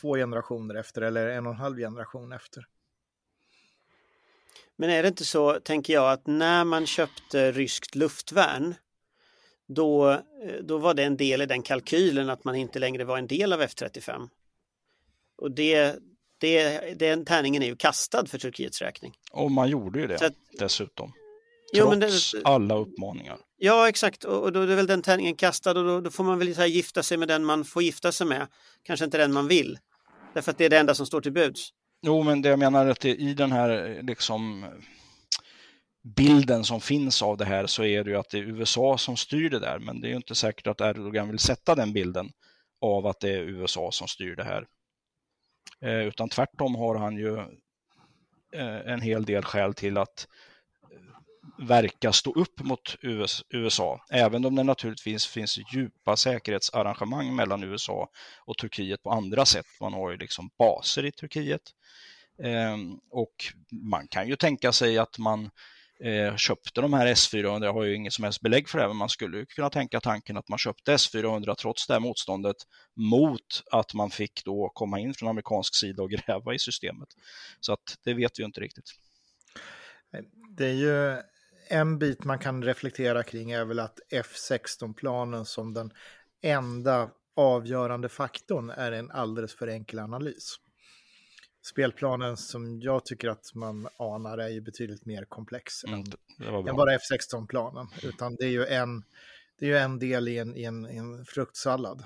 två 0.00 0.16
generationer 0.16 0.74
efter 0.74 1.02
eller 1.02 1.28
en 1.28 1.46
och 1.46 1.52
en 1.52 1.58
halv 1.58 1.76
generation 1.76 2.32
efter. 2.32 2.66
Men 4.76 4.90
är 4.90 5.02
det 5.02 5.08
inte 5.08 5.24
så, 5.24 5.60
tänker 5.60 5.92
jag, 5.92 6.12
att 6.12 6.26
när 6.26 6.64
man 6.64 6.86
köpte 6.86 7.52
ryskt 7.52 7.94
luftvärn 7.94 8.74
då, 9.66 10.10
eh, 10.10 10.20
då 10.62 10.78
var 10.78 10.94
det 10.94 11.04
en 11.04 11.16
del 11.16 11.42
i 11.42 11.46
den 11.46 11.62
kalkylen 11.62 12.30
att 12.30 12.44
man 12.44 12.54
inte 12.54 12.78
längre 12.78 13.04
var 13.04 13.18
en 13.18 13.26
del 13.26 13.52
av 13.52 13.62
F35. 13.62 14.28
Och 15.36 15.50
det, 15.50 15.98
det, 16.38 16.80
den 16.98 17.24
tärningen 17.24 17.62
är 17.62 17.66
ju 17.66 17.76
kastad 17.76 18.26
för 18.26 18.38
Turkiets 18.38 18.82
räkning. 18.82 19.14
Och 19.32 19.50
man 19.50 19.68
gjorde 19.68 20.00
ju 20.00 20.06
det 20.06 20.26
att, 20.26 20.34
dessutom. 20.58 21.12
Trots 21.74 22.32
jo, 22.34 22.40
det, 22.40 22.44
alla 22.44 22.74
uppmaningar. 22.74 23.38
Ja, 23.56 23.88
exakt. 23.88 24.24
Och 24.24 24.52
då 24.52 24.60
är 24.60 24.66
väl 24.66 24.86
den 24.86 25.02
tärningen 25.02 25.36
kastad 25.36 25.70
och 25.70 25.84
då, 25.84 26.00
då 26.00 26.10
får 26.10 26.24
man 26.24 26.38
väl 26.38 26.54
så 26.54 26.64
gifta 26.64 27.02
sig 27.02 27.18
med 27.18 27.28
den 27.28 27.44
man 27.44 27.64
får 27.64 27.82
gifta 27.82 28.12
sig 28.12 28.26
med. 28.26 28.46
Kanske 28.82 29.04
inte 29.04 29.18
den 29.18 29.32
man 29.32 29.48
vill. 29.48 29.78
Därför 30.34 30.50
att 30.50 30.58
det 30.58 30.64
är 30.64 30.70
det 30.70 30.78
enda 30.78 30.94
som 30.94 31.06
står 31.06 31.20
till 31.20 31.32
buds. 31.32 31.68
Jo, 32.02 32.22
men 32.22 32.42
det 32.42 32.48
jag 32.48 32.58
menar 32.58 32.86
är 32.86 32.90
att 32.90 33.04
i 33.04 33.34
den 33.34 33.52
här 33.52 34.00
liksom 34.02 34.66
bilden 36.16 36.64
som 36.64 36.80
finns 36.80 37.22
av 37.22 37.36
det 37.36 37.44
här 37.44 37.66
så 37.66 37.84
är 37.84 38.04
det 38.04 38.10
ju 38.10 38.16
att 38.16 38.30
det 38.30 38.38
är 38.38 38.42
USA 38.42 38.98
som 38.98 39.16
styr 39.16 39.50
det 39.50 39.58
där. 39.58 39.78
Men 39.78 40.00
det 40.00 40.06
är 40.06 40.10
ju 40.10 40.16
inte 40.16 40.34
säkert 40.34 40.66
att 40.66 40.80
Erdogan 40.80 41.28
vill 41.28 41.38
sätta 41.38 41.74
den 41.74 41.92
bilden 41.92 42.32
av 42.80 43.06
att 43.06 43.20
det 43.20 43.30
är 43.30 43.40
USA 43.40 43.90
som 43.92 44.08
styr 44.08 44.36
det 44.36 44.44
här. 44.44 44.66
Eh, 45.80 46.06
utan 46.06 46.28
tvärtom 46.28 46.74
har 46.74 46.94
han 46.94 47.16
ju 47.16 47.38
eh, 48.52 48.92
en 48.92 49.00
hel 49.00 49.24
del 49.24 49.44
skäl 49.44 49.74
till 49.74 49.98
att 49.98 50.26
verka 51.62 52.12
stå 52.12 52.32
upp 52.32 52.60
mot 52.60 52.96
USA, 53.50 54.04
även 54.10 54.44
om 54.44 54.54
det 54.54 54.62
naturligtvis 54.62 55.26
finns 55.26 55.58
djupa 55.74 56.16
säkerhetsarrangemang 56.16 57.36
mellan 57.36 57.62
USA 57.64 58.08
och 58.44 58.58
Turkiet 58.58 59.02
på 59.02 59.10
andra 59.10 59.46
sätt. 59.46 59.66
Man 59.80 59.92
har 59.92 60.10
ju 60.10 60.16
liksom 60.16 60.50
baser 60.58 61.04
i 61.04 61.12
Turkiet. 61.12 61.62
Ehm, 62.42 62.98
och 63.10 63.34
man 63.70 64.08
kan 64.08 64.28
ju 64.28 64.36
tänka 64.36 64.72
sig 64.72 64.98
att 64.98 65.18
man 65.18 65.50
eh, 66.00 66.36
köpte 66.36 66.80
de 66.80 66.92
här 66.92 67.06
S400. 67.06 67.64
Jag 67.64 67.72
har 67.72 67.84
ju 67.84 67.94
inget 67.94 68.12
som 68.12 68.24
helst 68.24 68.40
belägg 68.40 68.68
för 68.68 68.78
det, 68.78 68.88
men 68.88 68.96
man 68.96 69.08
skulle 69.08 69.38
ju 69.38 69.46
kunna 69.46 69.70
tänka 69.70 70.00
tanken 70.00 70.36
att 70.36 70.48
man 70.48 70.58
köpte 70.58 70.92
S400 70.92 71.54
trots 71.54 71.86
det 71.86 71.92
här 71.92 72.00
motståndet 72.00 72.56
mot 72.96 73.62
att 73.70 73.94
man 73.94 74.10
fick 74.10 74.44
då 74.44 74.70
komma 74.74 74.98
in 74.98 75.14
från 75.14 75.28
amerikansk 75.28 75.74
sida 75.74 76.02
och 76.02 76.10
gräva 76.26 76.54
i 76.54 76.58
systemet. 76.58 77.08
Så 77.60 77.72
att 77.72 77.98
det 78.04 78.14
vet 78.14 78.38
vi 78.38 78.42
ju 78.42 78.46
inte 78.46 78.60
riktigt. 78.60 78.90
Det 80.56 80.66
är 80.66 80.74
ju 80.74 81.22
en 81.72 81.98
bit 81.98 82.24
man 82.24 82.38
kan 82.38 82.64
reflektera 82.64 83.22
kring 83.22 83.50
är 83.50 83.64
väl 83.64 83.78
att 83.78 84.00
F16-planen 84.10 85.44
som 85.44 85.74
den 85.74 85.92
enda 86.42 87.10
avgörande 87.36 88.08
faktorn 88.08 88.70
är 88.70 88.92
en 88.92 89.10
alldeles 89.10 89.54
för 89.54 89.68
enkel 89.68 89.98
analys. 89.98 90.56
Spelplanen 91.64 92.36
som 92.36 92.80
jag 92.80 93.04
tycker 93.04 93.28
att 93.28 93.54
man 93.54 93.88
anar 93.96 94.38
är 94.38 94.48
ju 94.48 94.60
betydligt 94.60 95.06
mer 95.06 95.24
komplex 95.24 95.84
mm, 95.84 96.04
än 96.68 96.76
bara 96.76 96.98
F16-planen. 96.98 97.86
Utan 98.02 98.36
det 98.36 98.44
är 98.44 98.50
ju 98.50 98.66
en, 98.66 99.04
det 99.58 99.66
är 99.66 99.70
ju 99.70 99.76
en 99.76 99.98
del 99.98 100.28
i 100.28 100.38
en, 100.38 100.56
i 100.56 100.64
en, 100.64 100.90
i 100.90 100.96
en 100.96 101.24
fruktsallad. 101.24 102.04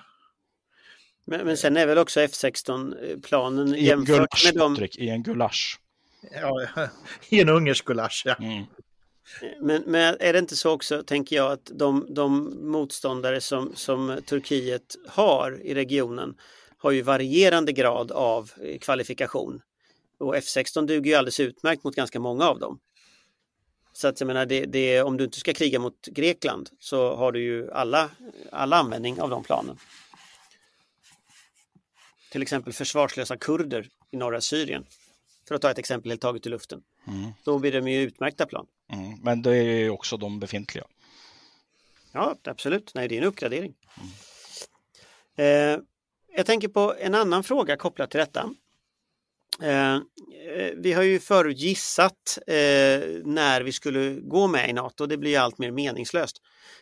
Men, 1.25 1.47
men 1.47 1.57
sen 1.57 1.77
är 1.77 1.87
väl 1.87 1.99
också 1.99 2.21
F16-planen 2.21 3.75
jämfört 3.75 4.45
med 4.45 4.55
de... 4.55 4.89
I 4.99 5.09
en 5.09 5.23
gulasch. 5.23 5.81
Ja, 6.33 6.67
i 7.29 7.41
en 7.41 7.49
ungersk 7.49 7.85
gulasch, 7.85 8.23
ja. 8.27 8.35
Mm. 8.35 8.64
Men, 9.61 9.83
men, 9.87 10.16
är 10.20 10.33
det 10.33 10.39
inte 10.39 10.57
så 10.57 10.70
också, 10.70 11.03
tänker 11.03 11.37
jag, 11.37 11.53
att 11.53 11.70
de, 11.74 12.07
de 12.11 12.59
motståndare 12.70 13.41
som, 13.41 13.72
som 13.74 14.20
Turkiet 14.27 14.97
har 15.09 15.61
i 15.62 15.74
regionen 15.74 16.37
har 16.79 16.91
ju 16.91 17.03
varierande 17.03 17.72
grad 17.72 18.12
av 18.12 18.51
eh, 18.62 18.79
kvalifikation. 18.79 19.62
Och 20.18 20.37
F16 20.37 20.87
duger 20.87 21.11
ju 21.11 21.16
alldeles 21.16 21.41
utmärkt 21.41 21.85
mot 21.85 21.97
ganska 21.97 22.20
många 22.20 22.49
av 22.49 22.59
dem. 22.59 22.79
Så 23.93 24.09
att 24.09 24.20
jag 24.20 24.27
menar, 24.27 24.47
det, 24.47 24.64
det, 24.64 25.03
om 25.03 25.16
du 25.16 25.24
inte 25.24 25.39
ska 25.39 25.53
kriga 25.53 25.79
mot 25.79 26.07
Grekland 26.07 26.70
så 26.79 27.16
har 27.16 27.33
du 27.33 27.43
ju 27.43 27.70
alla, 27.72 28.11
alla 28.53 28.77
användning 28.77 29.20
av 29.20 29.31
de 29.31 29.45
planen. 29.45 29.79
Till 32.31 32.43
exempel 32.43 32.72
försvarslösa 32.72 33.37
kurder 33.37 33.89
i 34.11 34.16
norra 34.16 34.41
Syrien. 34.41 34.87
För 35.49 35.55
att 35.55 35.62
ta 35.62 35.70
ett 35.70 35.78
exempel 35.78 36.11
helt 36.11 36.20
taget 36.20 36.47
i 36.47 36.49
luften. 36.49 36.80
Mm. 37.07 37.30
Då 37.44 37.59
blir 37.59 37.72
de 37.72 37.88
ju 37.88 38.03
utmärkta 38.03 38.47
plan. 38.47 38.66
Mm. 38.92 39.18
Men 39.22 39.42
det 39.42 39.57
är 39.57 39.62
ju 39.62 39.90
också 39.90 40.16
de 40.16 40.40
befintliga. 40.40 40.84
Ja, 42.12 42.36
absolut. 42.44 42.92
Nej, 42.94 43.09
det 43.09 43.14
är 43.14 43.22
en 43.22 43.28
uppgradering. 43.28 43.74
Mm. 45.36 45.76
Eh, 45.76 45.80
jag 46.36 46.47
tänker 46.47 46.68
på 46.68 46.94
en 46.99 47.14
annan 47.14 47.44
fråga 47.44 47.76
kopplat 47.76 48.11
till 48.11 48.20
detta. 48.20 48.51
Eh, 49.62 49.94
eh, 49.94 50.01
vi 50.76 50.92
har 50.92 51.03
ju 51.03 51.20
förut 51.20 51.59
gissat 51.59 52.38
eh, 52.47 52.55
när 53.24 53.62
vi 53.62 53.72
skulle 53.72 54.14
gå 54.14 54.47
med 54.47 54.70
i 54.70 54.72
NATO, 54.72 55.07
det 55.07 55.16
blir 55.16 55.38
allt 55.38 55.59
mer 55.59 55.70
meningslöst. 55.70 56.36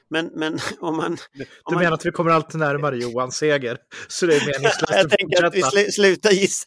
Men, 0.09 0.31
men 0.35 0.59
om 0.81 0.97
man... 0.97 1.17
Du 1.33 1.47
om 1.63 1.75
menar 1.75 1.85
man... 1.85 1.93
att 1.93 2.07
vi 2.07 2.11
kommer 2.11 2.31
allt 2.31 2.55
närmare 2.55 2.97
Johans 2.97 3.37
seger? 3.37 3.79
Så 4.09 4.27
det 4.27 4.37
är 4.37 4.41
meningslöst 4.47 4.91
Jag 4.91 5.11
tänker 5.11 5.43
att 5.45 5.55
vi 5.55 5.63
sl 5.63 5.91
slutar 5.91 6.31
gissa. 6.31 6.67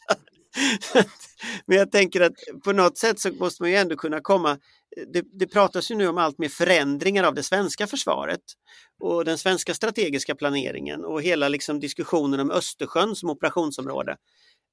men 1.66 1.78
jag 1.78 1.92
tänker 1.92 2.22
att 2.22 2.34
på 2.64 2.72
något 2.72 2.98
sätt 2.98 3.20
så 3.20 3.32
måste 3.32 3.64
man 3.64 3.70
ju 3.70 3.76
ändå 3.78 3.96
kunna 3.96 4.22
komma 4.22 4.58
det, 5.06 5.26
det 5.40 5.48
pratas 5.48 5.92
ju 5.92 5.96
nu 5.96 6.08
om 6.08 6.18
allt 6.18 6.38
mer 6.38 6.50
förändringar 6.50 7.24
av 7.24 7.34
det 7.34 7.44
svenska 7.44 7.88
försvaret 7.88 8.42
och 9.00 9.26
den 9.26 9.38
svenska 9.38 9.74
strategiska 9.74 10.36
planeringen 10.36 11.06
och 11.06 11.22
hela 11.22 11.50
liksom 11.50 11.80
diskussionen 11.80 12.40
om 12.40 12.52
Östersjön 12.52 13.16
som 13.16 13.30
operationsområde. 13.30 14.18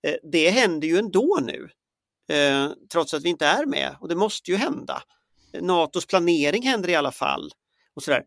Eh, 0.06 0.14
det 0.32 0.50
händer 0.50 0.88
ju 0.88 0.98
ändå 0.98 1.38
nu, 1.42 1.68
eh, 2.36 2.70
trots 2.92 3.14
att 3.14 3.22
vi 3.22 3.28
inte 3.28 3.46
är 3.46 3.66
med 3.66 3.96
och 4.00 4.08
det 4.08 4.14
måste 4.14 4.50
ju 4.50 4.56
hända. 4.56 5.02
Natos 5.60 6.06
planering 6.06 6.62
händer 6.62 6.88
i 6.88 6.94
alla 6.94 7.12
fall. 7.12 7.50
Och 7.94 8.02
sådär. 8.02 8.22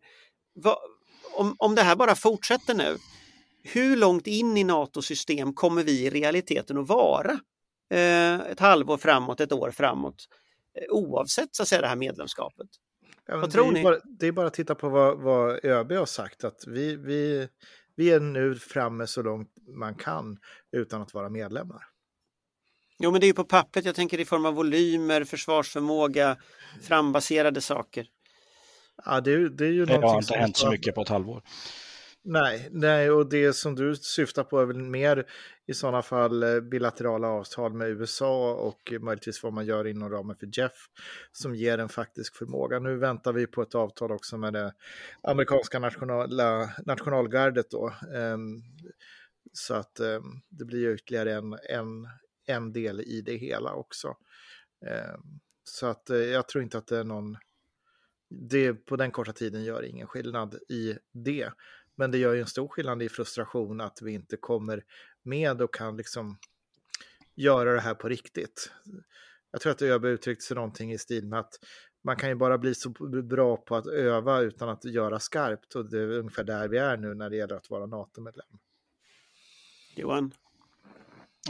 Om, 1.36 1.56
om 1.58 1.74
det 1.74 1.82
här 1.82 1.96
bara 1.96 2.14
fortsätter 2.14 2.74
nu, 2.74 2.98
hur 3.62 3.96
långt 3.96 4.26
in 4.26 4.56
i 4.56 4.64
Natos 4.64 5.06
system 5.06 5.54
kommer 5.54 5.82
vi 5.82 6.06
i 6.06 6.10
realiteten 6.10 6.78
att 6.78 6.88
vara? 6.88 7.38
Eh, 7.90 8.40
ett 8.40 8.60
halvår 8.60 8.98
framåt, 8.98 9.40
ett 9.40 9.52
år 9.52 9.70
framåt 9.70 10.28
oavsett 10.88 11.54
så 11.54 11.62
att 11.62 11.68
säga, 11.68 11.80
det 11.80 11.88
här 11.88 11.96
medlemskapet. 11.96 12.68
Ja, 13.26 13.36
vad 13.36 13.52
tror 13.52 13.72
ni? 13.72 13.82
Bara, 13.82 13.98
det 14.04 14.26
är 14.26 14.32
bara 14.32 14.46
att 14.46 14.54
titta 14.54 14.74
på 14.74 14.88
vad, 14.88 15.18
vad 15.18 15.64
ÖB 15.64 15.92
har 15.92 16.06
sagt, 16.06 16.44
att 16.44 16.64
vi, 16.66 16.96
vi, 16.96 17.48
vi 17.94 18.10
är 18.10 18.20
nu 18.20 18.54
framme 18.54 19.06
så 19.06 19.22
långt 19.22 19.48
man 19.76 19.94
kan 19.94 20.38
utan 20.72 21.02
att 21.02 21.14
vara 21.14 21.28
medlemmar. 21.28 21.82
Jo, 22.98 23.10
men 23.10 23.20
det 23.20 23.26
är 23.26 23.28
ju 23.28 23.34
på 23.34 23.44
pappret, 23.44 23.84
jag 23.84 23.94
tänker 23.94 24.20
i 24.20 24.24
form 24.24 24.46
av 24.46 24.54
volymer, 24.54 25.24
försvarsförmåga, 25.24 26.36
frambaserade 26.82 27.60
saker. 27.60 28.06
Ja, 29.04 29.20
det, 29.20 29.48
det 29.48 29.66
är 29.66 29.72
ju 29.72 29.86
det 29.86 29.96
har 29.96 30.18
inte 30.18 30.36
hänt 30.36 30.56
så 30.56 30.70
mycket 30.70 30.94
på 30.94 31.02
ett 31.02 31.08
halvår. 31.08 31.42
Nej, 32.22 32.68
nej, 32.72 33.10
och 33.10 33.28
det 33.28 33.52
som 33.52 33.74
du 33.74 33.96
syftar 33.96 34.44
på 34.44 34.60
är 34.60 34.66
väl 34.66 34.78
mer 34.78 35.26
i 35.66 35.74
sådana 35.74 36.02
fall 36.02 36.42
eh, 36.42 36.60
bilaterala 36.60 37.28
avtal 37.28 37.72
med 37.72 37.88
USA 37.88 38.54
och 38.54 38.92
möjligtvis 39.00 39.42
vad 39.42 39.52
man 39.52 39.66
gör 39.66 39.86
inom 39.86 40.10
ramen 40.10 40.36
för 40.36 40.48
Jeff 40.52 40.88
som 41.32 41.54
ger 41.54 41.78
en 41.78 41.88
faktisk 41.88 42.36
förmåga. 42.36 42.78
Nu 42.78 42.96
väntar 42.96 43.32
vi 43.32 43.46
på 43.46 43.62
ett 43.62 43.74
avtal 43.74 44.12
också 44.12 44.36
med 44.36 44.52
det 44.52 44.72
amerikanska 45.22 45.78
nationala, 45.78 46.70
nationalgardet 46.86 47.70
då. 47.70 47.92
Ehm, 48.14 48.62
så 49.52 49.74
att 49.74 50.00
ehm, 50.00 50.40
det 50.48 50.64
blir 50.64 50.94
ytterligare 50.94 51.34
en, 51.34 51.58
en, 51.68 52.08
en 52.46 52.72
del 52.72 53.00
i 53.00 53.20
det 53.20 53.36
hela 53.36 53.72
också. 53.72 54.16
Ehm, 54.86 55.40
så 55.64 55.86
att 55.86 56.10
eh, 56.10 56.18
jag 56.18 56.48
tror 56.48 56.64
inte 56.64 56.78
att 56.78 56.86
det 56.86 56.98
är 56.98 57.04
någon 57.04 57.36
det 58.30 58.72
på 58.74 58.96
den 58.96 59.10
korta 59.10 59.32
tiden 59.32 59.64
gör 59.64 59.82
ingen 59.82 60.06
skillnad 60.06 60.54
i 60.68 60.94
det. 61.12 61.52
Men 61.98 62.10
det 62.10 62.18
gör 62.18 62.34
ju 62.34 62.40
en 62.40 62.46
stor 62.46 62.68
skillnad 62.68 63.02
i 63.02 63.08
frustration 63.08 63.80
att 63.80 64.02
vi 64.02 64.12
inte 64.12 64.36
kommer 64.36 64.84
med 65.22 65.62
och 65.62 65.74
kan 65.74 65.96
liksom 65.96 66.38
göra 67.34 67.72
det 67.72 67.80
här 67.80 67.94
på 67.94 68.08
riktigt. 68.08 68.72
Jag 69.50 69.60
tror 69.60 69.72
att 69.72 69.82
ÖB 69.82 70.04
uttryckte 70.04 70.44
sig 70.44 70.54
någonting 70.54 70.92
i 70.92 70.98
stil 70.98 71.26
med 71.26 71.38
att 71.38 71.54
man 72.04 72.16
kan 72.16 72.28
ju 72.28 72.34
bara 72.34 72.58
bli 72.58 72.74
så 72.74 72.90
bra 73.22 73.56
på 73.56 73.76
att 73.76 73.86
öva 73.86 74.40
utan 74.40 74.68
att 74.68 74.84
göra 74.84 75.20
skarpt 75.20 75.74
och 75.74 75.90
det 75.90 75.98
är 75.98 76.10
ungefär 76.10 76.44
där 76.44 76.68
vi 76.68 76.78
är 76.78 76.96
nu 76.96 77.14
när 77.14 77.30
det 77.30 77.36
gäller 77.36 77.54
att 77.54 77.70
vara 77.70 77.86
NATO-medlem. 77.86 78.58
Johan? 79.96 80.32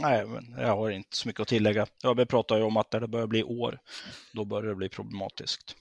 Nej, 0.01 0.27
men 0.27 0.51
jag 0.57 0.75
har 0.75 0.89
inte 0.89 1.17
så 1.17 1.27
mycket 1.27 1.41
att 1.41 1.47
tillägga. 1.47 1.87
ÖB 2.03 2.29
pratar 2.29 2.57
ju 2.57 2.63
om 2.63 2.77
att 2.77 2.93
när 2.93 2.99
det 2.99 3.07
börjar 3.07 3.27
bli 3.27 3.43
år, 3.43 3.79
då 4.33 4.45
börjar 4.45 4.69
det 4.69 4.75
bli 4.75 4.89
problematiskt. 4.89 5.75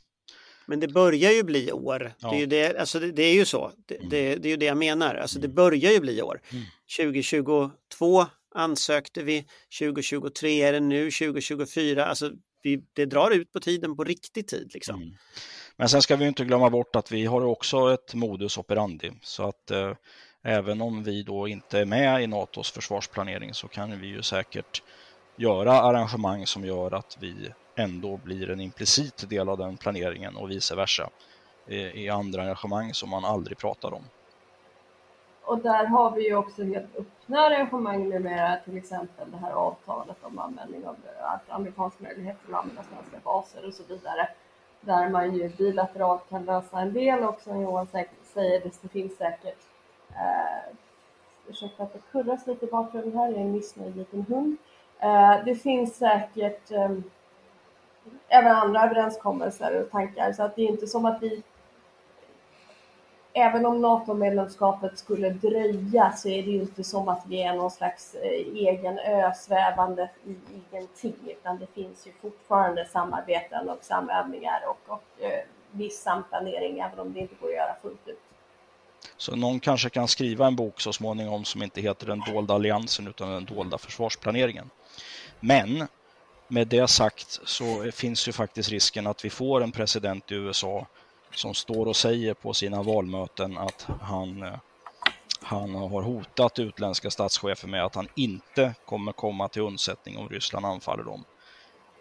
Men 0.68 0.80
det 0.80 0.88
börjar 0.88 1.30
ju 1.30 1.42
bli 1.42 1.72
år. 1.72 2.12
Ja. 2.18 2.30
Det, 2.30 2.36
är 2.36 2.40
ju 2.40 2.46
det, 2.46 2.76
alltså 2.76 3.00
det, 3.00 3.12
det 3.12 3.22
är 3.22 3.34
ju 3.34 3.44
så. 3.44 3.72
Det, 3.86 3.96
mm. 3.96 4.08
det, 4.08 4.36
det, 4.36 4.48
är 4.48 4.50
ju 4.50 4.56
det 4.56 4.66
jag 4.66 4.76
menar. 4.76 5.14
Alltså 5.14 5.38
det 5.38 5.46
mm. 5.46 5.54
börjar 5.54 5.92
ju 5.92 6.00
bli 6.00 6.22
år. 6.22 6.40
Mm. 6.50 6.64
2022 6.96 8.26
ansökte 8.54 9.22
vi, 9.22 9.44
2023 9.78 10.62
är 10.62 10.72
det 10.72 10.80
nu, 10.80 11.10
2024. 11.10 12.06
Alltså 12.06 12.30
vi, 12.62 12.82
det 12.92 13.04
drar 13.04 13.30
ut 13.30 13.52
på 13.52 13.60
tiden 13.60 13.96
på 13.96 14.04
riktig 14.04 14.48
tid. 14.48 14.70
Liksom. 14.74 15.02
Mm. 15.02 15.14
Men 15.76 15.88
sen 15.88 16.02
ska 16.02 16.16
vi 16.16 16.26
inte 16.26 16.44
glömma 16.44 16.70
bort 16.70 16.96
att 16.96 17.12
vi 17.12 17.26
har 17.26 17.44
också 17.44 17.94
ett 17.94 18.14
modus 18.14 18.58
operandi. 18.58 19.12
Så 19.22 19.48
att 19.48 19.70
eh, 19.70 19.92
även 20.44 20.80
om 20.80 21.04
vi 21.04 21.22
då 21.22 21.48
inte 21.48 21.78
är 21.78 21.84
med 21.84 22.22
i 22.22 22.26
NATOs 22.26 22.70
försvarsplanering 22.70 23.54
så 23.54 23.68
kan 23.68 24.00
vi 24.00 24.06
ju 24.06 24.22
säkert 24.22 24.82
göra 25.36 25.72
arrangemang 25.72 26.46
som 26.46 26.64
gör 26.64 26.94
att 26.94 27.16
vi 27.20 27.34
ändå 27.78 28.16
blir 28.16 28.50
en 28.50 28.60
implicit 28.60 29.30
del 29.30 29.48
av 29.48 29.58
den 29.58 29.76
planeringen 29.76 30.36
och 30.36 30.50
vice 30.50 30.76
versa 30.76 31.10
eh, 31.66 31.76
i 31.76 32.08
andra 32.08 32.42
arrangemang 32.42 32.94
som 32.94 33.10
man 33.10 33.24
aldrig 33.24 33.58
pratar 33.58 33.94
om. 33.94 34.02
Och 35.42 35.58
där 35.58 35.84
har 35.84 36.10
vi 36.10 36.28
ju 36.28 36.34
också 36.34 36.64
helt 36.64 36.96
öppna 36.96 37.40
arrangemang 37.40 38.08
numera, 38.08 38.56
till 38.56 38.76
exempel 38.76 39.30
det 39.30 39.36
här 39.36 39.52
avtalet 39.52 40.16
om 40.22 40.38
användning 40.38 40.86
av 40.86 40.96
amerikansk 41.48 42.00
möjlighet 42.00 42.36
att 42.48 42.54
använda 42.54 42.82
svenska 42.82 43.18
baser 43.24 43.66
och 43.66 43.74
så 43.74 43.82
vidare. 43.88 44.28
Där 44.80 45.08
man 45.08 45.34
ju 45.34 45.48
bilateralt 45.48 46.28
kan 46.28 46.44
lösa 46.44 46.80
en 46.80 46.92
del 46.92 47.24
och 47.24 47.40
som 47.40 47.60
Johan 47.60 47.86
säger, 48.22 48.60
det 48.82 48.88
finns 48.88 49.16
säkert 49.16 49.58
eh, 50.10 50.74
ursäkta 51.48 51.82
att 51.82 51.92
det 51.92 52.00
kurras 52.12 52.46
lite 52.46 52.66
i 52.66 52.68
bakgrunden 52.68 53.18
här, 53.18 53.30
det 53.32 53.36
är 53.36 53.40
en 53.40 53.52
missnöjd 53.52 53.96
liten 53.96 54.22
hund. 54.28 54.56
Eh, 54.98 55.44
det 55.44 55.54
finns 55.54 55.96
säkert 55.96 56.70
eh, 56.70 56.90
även 58.28 58.56
andra 58.56 58.84
överenskommelser 58.84 59.82
och 59.82 59.90
tankar. 59.90 60.32
Så 60.32 60.42
att 60.42 60.56
det 60.56 60.62
är 60.62 60.68
inte 60.68 60.86
som 60.86 61.04
att 61.04 61.22
vi 61.22 61.42
Även 63.32 63.66
om 63.66 63.82
NATO-medlemskapet 63.82 64.98
skulle 64.98 65.30
dröja 65.30 66.12
så 66.12 66.28
är 66.28 66.42
det 66.42 66.50
ju 66.50 66.60
inte 66.60 66.84
som 66.84 67.08
att 67.08 67.22
vi 67.26 67.42
är 67.42 67.54
någon 67.54 67.70
slags 67.70 68.14
eh, 68.14 68.30
egen 68.54 68.98
ö 68.98 69.32
svävande 69.34 70.10
i 70.26 70.36
ingenting 70.54 71.14
utan 71.26 71.58
det 71.58 71.66
finns 71.74 72.06
ju 72.06 72.12
fortfarande 72.22 72.86
samarbeten 72.86 73.68
och 73.68 73.78
samövningar 73.82 74.60
och, 74.68 74.92
och 74.92 75.24
eh, 75.24 75.44
viss 75.70 76.02
samplanering 76.02 76.78
även 76.78 76.98
om 76.98 77.12
det 77.12 77.20
inte 77.20 77.34
går 77.40 77.48
att 77.48 77.54
göra 77.54 77.76
fullt 77.82 78.08
ut. 78.08 78.20
Så 79.16 79.36
någon 79.36 79.60
kanske 79.60 79.90
kan 79.90 80.08
skriva 80.08 80.46
en 80.46 80.56
bok 80.56 80.80
så 80.80 80.92
småningom 80.92 81.44
som 81.44 81.62
inte 81.62 81.80
heter 81.80 82.06
Den 82.06 82.22
dolda 82.32 82.54
alliansen 82.54 83.08
utan 83.08 83.30
Den 83.30 83.44
dolda 83.44 83.78
försvarsplaneringen. 83.78 84.70
Men 85.40 85.88
med 86.48 86.68
det 86.68 86.88
sagt 86.88 87.40
så 87.44 87.90
finns 87.92 88.28
ju 88.28 88.32
faktiskt 88.32 88.70
risken 88.70 89.06
att 89.06 89.24
vi 89.24 89.30
får 89.30 89.62
en 89.62 89.72
president 89.72 90.32
i 90.32 90.34
USA 90.34 90.86
som 91.34 91.54
står 91.54 91.86
och 91.86 91.96
säger 91.96 92.34
på 92.34 92.54
sina 92.54 92.82
valmöten 92.82 93.58
att 93.58 93.86
han, 94.00 94.42
eh, 94.42 94.54
han 95.40 95.74
har 95.74 96.02
hotat 96.02 96.58
utländska 96.58 97.10
statschefer 97.10 97.68
med 97.68 97.84
att 97.84 97.94
han 97.94 98.08
inte 98.14 98.74
kommer 98.84 99.12
komma 99.12 99.48
till 99.48 99.62
undsättning 99.62 100.18
om 100.18 100.28
Ryssland 100.28 100.66
anfaller 100.66 101.04
dem. 101.04 101.24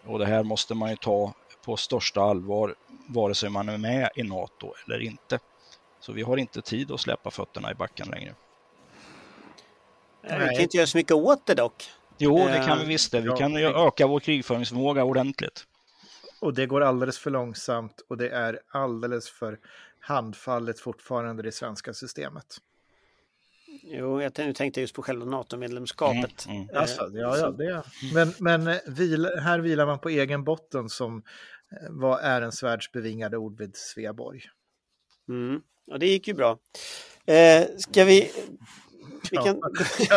Och 0.06 0.20
det 0.20 0.26
här 0.26 0.44
måste 0.44 0.76
man 0.76 0.90
ju 0.90 0.96
ta 0.96 1.34
på 1.66 1.78
största 1.78 2.22
allvar 2.22 2.76
vare 3.08 3.36
sig 3.36 3.50
man 3.50 3.70
är 3.70 3.78
med 3.78 4.10
i 4.16 4.24
NATO 4.24 4.74
eller 4.86 5.00
inte. 5.02 5.40
Så 6.00 6.12
vi 6.12 6.22
har 6.22 6.38
inte 6.38 6.62
tid 6.62 6.92
att 6.92 7.00
släppa 7.00 7.32
fötterna 7.32 7.72
i 7.72 7.76
backen 7.76 8.08
längre. 8.08 8.36
Vi 10.22 10.30
kan 10.30 10.62
inte 10.62 10.78
göra 10.78 10.88
så 10.88 10.98
mycket 10.98 11.16
åt 11.16 11.46
det 11.46 11.54
dock. 11.54 11.90
Jo, 12.18 12.38
det 12.38 12.64
kan 12.66 12.78
vi 12.78 12.84
eh, 12.84 12.88
visst 12.88 13.12
det. 13.12 13.22
Vi 13.22 13.30
kan 13.30 13.54
ju 13.54 13.88
öka 13.88 14.08
vår 14.08 14.20
krigföringsförmåga 14.20 15.04
ordentligt. 15.04 15.66
Och 16.40 16.54
det 16.54 16.66
går 16.66 16.82
alldeles 16.82 17.18
för 17.18 17.32
långsamt 17.32 18.02
och 18.08 18.18
det 18.18 18.30
är 18.30 18.60
alldeles 18.68 19.30
för 19.30 19.60
handfallet 20.00 20.80
fortfarande 20.80 21.44
det 21.44 21.52
svenska 21.52 21.94
systemet. 21.94 22.58
Jo, 23.84 24.22
jag 24.22 24.34
tänkte 24.34 24.82
just 24.82 24.94
på 24.94 25.02
själva 25.02 25.26
NATO-medlemskapet. 25.26 26.46
Mm, 26.46 26.62
mm. 26.62 26.78
Alltså, 26.78 27.10
ja, 27.14 27.38
ja, 27.38 27.52
det. 27.52 27.84
Men, 28.14 28.34
men 28.40 28.68
eh, 28.68 28.78
vil, 28.88 29.26
här 29.26 29.60
vilar 29.60 29.86
man 29.86 30.00
på 30.00 30.10
egen 30.10 30.44
botten 30.44 30.90
som 30.90 31.24
eh, 31.72 31.90
var 31.90 32.20
Ehrensvärds 32.20 32.92
bevingade 32.92 33.38
ord 33.38 33.58
vid 33.58 33.76
Sveaborg. 33.76 34.42
Mm. 35.30 35.62
Och 35.92 36.00
det 36.00 36.08
gick 36.08 36.28
ju 36.28 36.34
bra. 36.34 36.60
Eh, 37.26 37.68
ska 37.78 38.04
vi 38.04 38.32
vi 39.32 39.38
kan... 39.38 39.60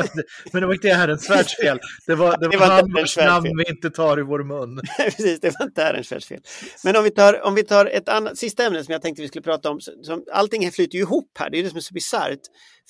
Men 0.52 0.60
det 0.60 0.66
var 0.66 0.74
inte 0.74 0.88
Herrensvärds 0.88 1.56
fel. 1.56 1.78
Det 2.06 2.14
var, 2.14 2.36
det, 2.36 2.48
det 2.48 2.56
var, 2.56 2.68
var 2.68 2.98
hans 2.98 3.16
namn 3.16 3.56
vi 3.56 3.70
inte 3.70 3.90
tar 3.90 4.18
i 4.18 4.22
vår 4.22 4.44
mun. 4.44 4.80
Precis, 4.98 5.40
det 5.40 5.54
var 5.58 5.66
inte 5.66 5.82
Herrensvärds 5.82 6.26
fel. 6.26 6.40
Men 6.84 6.96
om 6.96 7.04
vi 7.04 7.10
tar, 7.10 7.42
om 7.42 7.54
vi 7.54 7.62
tar 7.62 7.86
ett 7.86 8.08
annat, 8.08 8.38
sista 8.38 8.64
ämne 8.64 8.84
som 8.84 8.92
jag 8.92 9.02
tänkte 9.02 9.22
vi 9.22 9.28
skulle 9.28 9.42
prata 9.42 9.70
om. 9.70 9.80
Som, 9.80 10.24
allting 10.32 10.72
flyter 10.72 10.96
ju 10.96 11.02
ihop 11.02 11.30
här, 11.38 11.50
det 11.50 11.58
är 11.58 11.62
det 11.62 11.68
som 11.68 11.76
är 11.76 11.80
så 11.80 11.94
bisarrt. 11.94 12.40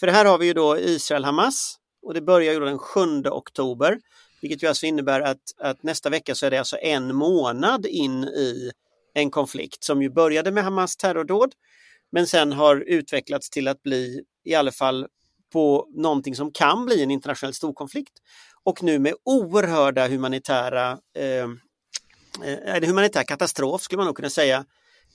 För 0.00 0.06
här 0.06 0.24
har 0.24 0.38
vi 0.38 0.46
ju 0.46 0.52
då 0.52 0.78
Israel-Hamas 0.78 1.74
och 2.02 2.14
det 2.14 2.20
börjar 2.20 2.52
ju 2.52 2.60
då 2.60 2.66
den 2.66 2.78
7 2.78 3.00
oktober. 3.24 3.98
Vilket 4.42 4.62
ju 4.62 4.66
alltså 4.66 4.86
innebär 4.86 5.20
att, 5.20 5.42
att 5.60 5.82
nästa 5.82 6.10
vecka 6.10 6.34
så 6.34 6.46
är 6.46 6.50
det 6.50 6.58
alltså 6.58 6.76
en 6.76 7.14
månad 7.14 7.86
in 7.86 8.24
i 8.24 8.70
en 9.14 9.30
konflikt 9.30 9.84
som 9.84 10.02
ju 10.02 10.10
började 10.10 10.50
med 10.50 10.64
Hamas 10.64 10.96
terrordåd 10.96 11.52
men 12.12 12.26
sen 12.26 12.52
har 12.52 12.76
utvecklats 12.76 13.50
till 13.50 13.68
att 13.68 13.82
bli 13.82 14.22
i 14.44 14.54
alla 14.54 14.72
fall 14.72 15.06
på 15.52 15.88
någonting 15.90 16.34
som 16.34 16.52
kan 16.52 16.86
bli 16.86 17.02
en 17.02 17.10
internationell 17.10 17.54
storkonflikt. 17.54 18.12
Och 18.64 18.82
nu 18.82 18.98
med 18.98 19.14
oerhörda 19.24 20.08
humanitära 20.08 20.98
eh, 21.16 21.48
eh, 22.44 22.74
eh, 22.74 22.86
humanitär 22.86 23.22
katastrof 23.22 23.82
skulle 23.82 23.96
man 23.96 24.06
nog 24.06 24.16
kunna 24.16 24.30
säga. 24.30 24.64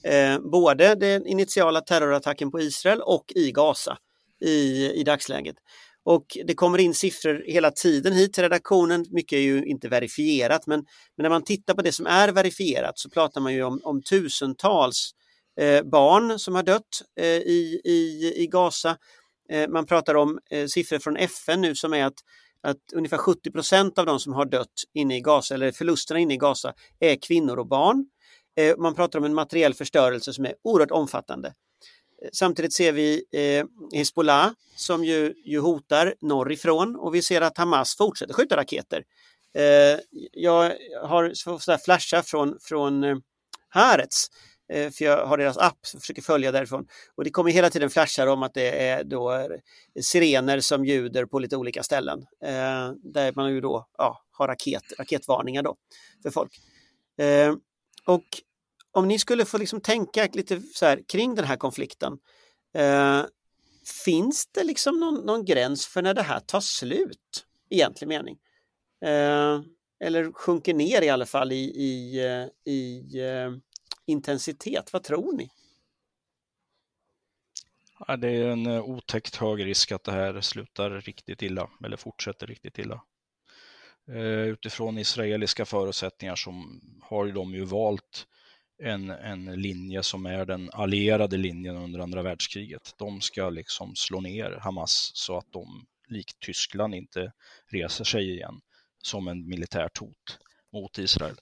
Eh, 0.03 0.39
både 0.39 0.95
den 0.95 1.27
initiala 1.27 1.81
terrorattacken 1.81 2.51
på 2.51 2.59
Israel 2.59 3.01
och 3.01 3.25
i 3.35 3.51
Gaza 3.51 3.97
i, 4.41 4.91
i 4.91 5.03
dagsläget. 5.03 5.55
Och 6.03 6.37
det 6.45 6.53
kommer 6.53 6.77
in 6.77 6.93
siffror 6.93 7.43
hela 7.47 7.71
tiden 7.71 8.13
hit 8.13 8.33
till 8.33 8.43
redaktionen. 8.43 9.05
Mycket 9.09 9.37
är 9.37 9.41
ju 9.41 9.65
inte 9.65 9.89
verifierat 9.89 10.67
men, 10.67 10.79
men 11.17 11.23
när 11.23 11.29
man 11.29 11.43
tittar 11.43 11.73
på 11.73 11.81
det 11.81 11.91
som 11.91 12.05
är 12.05 12.29
verifierat 12.29 12.99
så 12.99 13.09
pratar 13.09 13.41
man 13.41 13.53
ju 13.53 13.63
om, 13.63 13.81
om 13.83 14.01
tusentals 14.01 15.11
eh, 15.59 15.83
barn 15.83 16.39
som 16.39 16.55
har 16.55 16.63
dött 16.63 17.01
eh, 17.19 17.25
i, 17.27 17.81
i, 17.83 18.33
i 18.43 18.47
Gaza 18.47 18.97
Eh, 19.49 19.69
man 19.69 19.85
pratar 19.85 20.15
om 20.15 20.39
eh, 20.49 20.67
siffror 20.67 20.99
från 20.99 21.17
FN 21.17 21.61
nu 21.61 21.75
som 21.75 21.93
är 21.93 22.05
att, 22.05 22.19
att 22.61 22.77
ungefär 22.93 23.17
70 23.17 23.51
procent 23.51 23.99
av 23.99 24.05
de 24.05 24.19
som 24.19 24.33
har 24.33 24.45
dött 24.45 24.83
inne 24.93 25.17
i 25.17 25.21
Gaza 25.21 25.53
eller 25.53 25.71
förlusterna 25.71 26.19
inne 26.19 26.33
i 26.33 26.37
Gaza 26.37 26.73
är 26.99 27.15
kvinnor 27.15 27.59
och 27.59 27.67
barn. 27.67 28.05
Eh, 28.57 28.77
man 28.77 28.95
pratar 28.95 29.19
om 29.19 29.25
en 29.25 29.33
materiell 29.33 29.73
förstörelse 29.73 30.33
som 30.33 30.45
är 30.45 30.53
oerhört 30.63 30.91
omfattande. 30.91 31.53
Samtidigt 32.33 32.73
ser 32.73 32.91
vi 32.91 33.23
Hezbollah 33.93 34.51
som 34.75 35.05
ju, 35.05 35.33
ju 35.45 35.59
hotar 35.59 36.15
norrifrån 36.21 36.95
och 36.95 37.15
vi 37.15 37.21
ser 37.21 37.41
att 37.41 37.57
Hamas 37.57 37.97
fortsätter 37.97 38.33
skjuta 38.33 38.57
raketer. 38.57 39.03
Jag 40.31 40.73
har 41.03 41.77
flashat 41.85 42.29
från, 42.29 42.57
från 42.61 43.21
Haaretz 43.69 44.27
Eh, 44.69 44.91
för 44.91 45.05
jag 45.05 45.25
har 45.25 45.37
deras 45.37 45.57
app 45.57 45.77
och 45.95 46.01
försöker 46.01 46.21
följa 46.21 46.51
därifrån. 46.51 46.87
Och 47.15 47.23
det 47.23 47.29
kommer 47.29 47.51
hela 47.51 47.69
tiden 47.69 47.89
flashar 47.89 48.27
om 48.27 48.43
att 48.43 48.53
det 48.53 48.87
är 48.87 49.03
då 49.03 49.49
sirener 50.01 50.59
som 50.59 50.85
ljuder 50.85 51.25
på 51.25 51.39
lite 51.39 51.57
olika 51.57 51.83
ställen. 51.83 52.19
Eh, 52.43 52.91
där 53.03 53.33
man 53.35 53.51
ju 53.51 53.61
då 53.61 53.87
ja, 53.97 54.23
har 54.31 54.47
raket, 54.47 54.83
raketvarningar 54.99 55.63
då 55.63 55.75
för 56.23 56.29
folk. 56.29 56.51
Eh, 57.17 57.55
och 58.05 58.25
om 58.91 59.07
ni 59.07 59.19
skulle 59.19 59.45
få 59.45 59.57
liksom 59.57 59.81
tänka 59.81 60.27
lite 60.33 60.61
så 60.61 60.85
här, 60.85 61.01
kring 61.07 61.35
den 61.35 61.45
här 61.45 61.57
konflikten. 61.57 62.17
Eh, 62.75 63.21
finns 64.05 64.47
det 64.51 64.63
liksom 64.63 64.99
någon, 64.99 65.25
någon, 65.25 65.45
gräns 65.45 65.87
för 65.87 66.01
när 66.01 66.13
det 66.13 66.21
här 66.21 66.39
tar 66.39 66.59
slut? 66.59 67.45
I 67.69 67.75
egentlig 67.75 68.07
mening. 68.07 68.37
eller 69.99 70.31
sjunker 70.31 70.73
ner 70.73 71.01
i 71.01 71.09
alla 71.09 71.25
fall 71.25 71.51
i, 71.51 71.55
i, 71.55 72.19
i 72.71 73.01
intensitet. 74.05 74.93
Vad 74.93 75.03
tror 75.03 75.37
ni? 75.37 75.49
Ja, 78.07 78.17
det 78.17 78.29
är 78.29 78.47
en 78.47 78.65
eh, 78.65 78.83
otäckt 78.83 79.35
hög 79.35 79.65
risk 79.65 79.91
att 79.91 80.03
det 80.03 80.11
här 80.11 80.41
slutar 80.41 80.89
riktigt 80.89 81.41
illa 81.41 81.69
eller 81.85 81.97
fortsätter 81.97 82.47
riktigt 82.47 82.79
illa. 82.79 83.03
Eh, 84.07 84.47
utifrån 84.47 84.97
israeliska 84.97 85.65
förutsättningar 85.65 86.35
som 86.35 86.81
har 87.01 87.27
de 87.27 87.53
ju 87.53 87.65
valt 87.65 88.27
en, 88.83 89.09
en 89.09 89.61
linje 89.61 90.03
som 90.03 90.25
är 90.25 90.45
den 90.45 90.69
allierade 90.73 91.37
linjen 91.37 91.75
under 91.75 91.99
andra 91.99 92.21
världskriget. 92.21 92.93
De 92.97 93.21
ska 93.21 93.49
liksom 93.49 93.95
slå 93.95 94.21
ner 94.21 94.59
Hamas 94.61 95.11
så 95.13 95.37
att 95.37 95.51
de 95.51 95.85
likt 96.07 96.39
Tyskland 96.39 96.95
inte 96.95 97.31
reser 97.67 98.03
sig 98.03 98.31
igen 98.31 98.61
som 99.03 99.27
en 99.27 99.47
militärt 99.47 99.97
hot 99.97 100.39
mot 100.71 100.97
Israel 100.97 101.35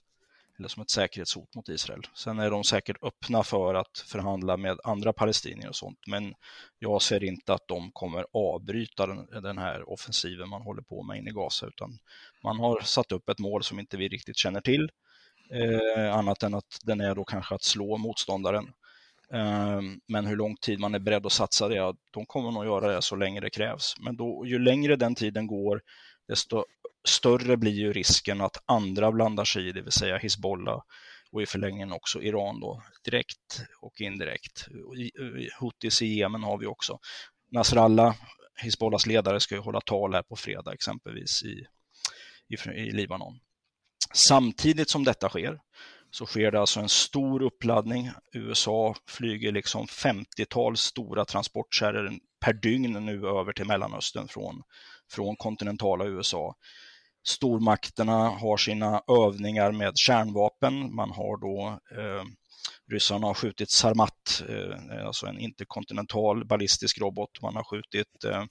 eller 0.58 0.68
som 0.68 0.82
ett 0.82 0.90
säkerhetshot 0.90 1.54
mot 1.54 1.68
Israel. 1.68 2.02
Sen 2.14 2.38
är 2.38 2.50
de 2.50 2.64
säkert 2.64 2.96
öppna 3.02 3.42
för 3.42 3.74
att 3.74 3.98
förhandla 4.06 4.56
med 4.56 4.78
andra 4.84 5.12
palestinier 5.12 5.68
och 5.68 5.76
sånt, 5.76 5.98
men 6.06 6.34
jag 6.78 7.02
ser 7.02 7.24
inte 7.24 7.54
att 7.54 7.68
de 7.68 7.90
kommer 7.92 8.26
avbryta 8.32 9.06
den, 9.06 9.42
den 9.42 9.58
här 9.58 9.90
offensiven 9.90 10.48
man 10.48 10.62
håller 10.62 10.82
på 10.82 11.02
med 11.02 11.18
in 11.18 11.28
i 11.28 11.30
Gaza, 11.30 11.66
utan 11.66 11.98
man 12.44 12.58
har 12.58 12.80
satt 12.80 13.12
upp 13.12 13.28
ett 13.28 13.38
mål 13.38 13.64
som 13.64 13.78
inte 13.78 13.96
vi 13.96 14.08
riktigt 14.08 14.36
känner 14.36 14.60
till, 14.60 14.90
eh, 15.50 16.14
annat 16.14 16.42
än 16.42 16.54
att 16.54 16.78
den 16.82 17.00
är 17.00 17.14
då 17.14 17.24
kanske 17.24 17.54
att 17.54 17.62
slå 17.62 17.96
motståndaren. 17.96 18.72
Eh, 19.32 19.80
men 20.08 20.26
hur 20.26 20.36
lång 20.36 20.56
tid 20.56 20.80
man 20.80 20.94
är 20.94 20.98
beredd 20.98 21.26
att 21.26 21.32
satsa 21.32 21.68
det, 21.68 21.94
de 22.10 22.26
kommer 22.26 22.50
nog 22.50 22.64
göra 22.64 22.94
det 22.94 23.02
så 23.02 23.16
länge 23.16 23.40
det 23.40 23.50
krävs. 23.50 23.94
Men 24.00 24.16
då, 24.16 24.46
ju 24.46 24.58
längre 24.58 24.96
den 24.96 25.14
tiden 25.14 25.46
går, 25.46 25.80
desto 26.28 26.64
större 27.04 27.56
blir 27.56 27.72
ju 27.72 27.92
risken 27.92 28.40
att 28.40 28.62
andra 28.66 29.12
blandar 29.12 29.44
sig 29.44 29.68
i, 29.68 29.72
det 29.72 29.82
vill 29.82 29.92
säga 29.92 30.18
Hizbollah 30.18 30.82
och 31.30 31.42
i 31.42 31.46
förlängningen 31.46 31.92
också 31.92 32.22
Iran 32.22 32.60
då, 32.60 32.82
direkt 33.04 33.62
och 33.80 34.00
indirekt. 34.00 34.68
Houthis 35.60 36.02
i 36.02 36.06
Jemen 36.06 36.42
har 36.42 36.58
vi 36.58 36.66
också. 36.66 36.98
Nasrallah, 37.52 38.14
Hizbollahs 38.62 39.06
ledare, 39.06 39.40
ska 39.40 39.54
ju 39.54 39.60
hålla 39.60 39.80
tal 39.80 40.14
här 40.14 40.22
på 40.22 40.36
fredag 40.36 40.72
exempelvis 40.72 41.42
i, 41.42 41.66
i, 42.48 42.70
i 42.70 42.92
Libanon. 42.92 43.40
Samtidigt 44.14 44.90
som 44.90 45.04
detta 45.04 45.28
sker 45.28 45.60
så 46.10 46.26
sker 46.26 46.50
det 46.50 46.60
alltså 46.60 46.80
en 46.80 46.88
stor 46.88 47.42
uppladdning. 47.42 48.10
USA 48.32 48.96
flyger 49.06 49.52
liksom 49.52 49.86
50-tal 49.86 50.76
stora 50.76 51.24
transportkärror 51.24 52.12
per 52.40 52.52
dygn 52.52 52.92
nu 52.92 53.28
över 53.28 53.52
till 53.52 53.66
Mellanöstern 53.66 54.28
från, 54.28 54.62
från 55.10 55.36
kontinentala 55.36 56.04
USA 56.04 56.54
stormakterna 57.24 58.28
har 58.28 58.56
sina 58.56 59.02
övningar 59.08 59.72
med 59.72 59.96
kärnvapen. 59.96 60.94
Man 60.94 61.10
har 61.10 61.40
då 61.40 61.78
eh, 61.98 62.24
Ryssarna 62.90 63.26
har 63.26 63.34
skjutit 63.34 63.70
Sarmat, 63.70 64.42
eh, 64.48 65.06
alltså 65.06 65.26
en 65.26 65.38
interkontinental 65.38 66.46
ballistisk 66.46 67.00
robot. 67.00 67.42
Man 67.42 67.56
har 67.56 67.64
skjutit 67.64 68.24
eh, 68.24 68.44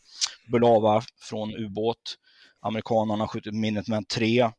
Bulava 0.51 1.01
från 1.29 1.55
ubåt. 1.55 2.17
Amerikanerna 2.61 3.23
har 3.23 3.27
skjutit 3.27 3.53
Minuteman 3.53 4.05
3, 4.05 4.39
eh, 4.39 4.51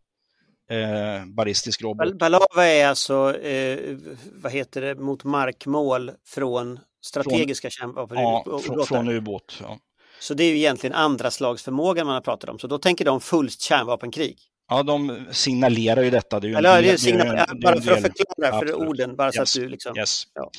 ballistisk 1.37 1.83
robot. 1.83 2.19
Balava 2.19 2.67
är 2.67 2.87
alltså, 2.87 3.37
eh, 3.37 3.97
vad 4.33 4.53
heter 4.53 4.81
det, 4.81 4.95
mot 4.95 5.25
markmål 5.25 6.11
från 6.27 6.81
strategiska 7.05 7.71
kärnvapen? 7.71 8.19
Ja, 8.19 8.61
från, 8.65 8.87
från 8.87 9.09
ubåt. 9.09 9.59
Ja. 9.61 9.79
Så 10.21 10.35
det 10.35 10.45
är 10.45 10.51
ju 10.51 10.57
egentligen 10.57 10.95
andra 10.95 11.31
slags 11.31 11.62
förmåga 11.62 12.05
man 12.05 12.15
har 12.15 12.21
pratat 12.21 12.51
om. 12.51 12.59
Så 12.59 12.67
då 12.67 12.79
tänker 12.79 13.05
de 13.05 13.21
fullt 13.21 13.61
kärnvapenkrig. 13.61 14.39
Ja, 14.69 14.83
de 14.83 15.27
signalerar 15.33 16.03
ju 16.03 16.11
detta. 16.11 16.41
Det 16.41 16.47
är 16.47 16.49
ju 16.49 16.55
Eller, 16.55 16.83
del, 16.83 16.93
det 16.93 16.99
signal, 16.99 17.27
det 17.27 17.55
bara 17.62 17.81
för 17.81 17.93
att 17.93 18.03
förklara 18.03 18.51
för 18.51 18.67
Absolut. 18.67 18.89
orden, 18.89 19.17
bara 19.17 19.33
så 19.33 19.41
yes. 19.41 19.57
att 19.57 19.62
du 19.62 19.69
liksom... 19.69 19.97
Yes. 19.97 20.23
Ja. 20.35 20.51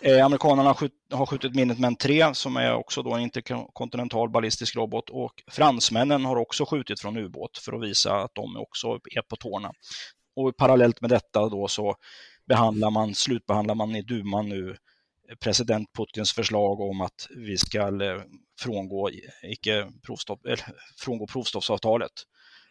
Eh, 0.00 0.24
amerikanerna 0.24 0.68
har, 0.68 0.74
skjut, 0.74 0.92
har 1.12 1.26
skjutit 1.26 1.54
Minuteman 1.54 1.96
3 1.96 2.34
som 2.34 2.56
är 2.56 2.74
också 2.74 3.02
då 3.02 3.14
en 3.14 3.20
interkontinental 3.20 4.30
ballistisk 4.30 4.76
robot 4.76 5.10
och 5.10 5.32
fransmännen 5.50 6.24
har 6.24 6.36
också 6.36 6.64
skjutit 6.66 7.00
från 7.00 7.16
ubåt 7.16 7.58
för 7.58 7.72
att 7.72 7.82
visa 7.82 8.14
att 8.16 8.34
de 8.34 8.56
också 8.56 8.88
är 9.16 9.22
på 9.22 9.36
tårna. 9.36 9.72
och 10.36 10.56
parallellt 10.56 11.00
med 11.00 11.10
detta 11.10 11.48
då 11.48 11.68
så 11.68 11.94
behandlar 12.48 12.90
man, 12.90 13.14
slutbehandlar 13.14 13.74
man 13.74 13.96
i 13.96 14.02
duman 14.02 14.48
nu 14.48 14.76
president 15.40 15.92
Putins 15.92 16.32
förslag 16.32 16.80
om 16.80 17.00
att 17.00 17.28
vi 17.36 17.58
ska 17.58 17.78
eh, 17.78 18.22
frångå, 18.60 19.10
icke 19.42 19.92
provstopp, 20.06 20.46
eller, 20.46 20.66
frångå 20.98 21.26
provstoppsavtalet. 21.26 22.12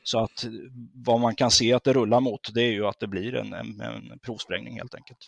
Så 0.03 0.19
att 0.19 0.45
vad 0.93 1.19
man 1.19 1.35
kan 1.35 1.51
se 1.51 1.73
att 1.73 1.83
det 1.83 1.93
rullar 1.93 2.19
mot 2.19 2.53
det 2.53 2.61
är 2.61 2.71
ju 2.71 2.85
att 2.85 2.99
det 2.99 3.07
blir 3.07 3.35
en, 3.35 3.53
en, 3.53 3.81
en 3.81 4.19
provsprängning 4.19 4.77
helt 4.77 4.95
enkelt. 4.95 5.19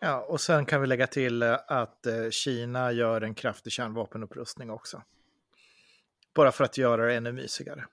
Ja, 0.00 0.20
och 0.20 0.40
sen 0.40 0.66
kan 0.66 0.80
vi 0.80 0.86
lägga 0.86 1.06
till 1.06 1.42
eh, 1.42 1.56
att 1.66 2.06
eh, 2.06 2.30
Kina 2.30 2.92
gör 2.92 3.20
en 3.20 3.34
kraftig 3.34 3.72
kärnvapenupprustning 3.72 4.70
också. 4.70 5.02
Bara 6.34 6.52
för 6.52 6.64
att 6.64 6.78
göra 6.78 7.06
det 7.06 7.14
ännu 7.14 7.32
mysigare. 7.32 7.84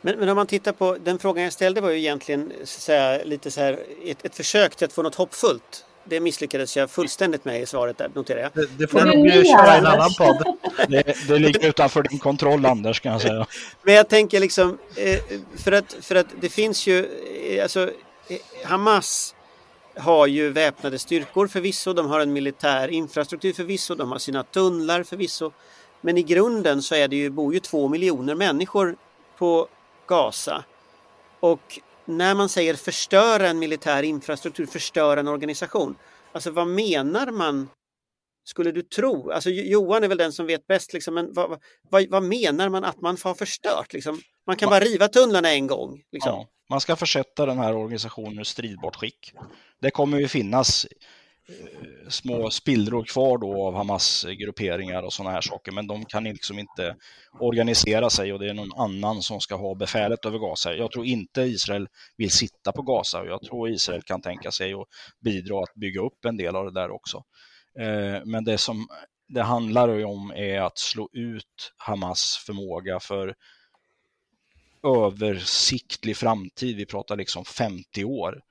Men, 0.00 0.18
men 0.18 0.28
om 0.28 0.36
man 0.36 0.46
tittar 0.46 0.72
på 0.72 0.96
den 0.98 1.18
frågan 1.18 1.44
jag 1.44 1.52
ställde 1.52 1.80
var 1.80 1.90
ju 1.90 1.98
egentligen 1.98 2.52
så 2.64 2.80
säga, 2.80 3.24
lite 3.24 3.50
så 3.50 3.60
här 3.60 3.84
ett, 4.04 4.24
ett 4.24 4.34
försök 4.34 4.76
till 4.76 4.84
att 4.84 4.92
få 4.92 5.02
något 5.02 5.14
hoppfullt. 5.14 5.86
Det 6.08 6.20
misslyckades 6.20 6.76
jag 6.76 6.90
fullständigt 6.90 7.44
med 7.44 7.62
i 7.62 7.66
svaret 7.66 7.98
där, 7.98 8.10
noterar 8.14 8.40
jag. 8.40 8.50
Det, 8.54 8.66
det 8.78 8.86
får 8.86 9.00
du 9.00 9.06
nog 9.06 9.46
köra 9.46 9.74
i 9.74 9.78
en 9.78 9.86
annan 9.86 10.10
podd. 10.18 10.56
Det, 10.88 11.28
det 11.28 11.38
ligger 11.38 11.68
utanför 11.68 12.02
din 12.02 12.18
kontroll 12.18 12.66
Anders 12.66 13.00
kan 13.00 13.12
jag 13.12 13.20
säga. 13.20 13.46
Men 13.82 13.94
jag 13.94 14.08
tänker 14.08 14.40
liksom, 14.40 14.78
eh, 14.96 15.18
för 15.56 15.72
att, 15.72 15.96
för 16.00 16.14
att 16.14 16.26
det 16.40 16.48
finns 16.48 16.86
ju, 16.86 17.06
eh, 17.48 17.62
alltså 17.62 17.90
Hamas 18.64 19.34
har 19.96 20.26
ju 20.26 20.50
väpnade 20.50 20.98
styrkor 20.98 21.46
förvisso, 21.48 21.92
de 21.92 22.06
har 22.06 22.20
en 22.20 22.32
militär 22.32 22.88
infrastruktur 22.88 23.52
förvisso, 23.52 23.94
de 23.94 24.12
har 24.12 24.18
sina 24.18 24.42
tunnlar 24.42 25.02
förvisso. 25.02 25.52
Men 26.00 26.18
i 26.18 26.22
grunden 26.22 26.82
så 26.82 26.94
är 26.94 27.08
det 27.08 27.16
ju, 27.16 27.30
bor 27.30 27.54
ju 27.54 27.60
två 27.60 27.88
miljoner 27.88 28.34
människor 28.34 28.96
på 29.38 29.68
Gaza. 30.06 30.64
Och 31.40 31.80
när 32.06 32.34
man 32.34 32.48
säger 32.48 32.74
förstöra 32.74 33.48
en 33.48 33.58
militär 33.58 34.02
infrastruktur, 34.02 34.66
förstöra 34.66 35.20
en 35.20 35.28
organisation. 35.28 35.96
Alltså 36.32 36.50
vad 36.50 36.68
menar 36.68 37.30
man? 37.30 37.68
Skulle 38.44 38.72
du 38.72 38.82
tro? 38.82 39.30
Alltså 39.30 39.50
Johan 39.50 40.04
är 40.04 40.08
väl 40.08 40.18
den 40.18 40.32
som 40.32 40.46
vet 40.46 40.66
bäst, 40.66 40.92
liksom, 40.92 41.14
men 41.14 41.32
vad, 41.32 41.60
vad, 41.90 42.10
vad 42.10 42.22
menar 42.22 42.68
man 42.68 42.84
att 42.84 43.00
man 43.00 43.16
har 43.24 43.34
förstört? 43.34 43.92
Liksom? 43.92 44.20
Man 44.46 44.56
kan 44.56 44.70
bara 44.70 44.80
riva 44.80 45.08
tunnlarna 45.08 45.52
en 45.52 45.66
gång. 45.66 46.02
Liksom. 46.12 46.32
Ja, 46.32 46.46
man 46.70 46.80
ska 46.80 46.96
försätta 46.96 47.46
den 47.46 47.58
här 47.58 47.74
organisationen 47.74 48.40
i 48.40 48.44
stridbart 48.44 48.96
skick. 48.96 49.32
Det 49.80 49.90
kommer 49.90 50.18
ju 50.18 50.28
finnas 50.28 50.86
små 52.08 52.50
spillror 52.50 53.04
kvar 53.04 53.38
då 53.38 53.66
av 53.66 53.74
Hamas 53.74 54.26
grupperingar 54.38 55.02
och 55.02 55.12
sådana 55.12 55.34
här 55.34 55.40
saker, 55.40 55.72
men 55.72 55.86
de 55.86 56.04
kan 56.04 56.24
liksom 56.24 56.58
inte 56.58 56.96
organisera 57.40 58.10
sig 58.10 58.32
och 58.32 58.38
det 58.38 58.50
är 58.50 58.54
någon 58.54 58.80
annan 58.80 59.22
som 59.22 59.40
ska 59.40 59.54
ha 59.54 59.74
befälet 59.74 60.24
över 60.24 60.38
Gaza. 60.38 60.74
Jag 60.74 60.92
tror 60.92 61.06
inte 61.06 61.42
Israel 61.42 61.88
vill 62.16 62.30
sitta 62.30 62.72
på 62.72 62.82
Gaza 62.82 63.20
och 63.20 63.26
jag 63.26 63.42
tror 63.42 63.70
Israel 63.70 64.02
kan 64.02 64.20
tänka 64.20 64.50
sig 64.50 64.72
att 64.72 64.86
bidra 65.20 65.62
att 65.62 65.74
bygga 65.74 66.00
upp 66.00 66.24
en 66.24 66.36
del 66.36 66.56
av 66.56 66.64
det 66.64 66.80
där 66.80 66.90
också. 66.90 67.24
Eh, 67.78 68.24
men 68.24 68.44
det 68.44 68.58
som 68.58 68.88
det 69.28 69.42
handlar 69.42 70.04
om 70.04 70.32
är 70.36 70.60
att 70.60 70.78
slå 70.78 71.08
ut 71.12 71.72
Hamas 71.76 72.42
förmåga 72.46 73.00
för 73.00 73.34
översiktlig 74.82 76.16
framtid. 76.16 76.76
Vi 76.76 76.86
pratar 76.86 77.16
liksom 77.16 77.44
50 77.44 78.04
år. 78.04 78.42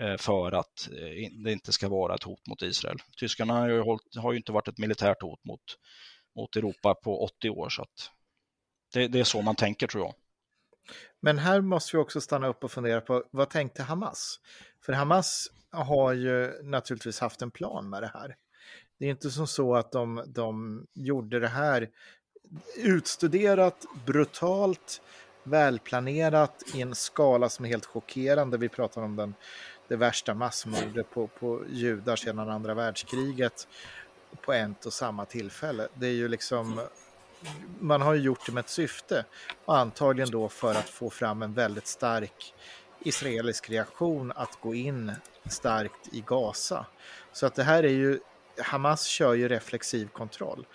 Eh, 0.00 0.16
för 0.16 0.52
att 0.52 0.88
eh, 0.92 1.30
det 1.44 1.52
inte 1.52 1.72
ska 1.72 1.88
vara 1.88 2.14
ett 2.14 2.22
hot 2.22 2.46
mot 2.46 2.62
Israel. 2.62 2.98
Tyskarna 3.18 3.54
har 3.54 3.68
ju, 3.68 3.80
hållit, 3.80 4.16
har 4.16 4.32
ju 4.32 4.38
inte 4.38 4.52
varit 4.52 4.68
ett 4.68 4.78
militärt 4.78 5.22
hot 5.22 5.44
mot, 5.44 5.60
mot 6.36 6.56
Europa 6.56 6.94
på 6.94 7.24
80 7.24 7.50
år. 7.50 7.68
Så 7.68 7.82
att 7.82 8.10
det, 8.92 9.08
det, 9.08 9.20
är 9.20 9.24
så 9.24 9.42
man 9.42 9.56
tänker 9.56 9.86
tror 9.86 10.04
jag. 10.04 10.14
Men 11.20 11.38
här 11.38 11.60
måste 11.60 11.96
vi 11.96 12.02
också 12.02 12.20
stanna 12.20 12.46
upp 12.46 12.64
och 12.64 12.72
fundera 12.72 13.00
på 13.00 13.24
vad 13.30 13.50
tänkte 13.50 13.82
Hamas? 13.82 14.40
För 14.80 14.92
Hamas 14.92 15.50
har 15.70 16.12
ju 16.12 16.62
naturligtvis 16.62 17.20
haft 17.20 17.42
en 17.42 17.50
plan 17.50 17.88
med 17.88 18.02
det 18.02 18.10
här. 18.14 18.36
Det 18.98 19.06
är 19.06 19.10
inte 19.10 19.30
som 19.30 19.46
så 19.46 19.76
att 19.76 19.92
de, 19.92 20.24
de 20.26 20.86
gjorde 20.94 21.40
det 21.40 21.48
här 21.48 21.88
utstuderat, 22.76 23.84
brutalt, 24.06 25.00
välplanerat 25.42 26.62
i 26.74 26.82
en 26.82 26.94
skala 26.94 27.48
som 27.48 27.64
är 27.64 27.68
helt 27.68 27.86
chockerande. 27.86 28.58
Vi 28.58 28.68
pratar 28.68 29.02
om 29.02 29.16
den 29.16 29.34
det 29.88 29.96
värsta 29.96 30.34
massmordet 30.34 31.10
på, 31.10 31.26
på 31.26 31.62
judar 31.68 32.16
sedan 32.16 32.50
andra 32.50 32.74
världskriget 32.74 33.68
på 34.40 34.52
ett 34.52 34.86
och 34.86 34.92
samma 34.92 35.24
tillfälle. 35.24 35.88
Det 35.94 36.06
är 36.06 36.12
ju 36.12 36.28
liksom, 36.28 36.80
man 37.80 38.02
har 38.02 38.14
ju 38.14 38.20
gjort 38.20 38.46
det 38.46 38.52
med 38.52 38.60
ett 38.60 38.68
syfte 38.68 39.24
och 39.64 39.78
antagligen 39.78 40.30
då 40.30 40.48
för 40.48 40.70
att 40.70 40.88
få 40.88 41.10
fram 41.10 41.42
en 41.42 41.52
väldigt 41.52 41.86
stark 41.86 42.54
israelisk 43.00 43.70
reaktion 43.70 44.32
att 44.36 44.60
gå 44.60 44.74
in 44.74 45.12
starkt 45.46 46.08
i 46.12 46.24
Gaza. 46.26 46.86
Så 47.32 47.46
att 47.46 47.54
det 47.54 47.62
här 47.62 47.82
är 47.82 47.88
ju, 47.88 48.20
Hamas 48.58 49.04
kör 49.04 49.34
ju 49.34 49.48
reflexiv 49.48 50.08
kontroll. 50.08 50.66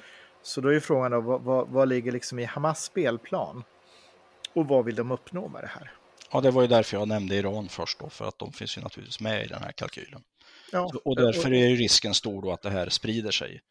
Så 0.41 0.61
då 0.61 0.73
är 0.73 0.79
frågan 0.79 1.11
då, 1.11 1.21
vad, 1.21 1.41
vad, 1.41 1.67
vad 1.67 1.87
ligger 1.87 2.11
liksom 2.11 2.39
i 2.39 2.43
Hamas 2.43 2.83
spelplan? 2.83 3.63
Och 4.53 4.67
vad 4.67 4.85
vill 4.85 4.95
de 4.95 5.11
uppnå 5.11 5.47
med 5.47 5.63
det 5.63 5.67
här? 5.67 5.91
Ja, 6.31 6.41
det 6.41 6.51
var 6.51 6.61
ju 6.61 6.67
därför 6.67 6.97
jag 6.97 7.07
nämnde 7.07 7.35
Iran 7.35 7.69
först 7.69 7.99
då, 7.99 8.09
för 8.09 8.25
att 8.25 8.39
de 8.39 8.53
finns 8.53 8.77
ju 8.77 8.81
naturligtvis 8.81 9.19
med 9.19 9.45
i 9.45 9.47
den 9.47 9.61
här 9.61 9.71
kalkylen. 9.71 10.21
Ja, 10.71 10.91
och 11.05 11.15
därför 11.15 11.53
är 11.53 11.67
ju 11.67 11.75
risken 11.75 12.13
stor 12.13 12.41
då 12.41 12.51
att 12.51 12.61
det 12.61 12.69
här 12.69 12.89
sprider 12.89 13.31
sig. 13.31 13.61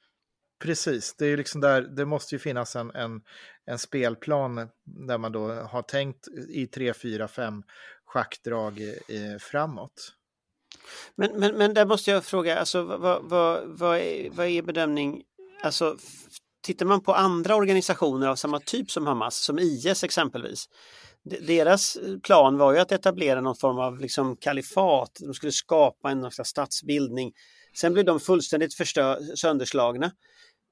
Precis, 0.63 1.15
det 1.19 1.25
är 1.25 1.29
ju 1.29 1.37
liksom 1.37 1.61
där, 1.61 1.83
det 1.83 2.05
måste 2.05 2.35
ju 2.35 2.39
finnas 2.39 2.77
en, 2.77 2.91
en, 2.91 3.23
en 3.67 3.79
spelplan 3.79 4.69
där 4.85 5.19
man 5.19 5.33
då 5.33 5.53
har 5.53 5.83
tänkt 5.83 6.29
i 6.49 6.67
tre, 6.67 6.95
fyra, 6.95 7.29
fem 7.29 7.63
schackdrag 8.05 8.79
i, 8.81 9.39
framåt. 9.41 10.15
Men, 11.15 11.41
men, 11.41 11.59
men 11.59 11.75
där 11.75 11.87
måste 11.87 12.11
jag 12.11 12.25
fråga, 12.25 12.59
alltså, 12.59 12.83
vad, 12.83 13.23
vad, 13.23 13.63
vad, 13.67 13.99
är, 13.99 14.31
vad 14.31 14.47
är 14.47 14.63
bedömning, 14.63 15.23
alltså 15.63 15.97
tittar 16.63 16.87
man 16.87 17.01
på 17.01 17.15
andra 17.15 17.55
organisationer 17.55 18.27
av 18.27 18.37
samma 18.37 18.61
typ 18.61 18.91
som 18.91 19.07
Hamas, 19.07 19.37
som 19.37 19.59
IS 19.59 20.05
exempelvis, 20.05 20.69
deras 21.25 21.99
plan 22.23 22.59
var 22.59 22.73
ju 22.73 22.79
att 22.79 22.93
etablera 22.93 23.41
någon 23.41 23.57
form 23.57 23.79
av 23.79 23.99
liksom 23.99 24.37
kalifat. 24.37 25.19
De 25.21 25.35
skulle 25.35 25.53
skapa 25.53 26.11
en 26.11 26.31
slags 26.31 26.51
statsbildning. 26.51 27.33
Sen 27.77 27.93
blev 27.93 28.05
de 28.05 28.21
fullständigt 28.21 28.75
förstör, 28.75 29.37
sönderslagna. 29.37 30.13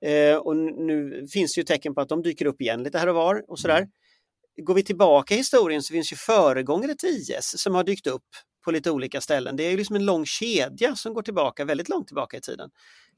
Eh, 0.04 0.36
och 0.36 0.56
nu 0.56 1.26
finns 1.32 1.54
det 1.54 1.60
ju 1.60 1.64
tecken 1.64 1.94
på 1.94 2.00
att 2.00 2.08
de 2.08 2.22
dyker 2.22 2.46
upp 2.46 2.60
igen 2.60 2.82
lite 2.82 2.98
här 2.98 3.06
och 3.06 3.14
var 3.14 3.44
och 3.48 3.58
sådär. 3.58 3.78
Mm. 3.78 3.90
Går 4.62 4.74
vi 4.74 4.82
tillbaka 4.82 5.34
i 5.34 5.36
historien 5.36 5.82
så 5.82 5.92
finns 5.92 6.12
ju 6.12 6.16
föregångare 6.16 6.94
till 6.94 7.08
IS 7.08 7.54
som 7.56 7.74
har 7.74 7.84
dykt 7.84 8.06
upp 8.06 8.26
på 8.64 8.70
lite 8.70 8.90
olika 8.90 9.20
ställen. 9.20 9.56
Det 9.56 9.62
är 9.62 9.70
ju 9.70 9.76
liksom 9.76 9.96
en 9.96 10.04
lång 10.04 10.24
kedja 10.26 10.96
som 10.96 11.14
går 11.14 11.22
tillbaka 11.22 11.64
väldigt 11.64 11.88
långt 11.88 12.06
tillbaka 12.06 12.36
i 12.36 12.40
tiden. 12.40 12.70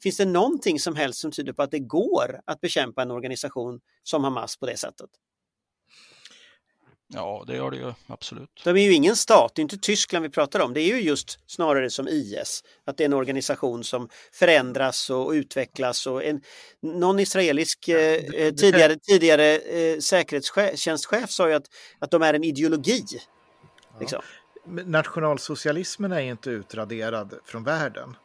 Finns 0.03 0.16
det 0.16 0.24
någonting 0.24 0.81
som 0.81 0.97
helst 0.97 1.20
som 1.20 1.33
tyder 1.33 1.53
på 1.53 1.62
att 1.62 1.70
det 1.70 1.78
går 1.78 2.41
att 2.45 2.61
bekämpa 2.61 3.03
en 3.03 3.11
organisation 3.11 3.81
som 4.03 4.24
Hamas 4.24 4.57
på 4.57 4.66
det 4.66 4.76
sättet? 4.76 5.11
Ja, 7.12 7.44
det 7.46 7.56
gör 7.56 7.70
det 7.70 7.76
ju 7.76 7.92
absolut. 8.06 8.62
De 8.64 8.70
är 8.70 8.82
ju 8.82 8.92
ingen 8.92 9.16
stat, 9.16 9.52
det 9.54 9.61
är 9.61 9.62
inte 9.62 9.78
Tyskland 9.78 10.22
vi 10.22 10.28
pratar 10.28 10.61
om. 10.61 10.74
Det 10.74 10.80
är 10.80 10.96
ju 10.96 11.00
just 11.00 11.38
snarare 11.46 11.90
som 11.90 12.08
IS, 12.08 12.64
att 12.84 12.96
det 12.96 13.04
är 13.04 13.06
en 13.06 13.12
organisation 13.12 13.84
som 13.84 14.08
förändras 14.32 15.11
och 15.11 15.30
utvecklas. 15.30 16.06
Och 16.06 16.24
en, 16.24 16.40
någon 16.82 17.18
israelisk 17.20 17.88
eh, 17.88 18.20
tidigare, 18.54 18.96
tidigare 18.96 19.56
eh, 19.56 19.98
säkerhetstjänstchef 19.98 21.30
sa 21.30 21.48
ju 21.48 21.54
att, 21.54 21.66
att 21.98 22.11
de 22.11 22.22
är 22.22 22.34
en 22.34 22.44
ideologi. 22.44 23.04
Liksom. 24.00 24.22
Ja. 24.22 24.82
Nationalsocialismen 24.86 26.12
är 26.12 26.20
inte 26.20 26.50
utraderad 26.50 27.34
från 27.44 27.64
världen. 27.64 28.16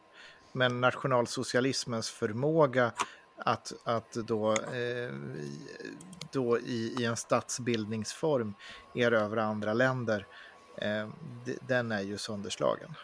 Men 0.52 0.80
nationalsocialismens 0.80 2.10
förmåga 2.10 2.92
att, 3.36 3.72
att 3.84 4.12
då, 4.12 4.52
eh, 4.52 5.14
då 6.32 6.58
i, 6.58 6.94
i, 6.98 7.04
en 7.04 7.16
statsbildningsform 7.16 8.54
erövra 8.94 9.42
andra 9.42 9.72
länder, 9.72 10.26
eh, 10.76 11.08
den 11.60 11.92
är 11.92 12.02
ju 12.02 12.18
sönderslagen. 12.18 12.94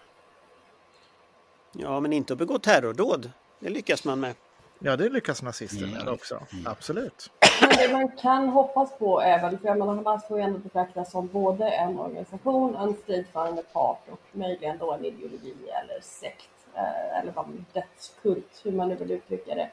Ja, 1.73 2.01
men 2.01 2.13
inte 2.13 2.33
att 2.33 2.39
begå 2.39 2.59
terrordåd. 2.59 3.31
Det 3.59 3.69
lyckas 3.69 4.05
man 4.05 4.21
med. 4.21 4.35
Ja, 4.79 4.97
det 4.97 5.09
lyckas 5.09 5.43
nazister 5.43 5.87
med 5.87 6.01
mm. 6.01 6.15
också. 6.15 6.41
Mm. 6.53 6.67
Absolut. 6.67 7.31
Men 7.61 7.71
det 7.77 7.93
man 7.93 8.17
kan 8.17 8.49
hoppas 8.49 8.99
på 8.99 9.21
är 9.21 9.43
väl, 9.43 9.59
för 9.59 9.69
jag 9.69 9.79
menar 9.79 9.95
Hamas 9.95 10.29
får 10.29 10.39
ju 10.39 10.45
ändå 10.45 10.59
betraktas 10.59 11.11
som 11.11 11.29
både 11.29 11.71
en 11.71 11.99
organisation, 11.99 12.77
en 12.77 12.95
stridförande 13.03 13.63
part 13.63 14.09
och 14.11 14.21
möjligen 14.33 14.79
då 14.79 14.93
en 14.93 15.05
ideologi 15.05 15.55
eller 15.83 16.01
sekt 16.01 16.51
eh, 16.75 17.19
eller 17.19 17.33
vad 17.33 17.65
dödskult, 17.73 18.61
hur 18.65 18.73
man 18.73 18.89
nu 18.89 18.95
vill 18.95 19.11
uttrycka 19.11 19.55
det. 19.55 19.71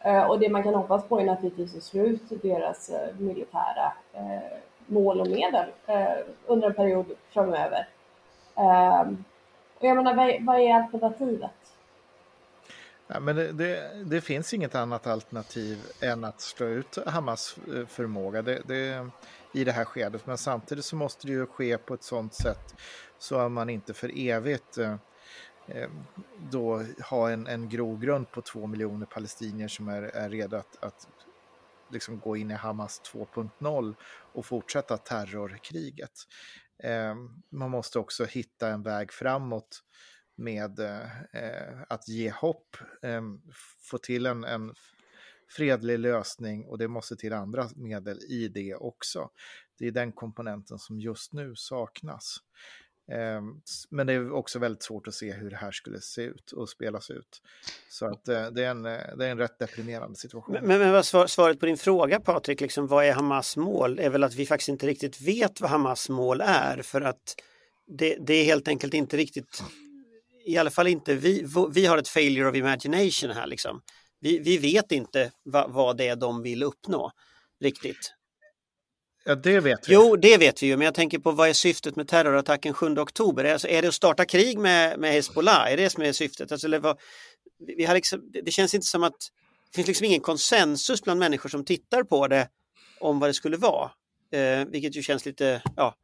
Eh, 0.00 0.22
och 0.22 0.38
det 0.38 0.48
man 0.48 0.62
kan 0.62 0.74
hoppas 0.74 1.04
på 1.04 1.20
är 1.20 1.24
naturligtvis 1.24 1.76
att 1.76 1.82
slå 1.82 2.02
ut 2.02 2.42
deras 2.42 2.88
eh, 2.88 3.14
militära 3.18 3.92
eh, 4.12 4.58
mål 4.86 5.20
och 5.20 5.26
medel 5.26 5.68
under 6.46 6.68
en 6.68 6.74
period 6.74 7.06
framöver. 7.30 7.88
Ehm, 8.54 9.24
och 9.78 9.84
jag 9.84 9.96
menar, 9.96 10.44
vad 10.46 10.60
är, 10.60 10.74
alternativet? 10.74 11.50
Ja, 13.06 13.20
men 13.20 13.36
det, 13.36 13.52
det, 13.52 13.90
det, 14.04 14.20
finns 14.20 14.54
inget 14.54 14.74
annat 14.74 15.06
alternativ 15.06 15.78
än 16.00 16.24
att 16.24 16.40
slå 16.40 16.66
ut 16.66 16.98
Hamas 17.06 17.56
förmåga 17.88 18.42
det, 18.42 18.62
det, 18.64 19.08
i 19.52 19.64
det 19.64 19.72
här 19.72 19.84
skedet. 19.84 20.26
Men 20.26 20.38
samtidigt 20.38 20.84
så 20.84 20.96
måste 20.96 21.26
det 21.26 21.32
ju 21.32 21.46
ske 21.46 21.78
på 21.78 21.94
ett 21.94 22.02
sådant 22.02 22.34
sätt 22.34 22.74
så 23.18 23.38
att 23.38 23.52
man 23.52 23.70
inte 23.70 23.94
för 23.94 24.10
evigt 24.18 24.78
eh, 24.78 24.94
Eh, 25.68 25.90
då 26.50 26.82
ha 27.10 27.30
en, 27.30 27.46
en 27.46 27.68
grogrund 27.68 28.30
på 28.30 28.42
två 28.42 28.66
miljoner 28.66 29.06
palestinier 29.06 29.68
som 29.68 29.88
är, 29.88 30.02
är 30.02 30.30
redo 30.30 30.56
att, 30.56 30.84
att 30.84 31.08
liksom 31.90 32.20
gå 32.20 32.36
in 32.36 32.50
i 32.50 32.54
Hamas 32.54 33.02
2.0 33.12 33.94
och 34.32 34.46
fortsätta 34.46 34.96
terrorkriget. 34.96 36.12
Eh, 36.82 37.14
man 37.50 37.70
måste 37.70 37.98
också 37.98 38.24
hitta 38.24 38.68
en 38.68 38.82
väg 38.82 39.12
framåt 39.12 39.82
med 40.36 40.78
eh, 41.32 41.82
att 41.88 42.08
ge 42.08 42.30
hopp, 42.30 42.76
eh, 43.02 43.22
få 43.90 43.98
till 43.98 44.26
en, 44.26 44.44
en 44.44 44.74
fredlig 45.48 45.98
lösning 45.98 46.66
och 46.66 46.78
det 46.78 46.88
måste 46.88 47.16
till 47.16 47.32
andra 47.32 47.68
medel 47.76 48.18
i 48.18 48.48
det 48.48 48.74
också. 48.74 49.30
Det 49.78 49.86
är 49.86 49.92
den 49.92 50.12
komponenten 50.12 50.78
som 50.78 51.00
just 51.00 51.32
nu 51.32 51.54
saknas. 51.56 52.36
Ehm, 53.12 53.60
men 53.90 54.06
det 54.06 54.12
är 54.12 54.32
också 54.32 54.58
väldigt 54.58 54.82
svårt 54.82 55.08
att 55.08 55.14
se 55.14 55.32
hur 55.32 55.50
det 55.50 55.56
här 55.56 55.72
skulle 55.72 56.00
se 56.00 56.22
ut 56.22 56.52
och 56.52 56.68
spelas 56.68 57.10
ut. 57.10 57.42
Så 57.88 58.06
att 58.06 58.28
eh, 58.28 58.46
det 58.46 58.64
är 58.64 58.70
en, 58.70 58.86
eh, 58.86 59.16
det 59.16 59.26
är 59.26 59.30
en 59.30 59.38
rätt 59.38 59.58
deprimerande 59.58 60.16
situation. 60.16 60.56
Men, 60.62 60.78
men 60.78 60.92
vad 60.92 61.06
svar, 61.06 61.26
svaret 61.26 61.60
på 61.60 61.66
din 61.66 61.76
fråga 61.76 62.20
Patrik, 62.20 62.60
liksom, 62.60 62.86
vad 62.86 63.04
är 63.04 63.12
Hamas 63.12 63.56
mål? 63.56 63.98
är 63.98 64.10
väl 64.10 64.24
att 64.24 64.34
vi 64.34 64.46
faktiskt 64.46 64.68
inte 64.68 64.86
riktigt 64.86 65.20
vet 65.20 65.60
vad 65.60 65.70
Hamas 65.70 66.08
mål 66.08 66.40
är 66.40 66.82
för 66.82 67.00
att 67.00 67.34
det, 67.86 68.16
det 68.20 68.34
är 68.34 68.44
helt 68.44 68.68
enkelt 68.68 68.94
inte 68.94 69.16
riktigt, 69.16 69.62
i 70.44 70.58
alla 70.58 70.70
fall 70.70 70.86
inte 70.86 71.14
vi, 71.14 71.46
vi 71.70 71.86
har 71.86 71.98
ett 71.98 72.08
failure 72.08 72.48
of 72.48 72.56
imagination 72.56 73.30
här 73.30 73.46
liksom. 73.46 73.80
Vi, 74.20 74.38
vi 74.38 74.58
vet 74.58 74.92
inte 74.92 75.32
va, 75.44 75.66
vad 75.68 75.96
det 75.96 76.08
är 76.08 76.16
de 76.16 76.42
vill 76.42 76.62
uppnå 76.62 77.10
riktigt. 77.60 78.15
Ja, 79.28 79.34
det 79.34 79.60
vet 79.60 79.88
vi. 79.88 79.94
Jo, 79.94 80.16
det 80.16 80.38
vet 80.38 80.62
vi 80.62 80.66
ju, 80.66 80.76
men 80.76 80.84
jag 80.84 80.94
tänker 80.94 81.18
på 81.18 81.30
vad 81.30 81.48
är 81.48 81.52
syftet 81.52 81.96
med 81.96 82.08
terrorattacken 82.08 82.74
7 82.74 82.98
oktober? 82.98 83.44
Alltså, 83.44 83.68
är 83.68 83.82
det 83.82 83.88
att 83.88 83.94
starta 83.94 84.24
krig 84.24 84.58
med, 84.58 84.98
med 84.98 85.12
Hezbollah? 85.12 85.72
Är 85.72 85.76
det 85.76 85.90
som 85.90 86.02
är 86.02 86.12
syftet? 86.12 86.52
Alltså, 86.52 86.66
eller 86.66 86.78
vad, 86.78 86.98
vi 87.58 87.84
har 87.84 87.94
liksom, 87.94 88.30
det 88.44 88.50
känns 88.50 88.74
inte 88.74 88.86
som 88.86 89.04
att 89.04 89.16
det 89.70 89.76
finns 89.76 89.86
liksom 89.88 90.04
ingen 90.04 90.20
konsensus 90.20 91.02
bland 91.02 91.20
människor 91.20 91.48
som 91.48 91.64
tittar 91.64 92.02
på 92.02 92.28
det 92.28 92.48
om 93.00 93.18
vad 93.18 93.30
det 93.30 93.34
skulle 93.34 93.56
vara. 93.56 93.90
Eh, 94.32 94.64
vilket 94.66 94.96
ju 94.96 95.02
känns 95.02 95.26
lite, 95.26 95.62
ja, 95.76 95.94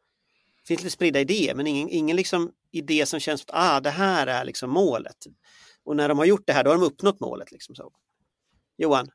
det 0.62 0.66
finns 0.66 0.80
lite 0.80 0.94
spridda 0.94 1.20
idéer, 1.20 1.54
men 1.54 1.66
ingen, 1.66 1.88
ingen 1.88 2.16
liksom 2.16 2.50
idé 2.72 3.06
som 3.06 3.20
känns 3.20 3.42
att 3.42 3.50
ah, 3.52 3.80
det 3.80 3.90
här 3.90 4.26
är 4.26 4.44
liksom 4.44 4.70
målet. 4.70 5.16
Och 5.84 5.96
när 5.96 6.08
de 6.08 6.18
har 6.18 6.24
gjort 6.24 6.46
det 6.46 6.52
här, 6.52 6.64
då 6.64 6.70
har 6.70 6.78
de 6.78 6.84
uppnått 6.84 7.20
målet. 7.20 7.52
Liksom 7.52 7.74
så. 7.74 7.92
Johan? 8.78 9.08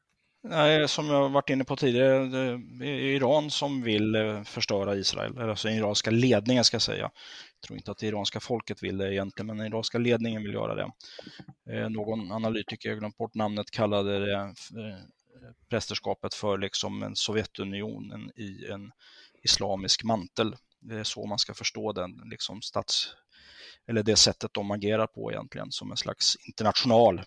Nej, 0.49 0.87
som 0.87 1.07
jag 1.07 1.29
varit 1.29 1.49
inne 1.49 1.63
på 1.63 1.75
tidigare, 1.75 2.25
det 2.79 2.87
är 2.87 2.99
Iran 2.99 3.51
som 3.51 3.81
vill 3.81 4.15
eh, 4.15 4.43
förstöra 4.43 4.95
Israel, 4.95 5.39
alltså 5.39 5.67
den 5.67 5.77
iranska 5.77 6.11
ledningen 6.11 6.63
ska 6.63 6.75
jag 6.75 6.81
säga. 6.81 7.11
Jag 7.61 7.67
tror 7.67 7.77
inte 7.77 7.91
att 7.91 7.97
det 7.97 8.07
iranska 8.07 8.39
folket 8.39 8.83
vill 8.83 8.97
det 8.97 9.13
egentligen, 9.13 9.47
men 9.47 9.57
den 9.57 9.67
iranska 9.67 9.97
ledningen 9.97 10.43
vill 10.43 10.53
göra 10.53 10.75
det. 10.75 10.91
Eh, 11.73 11.89
någon 11.89 12.31
analytiker, 12.31 12.89
jag 12.89 12.99
glömt 12.99 13.17
bort 13.17 13.35
namnet, 13.35 13.71
kallade 13.71 14.19
det 14.19 14.35
eh, 14.35 14.97
prästerskapet 15.69 16.33
för 16.33 16.57
liksom 16.57 17.03
en 17.03 17.15
Sovjetunionen 17.15 18.31
i 18.35 18.65
en 18.71 18.91
islamisk 19.43 20.03
mantel. 20.03 20.55
Det 20.79 20.95
är 20.95 21.03
så 21.03 21.25
man 21.25 21.39
ska 21.39 21.53
förstå 21.53 21.91
den 21.91 22.21
liksom 22.25 22.61
stats 22.61 23.15
eller 23.87 24.03
det 24.03 24.15
sättet 24.15 24.53
de 24.53 24.71
agerar 24.71 25.07
på 25.07 25.31
egentligen 25.31 25.71
som 25.71 25.91
en 25.91 25.97
slags 25.97 26.35
international 26.47 27.21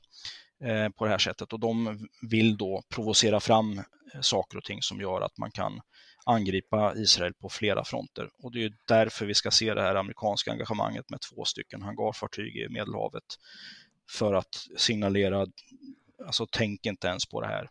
Eh, 0.65 0.89
på 0.89 1.05
det 1.05 1.11
här 1.11 1.19
sättet 1.19 1.53
och 1.53 1.61
de 1.61 2.09
vill 2.23 2.57
då 2.57 2.83
provocera 2.95 3.41
fram 3.41 3.79
eh, 3.79 4.21
saker 4.21 4.59
och 4.59 4.65
ting 4.65 4.83
som 4.83 5.01
gör 5.01 5.21
att 5.21 5.39
man 5.39 5.51
kan 5.51 5.81
angripa 6.25 6.95
Israel 6.97 7.35
på 7.35 7.49
flera 7.49 7.85
fronter. 7.85 8.31
Och 8.43 8.53
det 8.53 8.65
är 8.65 8.73
därför 8.89 9.27
vi 9.27 9.35
ska 9.35 9.51
se 9.51 9.75
det 9.75 9.83
här 9.83 9.95
amerikanska 9.95 10.53
engagemanget 10.53 11.11
med 11.11 11.21
två 11.21 11.45
stycken 11.45 11.83
hangarfartyg 11.83 12.57
i 12.57 12.69
Medelhavet 12.69 13.25
för 14.11 14.35
att 14.35 14.67
signalera, 14.77 15.47
alltså 16.27 16.47
tänk 16.51 16.87
inte 16.87 17.09
ens 17.09 17.27
på 17.27 17.41
det 17.41 17.47
här. 17.47 17.69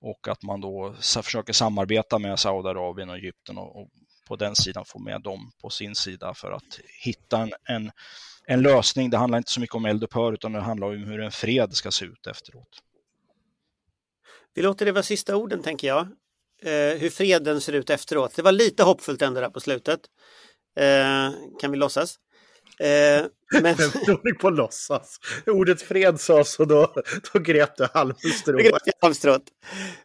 Och 0.00 0.28
att 0.28 0.42
man 0.42 0.60
då 0.60 0.94
försöker 1.22 1.52
samarbeta 1.52 2.18
med 2.18 2.38
Saudiarabien 2.38 3.10
och 3.10 3.16
Egypten 3.16 3.58
och, 3.58 3.82
och 3.82 3.88
på 4.26 4.36
den 4.36 4.56
sidan 4.56 4.84
få 4.84 4.98
med 4.98 5.22
dem 5.22 5.50
på 5.62 5.70
sin 5.70 5.94
sida 5.94 6.34
för 6.34 6.50
att 6.50 6.80
hitta 7.04 7.38
en, 7.38 7.52
en 7.68 7.90
en 8.46 8.62
lösning. 8.62 9.10
Det 9.10 9.16
handlar 9.16 9.38
inte 9.38 9.52
så 9.52 9.60
mycket 9.60 9.74
om 9.74 9.84
eldupphör 9.84 10.32
utan 10.32 10.52
det 10.52 10.60
handlar 10.60 10.86
om 10.86 11.04
hur 11.04 11.20
en 11.20 11.32
fred 11.32 11.74
ska 11.74 11.90
se 11.90 12.04
ut 12.04 12.26
efteråt. 12.26 12.68
Vi 14.54 14.62
låter 14.62 14.86
det 14.86 14.92
vara 14.92 15.02
sista 15.02 15.36
orden 15.36 15.62
tänker 15.62 15.88
jag. 15.88 16.00
Eh, 16.62 16.98
hur 16.98 17.10
freden 17.10 17.60
ser 17.60 17.72
ut 17.72 17.90
efteråt. 17.90 18.36
Det 18.36 18.42
var 18.42 18.52
lite 18.52 18.82
hoppfullt 18.82 19.22
ändå 19.22 19.40
där 19.40 19.50
på 19.50 19.60
slutet. 19.60 20.00
Eh, 20.76 21.30
kan 21.60 21.70
vi 21.70 21.76
låtsas. 21.76 22.16
Eh, 22.80 23.26
men... 23.62 23.76
på 24.40 24.50
låtsas. 24.50 25.20
Ordet 25.46 25.82
fred 25.82 26.20
sades 26.20 26.58
och 26.58 26.66
då, 26.66 26.94
då 27.32 27.38
grep 27.38 27.76
du 27.76 27.88
halmstrået. 29.00 29.42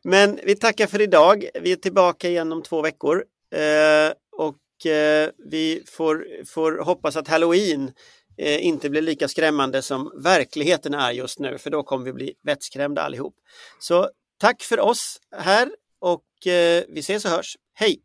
Men 0.04 0.40
vi 0.44 0.56
tackar 0.56 0.88
för 0.88 1.02
idag. 1.02 1.50
Vi 1.62 1.72
är 1.72 1.76
tillbaka 1.76 2.30
igen 2.30 2.52
om 2.52 2.64
två 2.64 2.82
veckor. 2.82 3.24
Eh, 3.52 4.14
och 4.32 4.86
eh, 4.86 5.30
vi 5.52 5.84
får, 5.88 6.26
får 6.46 6.78
hoppas 6.84 7.16
att 7.16 7.28
halloween 7.28 7.92
eh, 8.38 8.66
inte 8.66 8.90
blir 8.90 9.02
lika 9.02 9.28
skrämmande 9.28 9.82
som 9.82 10.12
verkligheten 10.24 10.94
är 10.94 11.12
just 11.12 11.40
nu, 11.40 11.58
för 11.58 11.70
då 11.70 11.84
kommer 11.84 12.06
vi 12.06 12.14
bli 12.14 12.34
vettskrämda 12.44 13.02
allihop. 13.02 13.36
Så 13.80 14.10
tack 14.38 14.62
för 14.62 14.80
oss 14.80 15.18
här 15.38 15.70
och 16.00 16.48
eh, 16.48 16.84
vi 16.90 17.00
ses 17.00 17.26
och 17.26 17.32
hörs. 17.32 17.58
Hej! 17.74 18.02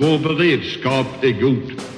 Vår 0.00 0.18
beredskap 0.18 1.24
är 1.24 1.40
god. 1.40 1.97